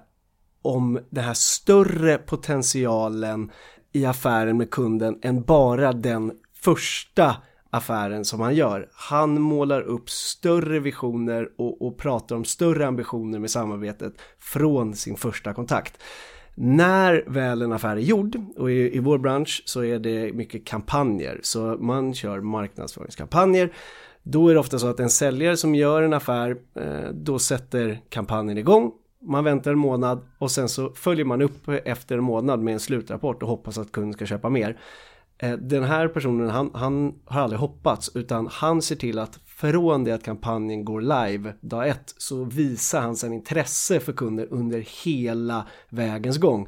om 0.62 1.00
den 1.10 1.24
här 1.24 1.34
större 1.34 2.18
potentialen 2.18 3.52
i 3.98 4.06
affären 4.06 4.58
med 4.58 4.70
kunden 4.70 5.20
än 5.22 5.42
bara 5.42 5.94
den 5.94 6.32
första 6.54 7.36
affären 7.70 8.26
som 8.26 8.40
han 8.40 8.56
gör. 8.56 8.90
Han 8.94 9.42
målar 9.42 9.82
upp 9.82 10.10
större 10.10 10.80
visioner 10.80 11.50
och, 11.58 11.88
och 11.88 11.98
pratar 11.98 12.36
om 12.36 12.46
större 12.46 12.88
ambitioner 12.88 13.40
med 13.40 13.52
samarbetet 13.52 14.14
från 14.40 14.96
sin 14.96 15.16
första 15.16 15.54
kontakt. 15.54 16.04
När 16.56 17.24
väl 17.28 17.62
en 17.62 17.72
affär 17.72 17.96
är 17.96 18.02
gjord, 18.02 18.40
och 18.58 18.72
i, 18.72 18.96
i 18.96 19.00
vår 19.00 19.18
bransch 19.18 19.64
så 19.66 19.84
är 19.84 20.00
det 20.00 20.34
mycket 20.34 20.66
kampanjer, 20.66 21.40
så 21.44 21.60
man 21.80 22.14
kör 22.14 22.42
marknadsföringskampanjer. 22.42 23.74
Då 24.24 24.50
är 24.50 24.54
det 24.54 24.60
ofta 24.60 24.80
så 24.80 24.88
att 24.88 25.00
en 25.00 25.10
säljare 25.10 25.58
som 25.58 25.76
gör 25.76 26.02
en 26.02 26.14
affär, 26.14 26.58
eh, 26.76 27.10
då 27.14 27.40
sätter 27.40 28.02
kampanjen 28.10 28.58
igång. 28.58 28.92
Man 29.22 29.44
väntar 29.44 29.72
en 29.72 29.80
månad 29.80 30.28
och 30.38 30.52
sen 30.52 30.70
så 30.70 30.94
följer 30.94 31.26
man 31.26 31.42
upp 31.42 31.70
efter 31.86 32.18
en 32.18 32.24
månad 32.24 32.60
med 32.60 32.74
en 32.74 32.80
slutrapport 32.80 33.44
och 33.44 33.50
hoppas 33.50 33.78
att 33.78 33.92
kunden 33.92 34.14
ska 34.14 34.26
köpa 34.26 34.50
mer. 34.50 34.80
Eh, 35.38 35.52
den 35.52 35.84
här 35.84 36.08
personen, 36.08 36.50
han, 36.50 36.72
han, 36.74 37.14
har 37.26 37.42
aldrig 37.42 37.60
hoppats 37.60 38.12
utan 38.16 38.48
han 38.52 38.82
ser 38.82 38.96
till 38.96 39.20
att 39.20 39.40
från 39.46 40.04
det 40.04 40.12
att 40.12 40.24
kampanjen 40.24 40.86
går 40.86 41.02
live 41.02 41.54
dag 41.62 41.88
ett 41.88 42.14
så 42.18 42.44
visar 42.44 43.02
han 43.02 43.16
sen 43.16 43.34
intresse 43.34 44.00
för 44.00 44.14
kunder 44.14 44.48
under 44.52 45.06
hela 45.06 45.68
vägens 45.90 46.38
gång. 46.38 46.68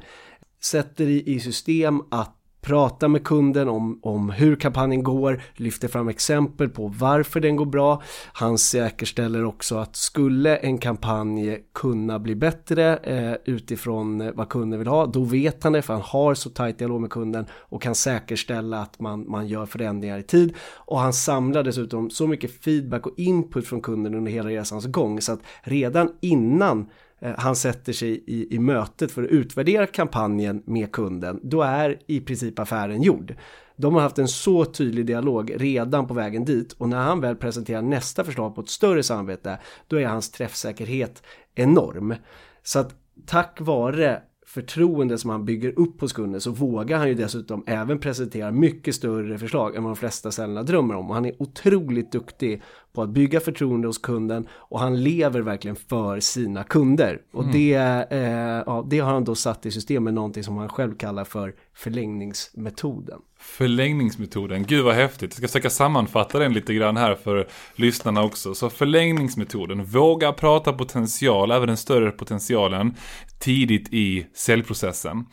Sätter 0.62 1.06
i 1.08 1.40
system 1.40 2.02
att 2.10 2.39
prata 2.60 3.08
med 3.08 3.24
kunden 3.24 3.68
om, 3.68 3.98
om 4.02 4.30
hur 4.30 4.56
kampanjen 4.56 5.02
går, 5.02 5.42
lyfter 5.54 5.88
fram 5.88 6.08
exempel 6.08 6.68
på 6.68 6.88
varför 6.98 7.40
den 7.40 7.56
går 7.56 7.66
bra. 7.66 8.02
Han 8.32 8.58
säkerställer 8.58 9.44
också 9.44 9.76
att 9.76 9.96
skulle 9.96 10.56
en 10.56 10.78
kampanj 10.78 11.58
kunna 11.74 12.18
bli 12.18 12.34
bättre 12.34 12.96
eh, 12.96 13.36
utifrån 13.44 14.20
eh, 14.20 14.32
vad 14.34 14.48
kunden 14.48 14.78
vill 14.78 14.88
ha, 14.88 15.06
då 15.06 15.24
vet 15.24 15.64
han 15.64 15.72
det 15.72 15.82
för 15.82 15.94
han 15.94 16.02
har 16.02 16.34
så 16.34 16.50
tajt 16.50 16.78
dialog 16.78 17.00
med 17.00 17.10
kunden 17.10 17.46
och 17.52 17.82
kan 17.82 17.94
säkerställa 17.94 18.82
att 18.82 19.00
man, 19.00 19.30
man 19.30 19.48
gör 19.48 19.66
förändringar 19.66 20.18
i 20.18 20.22
tid. 20.22 20.54
Och 20.76 20.98
han 20.98 21.12
samlar 21.12 21.62
dessutom 21.62 22.10
så 22.10 22.26
mycket 22.26 22.64
feedback 22.64 23.06
och 23.06 23.14
input 23.16 23.66
från 23.66 23.80
kunden 23.80 24.14
under 24.14 24.32
hela 24.32 24.48
resans 24.48 24.86
gång 24.86 25.20
så 25.20 25.32
att 25.32 25.40
redan 25.62 26.12
innan 26.20 26.86
Eh, 27.20 27.34
han 27.38 27.56
sätter 27.56 27.92
sig 27.92 28.24
i, 28.26 28.54
i 28.54 28.58
mötet 28.58 29.12
för 29.12 29.22
att 29.22 29.30
utvärdera 29.30 29.86
kampanjen 29.86 30.62
med 30.66 30.92
kunden, 30.92 31.40
då 31.42 31.62
är 31.62 31.98
i 32.06 32.20
princip 32.20 32.58
affären 32.58 33.02
gjord. 33.02 33.34
De 33.76 33.94
har 33.94 34.02
haft 34.02 34.18
en 34.18 34.28
så 34.28 34.64
tydlig 34.64 35.06
dialog 35.06 35.52
redan 35.56 36.06
på 36.06 36.14
vägen 36.14 36.44
dit 36.44 36.72
och 36.72 36.88
när 36.88 36.98
han 36.98 37.20
väl 37.20 37.36
presenterar 37.36 37.82
nästa 37.82 38.24
förslag 38.24 38.54
på 38.54 38.60
ett 38.60 38.68
större 38.68 39.02
samarbete, 39.02 39.58
då 39.86 39.96
är 39.96 40.06
hans 40.06 40.30
träffsäkerhet 40.30 41.22
enorm. 41.54 42.14
Så 42.62 42.78
att 42.78 42.94
tack 43.26 43.60
vare 43.60 44.22
förtroende 44.46 45.18
som 45.18 45.30
han 45.30 45.44
bygger 45.44 45.78
upp 45.78 46.00
hos 46.00 46.12
kunden 46.12 46.40
så 46.40 46.50
vågar 46.50 46.98
han 46.98 47.08
ju 47.08 47.14
dessutom 47.14 47.64
även 47.66 47.98
presentera 47.98 48.50
mycket 48.50 48.94
större 48.94 49.38
förslag 49.38 49.76
än 49.76 49.82
vad 49.82 49.92
de 49.92 49.96
flesta 49.96 50.30
säljarna 50.30 50.62
drömmer 50.62 50.94
om. 50.94 51.08
Och 51.08 51.14
han 51.14 51.24
är 51.24 51.42
otroligt 51.42 52.12
duktig 52.12 52.62
på 52.92 53.02
att 53.02 53.10
bygga 53.10 53.40
förtroende 53.40 53.86
hos 53.88 53.98
kunden 53.98 54.48
och 54.52 54.80
han 54.80 55.02
lever 55.02 55.40
verkligen 55.40 55.76
för 55.76 56.20
sina 56.20 56.64
kunder. 56.64 57.20
Och 57.32 57.42
mm. 57.42 57.52
det, 57.52 57.74
eh, 58.10 58.62
ja, 58.66 58.86
det 58.90 58.98
har 58.98 59.12
han 59.12 59.24
då 59.24 59.34
satt 59.34 59.66
i 59.66 59.70
system 59.70 60.04
med 60.04 60.14
någonting 60.14 60.44
som 60.44 60.56
han 60.56 60.68
själv 60.68 60.96
kallar 60.96 61.24
för 61.24 61.54
förlängningsmetoden. 61.74 63.18
Förlängningsmetoden, 63.38 64.64
gud 64.64 64.84
vad 64.84 64.94
häftigt. 64.94 65.30
Jag 65.30 65.36
ska 65.36 65.48
försöka 65.48 65.70
sammanfatta 65.70 66.38
den 66.38 66.52
lite 66.52 66.74
grann 66.74 66.96
här 66.96 67.14
för 67.14 67.48
lyssnarna 67.74 68.22
också. 68.22 68.54
Så 68.54 68.70
förlängningsmetoden, 68.70 69.84
våga 69.84 70.32
prata 70.32 70.72
potential, 70.72 71.50
även 71.50 71.68
den 71.68 71.76
större 71.76 72.10
potentialen, 72.10 72.94
tidigt 73.38 73.88
i 73.92 74.26
säljprocessen 74.34 75.24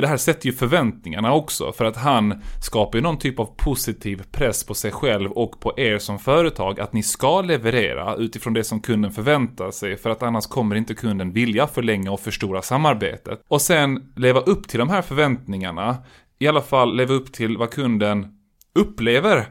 det 0.00 0.08
här 0.08 0.16
sätter 0.16 0.46
ju 0.46 0.52
förväntningarna 0.52 1.32
också 1.32 1.72
för 1.72 1.84
att 1.84 1.96
han 1.96 2.42
skapar 2.62 2.98
ju 2.98 3.02
någon 3.02 3.18
typ 3.18 3.38
av 3.38 3.44
positiv 3.56 4.22
press 4.32 4.64
på 4.64 4.74
sig 4.74 4.90
själv 4.90 5.30
och 5.32 5.60
på 5.60 5.72
er 5.76 5.98
som 5.98 6.18
företag 6.18 6.80
att 6.80 6.92
ni 6.92 7.02
ska 7.02 7.42
leverera 7.42 8.16
utifrån 8.16 8.52
det 8.52 8.64
som 8.64 8.80
kunden 8.80 9.12
förväntar 9.12 9.70
sig 9.70 9.96
för 9.96 10.10
att 10.10 10.22
annars 10.22 10.46
kommer 10.46 10.76
inte 10.76 10.94
kunden 10.94 11.32
vilja 11.32 11.66
förlänga 11.66 12.12
och 12.12 12.20
förstora 12.20 12.62
samarbetet. 12.62 13.42
Och 13.48 13.62
sen 13.62 14.12
leva 14.16 14.40
upp 14.40 14.68
till 14.68 14.78
de 14.78 14.88
här 14.88 15.02
förväntningarna, 15.02 15.96
i 16.38 16.48
alla 16.48 16.62
fall 16.62 16.96
leva 16.96 17.14
upp 17.14 17.32
till 17.32 17.56
vad 17.58 17.70
kunden 17.70 18.26
upplever 18.74 19.46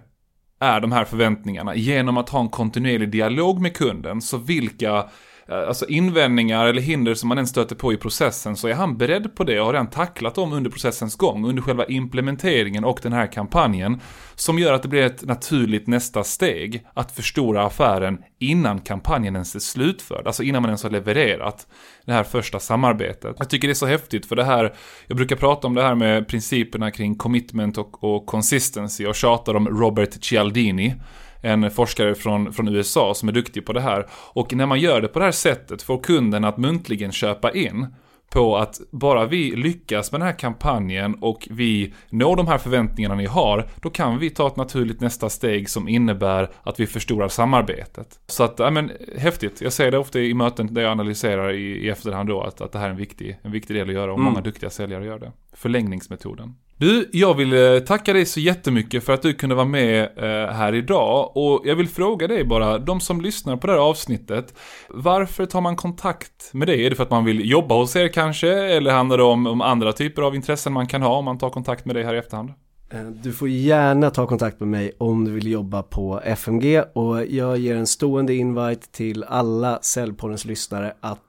är 0.59 0.79
de 0.81 0.91
här 0.91 1.05
förväntningarna 1.05 1.75
genom 1.75 2.17
att 2.17 2.29
ha 2.29 2.39
en 2.39 2.49
kontinuerlig 2.49 3.11
dialog 3.11 3.61
med 3.61 3.77
kunden. 3.77 4.21
Så 4.21 4.37
vilka 4.37 5.05
Eh, 5.53 5.67
alltså 5.67 5.85
invändningar 5.85 6.65
eller 6.65 6.81
hinder 6.81 7.13
som 7.13 7.29
man 7.29 7.37
än 7.37 7.47
stöter 7.47 7.75
på 7.75 7.93
i 7.93 7.97
processen 7.97 8.55
så 8.55 8.67
är 8.67 8.73
han 8.73 8.97
beredd 8.97 9.35
på 9.35 9.43
det 9.43 9.59
och 9.59 9.65
har 9.65 9.73
redan 9.73 9.89
tacklat 9.89 10.35
dem 10.35 10.53
under 10.53 10.69
processens 10.69 11.15
gång, 11.15 11.45
under 11.45 11.61
själva 11.61 11.85
implementeringen 11.85 12.83
och 12.83 12.99
den 13.03 13.13
här 13.13 13.27
kampanjen. 13.27 14.01
Som 14.35 14.59
gör 14.59 14.73
att 14.73 14.81
det 14.81 14.87
blir 14.87 15.01
ett 15.01 15.25
naturligt 15.25 15.87
nästa 15.87 16.23
steg 16.23 16.85
att 16.93 17.11
förstora 17.11 17.65
affären 17.65 18.17
innan 18.39 18.79
kampanjen 18.79 19.35
ens 19.35 19.55
är 19.55 19.59
slutförd, 19.59 20.27
alltså 20.27 20.43
innan 20.43 20.61
man 20.61 20.69
ens 20.69 20.83
har 20.83 20.89
levererat 20.89 21.67
det 22.05 22.13
här 22.13 22.23
första 22.23 22.59
samarbetet. 22.59 23.35
Jag 23.39 23.49
tycker 23.49 23.67
det 23.67 23.71
är 23.71 23.75
så 23.75 23.85
häftigt 23.85 24.25
för 24.25 24.35
det 24.35 24.43
här, 24.43 24.73
jag 25.07 25.17
brukar 25.17 25.35
prata 25.35 25.67
om 25.67 25.73
det 25.73 25.83
här 25.83 25.95
med 25.95 26.27
principerna 26.27 26.91
kring 26.91 27.15
commitment 27.15 27.77
och, 27.77 28.03
och 28.03 28.25
consistency 28.25 29.05
och 29.05 29.15
tjatar 29.15 29.55
om 29.55 29.67
Robert 29.67 30.23
Cialdini 30.23 30.95
en 31.43 31.71
forskare 31.71 32.15
från, 32.15 32.53
från 32.53 32.67
USA 32.67 33.13
som 33.13 33.29
är 33.29 33.33
duktig 33.33 33.65
på 33.65 33.73
det 33.73 33.81
här. 33.81 34.07
Och 34.11 34.53
när 34.53 34.65
man 34.65 34.79
gör 34.79 35.01
det 35.01 35.07
på 35.07 35.19
det 35.19 35.25
här 35.25 35.31
sättet, 35.31 35.81
får 35.81 36.03
kunden 36.03 36.43
att 36.43 36.57
muntligen 36.57 37.11
köpa 37.11 37.51
in, 37.51 37.87
på 38.33 38.57
att 38.57 38.81
bara 38.91 39.25
vi 39.25 39.55
lyckas 39.55 40.11
med 40.11 40.21
den 40.21 40.27
här 40.27 40.39
kampanjen 40.39 41.15
och 41.15 41.47
vi 41.51 41.93
når 42.09 42.35
de 42.35 42.47
här 42.47 42.57
förväntningarna 42.57 43.15
ni 43.15 43.25
har, 43.25 43.67
då 43.81 43.89
kan 43.89 44.19
vi 44.19 44.29
ta 44.29 44.47
ett 44.47 44.55
naturligt 44.55 45.01
nästa 45.01 45.29
steg 45.29 45.69
som 45.69 45.87
innebär 45.87 46.49
att 46.63 46.79
vi 46.79 46.87
förstorar 46.87 47.27
samarbetet. 47.27 48.19
Så 48.27 48.43
att, 48.43 48.59
ja 48.59 48.69
men 48.69 48.91
häftigt. 49.17 49.61
Jag 49.61 49.73
säger 49.73 49.91
det 49.91 49.97
ofta 49.97 50.19
i 50.19 50.33
möten 50.33 50.73
där 50.73 50.81
jag 50.81 50.91
analyserar 50.91 51.51
i, 51.53 51.85
i 51.85 51.89
efterhand 51.89 52.29
då 52.29 52.41
att, 52.41 52.61
att 52.61 52.71
det 52.71 52.79
här 52.79 52.85
är 52.85 52.91
en 52.91 52.97
viktig, 52.97 53.39
en 53.41 53.51
viktig 53.51 53.75
del 53.75 53.89
att 53.89 53.95
göra 53.95 54.11
och 54.11 54.19
mm. 54.19 54.25
många 54.25 54.41
duktiga 54.41 54.69
säljare 54.69 55.05
gör 55.05 55.19
det. 55.19 55.31
Förlängningsmetoden. 55.53 56.55
Du, 56.77 57.09
jag 57.13 57.33
vill 57.33 57.53
eh, 57.53 57.79
tacka 57.79 58.13
dig 58.13 58.25
så 58.25 58.39
jättemycket 58.39 59.03
för 59.03 59.13
att 59.13 59.21
du 59.21 59.33
kunde 59.33 59.55
vara 59.55 59.65
med 59.65 60.03
eh, 60.03 60.53
här 60.53 60.75
idag. 60.75 61.37
Och 61.37 61.61
jag 61.65 61.75
vill 61.75 61.87
fråga 61.87 62.27
dig 62.27 62.43
bara, 62.43 62.77
de 62.77 62.99
som 62.99 63.21
lyssnar 63.21 63.57
på 63.57 63.67
det 63.67 63.73
här 63.73 63.79
avsnittet, 63.79 64.53
varför 64.89 65.45
tar 65.45 65.61
man 65.61 65.75
kontakt 65.75 66.49
med 66.53 66.67
dig? 66.67 66.85
Är 66.85 66.89
det 66.89 66.95
för 66.95 67.03
att 67.03 67.09
man 67.09 67.25
vill 67.25 67.49
jobba 67.49 67.75
hos 67.75 67.95
er 67.95 68.07
kanske? 68.07 68.49
Eller 68.49 68.91
handlar 68.91 69.17
det 69.17 69.23
om, 69.23 69.47
om 69.47 69.61
andra 69.61 69.93
typer 69.93 70.21
av 70.21 70.35
intressen 70.35 70.73
man 70.73 70.87
kan 70.87 71.01
ha 71.01 71.17
om 71.17 71.25
man 71.25 71.37
tar 71.37 71.49
kontakt 71.49 71.85
med 71.85 71.95
dig 71.95 72.03
här 72.03 72.13
i 72.13 72.17
efterhand? 72.17 72.49
Eh, 72.89 73.01
du 73.01 73.33
får 73.33 73.49
gärna 73.49 74.09
ta 74.09 74.27
kontakt 74.27 74.59
med 74.59 74.69
mig 74.69 74.91
om 74.97 75.25
du 75.25 75.31
vill 75.31 75.47
jobba 75.47 75.83
på 75.83 76.21
FMG 76.23 76.83
och 76.93 77.25
jag 77.25 77.57
ger 77.57 77.75
en 77.75 77.87
stående 77.87 78.35
invite 78.35 78.91
till 78.91 79.23
alla 79.23 79.79
Cellpoddens 79.81 80.45
lyssnare 80.45 80.93
att 80.99 81.19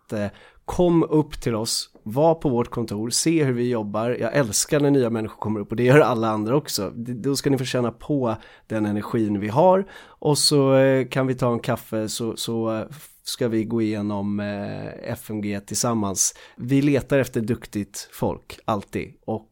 kom 0.65 1.03
upp 1.03 1.41
till 1.41 1.55
oss, 1.55 1.91
var 2.07 2.35
på 2.35 2.49
vårt 2.49 2.71
kontor, 2.71 3.11
se 3.11 3.45
hur 3.45 3.53
vi 3.53 3.71
jobbar. 3.71 4.17
Jag 4.21 4.35
älskar 4.37 4.81
när 4.81 4.91
nya 4.91 5.11
människor 5.11 5.37
kommer 5.37 5.61
upp 5.61 5.71
och 5.71 5.77
det 5.77 5.83
gör 5.83 6.01
alla 6.01 6.29
andra 6.29 6.57
också. 6.57 6.91
Då 6.95 7.37
ska 7.37 7.51
ni 7.51 7.59
få 7.59 7.65
känna 7.65 7.91
på 7.91 8.37
den 8.67 8.87
energin 8.87 9.41
vi 9.41 9.49
har 9.49 9.87
och 10.05 10.39
så 10.39 10.75
eh, 10.75 11.09
kan 11.09 11.27
vi 11.27 11.35
ta 11.35 11.53
en 11.53 11.61
kaffe 11.61 12.09
så, 12.09 12.37
så 12.37 12.77
eh, 12.77 12.87
ska 13.23 13.49
vi 13.49 13.65
gå 13.65 13.83
igenom 13.83 14.41
eh, 14.41 15.13
FMG 15.13 15.61
tillsammans. 15.67 16.35
Vi 16.57 16.83
letar 16.83 17.19
efter 17.19 17.41
duktigt 17.41 18.09
folk, 18.13 18.59
alltid. 18.65 19.15
Och 19.25 19.51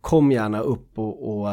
kom 0.00 0.32
gärna 0.32 0.60
upp 0.60 0.98
och, 0.98 1.42
och 1.42 1.48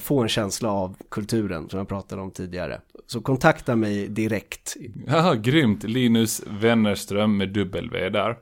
få 0.00 0.22
en 0.22 0.28
känsla 0.28 0.70
av 0.70 0.96
kulturen 1.10 1.68
som 1.68 1.78
jag 1.78 1.88
pratade 1.88 2.22
om 2.22 2.30
tidigare. 2.30 2.80
Så 3.10 3.20
kontakta 3.20 3.76
mig 3.76 4.08
direkt. 4.08 4.76
Ja, 5.06 5.34
grymt. 5.34 5.84
Linus 5.84 6.42
Wennerström 6.46 7.36
med 7.36 7.48
W 7.48 8.08
där. 8.08 8.36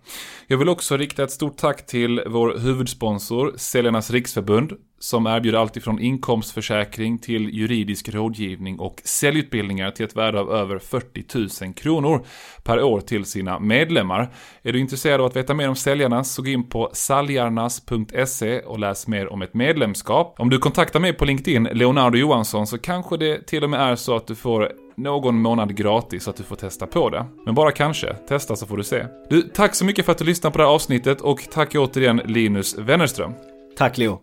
Jag 0.46 0.58
vill 0.58 0.68
också 0.68 0.96
rikta 0.96 1.22
ett 1.24 1.30
stort 1.30 1.56
tack 1.56 1.86
till 1.86 2.22
vår 2.26 2.58
huvudsponsor, 2.58 3.52
Säljarnas 3.56 4.10
Riksförbund, 4.10 4.72
som 4.98 5.26
erbjuder 5.26 5.58
allt 5.58 5.76
ifrån 5.76 6.00
inkomstförsäkring 6.00 7.18
till 7.18 7.54
juridisk 7.54 8.08
rådgivning 8.08 8.78
och 8.78 9.00
säljutbildningar 9.04 9.90
till 9.90 10.04
ett 10.04 10.16
värde 10.16 10.40
av 10.40 10.50
över 10.50 10.78
40 10.78 11.64
000 11.64 11.74
kronor 11.74 12.24
per 12.62 12.82
år 12.82 13.00
till 13.00 13.24
sina 13.24 13.58
medlemmar. 13.58 14.28
Är 14.62 14.72
du 14.72 14.78
intresserad 14.78 15.20
av 15.20 15.26
att 15.26 15.36
veta 15.36 15.54
mer 15.54 15.68
om 15.68 15.76
säljarna, 15.76 16.24
så 16.24 16.42
gå 16.42 16.48
in 16.48 16.68
på 16.68 16.90
saljarnas.se 16.92 18.60
och 18.60 18.78
läs 18.78 19.06
mer 19.06 19.32
om 19.32 19.42
ett 19.42 19.54
medlemskap. 19.54 20.34
Om 20.38 20.50
du 20.50 20.58
kontaktar 20.58 21.00
mig 21.00 21.12
på 21.12 21.24
LinkedIn, 21.24 21.68
Leonardo 21.72 22.18
Johansson, 22.18 22.66
så 22.66 22.78
kanske 22.78 23.16
det 23.16 23.46
till 23.46 23.64
och 23.64 23.70
med 23.70 23.80
är 23.80 23.96
så 23.96 24.16
att 24.16 24.26
du 24.26 24.34
får 24.34 24.72
någon 24.96 25.42
månad 25.42 25.76
gratis 25.76 26.24
så 26.24 26.30
att 26.30 26.36
du 26.36 26.42
får 26.42 26.56
testa 26.56 26.86
på 26.86 27.10
det. 27.10 27.26
Men 27.44 27.54
bara 27.54 27.72
kanske. 27.72 28.14
Testa 28.14 28.56
så 28.56 28.66
får 28.66 28.76
du 28.76 28.84
se. 28.84 29.06
Du, 29.30 29.42
tack 29.42 29.74
så 29.74 29.84
mycket 29.84 30.04
för 30.04 30.12
att 30.12 30.18
du 30.18 30.24
lyssnade 30.24 30.52
på 30.52 30.58
det 30.58 30.64
här 30.64 30.74
avsnittet 30.74 31.20
och 31.20 31.48
tack 31.52 31.74
återigen 31.74 32.20
Linus 32.24 32.78
Wennerström. 32.78 33.32
Tack 33.76 33.98
Leo. 33.98 34.22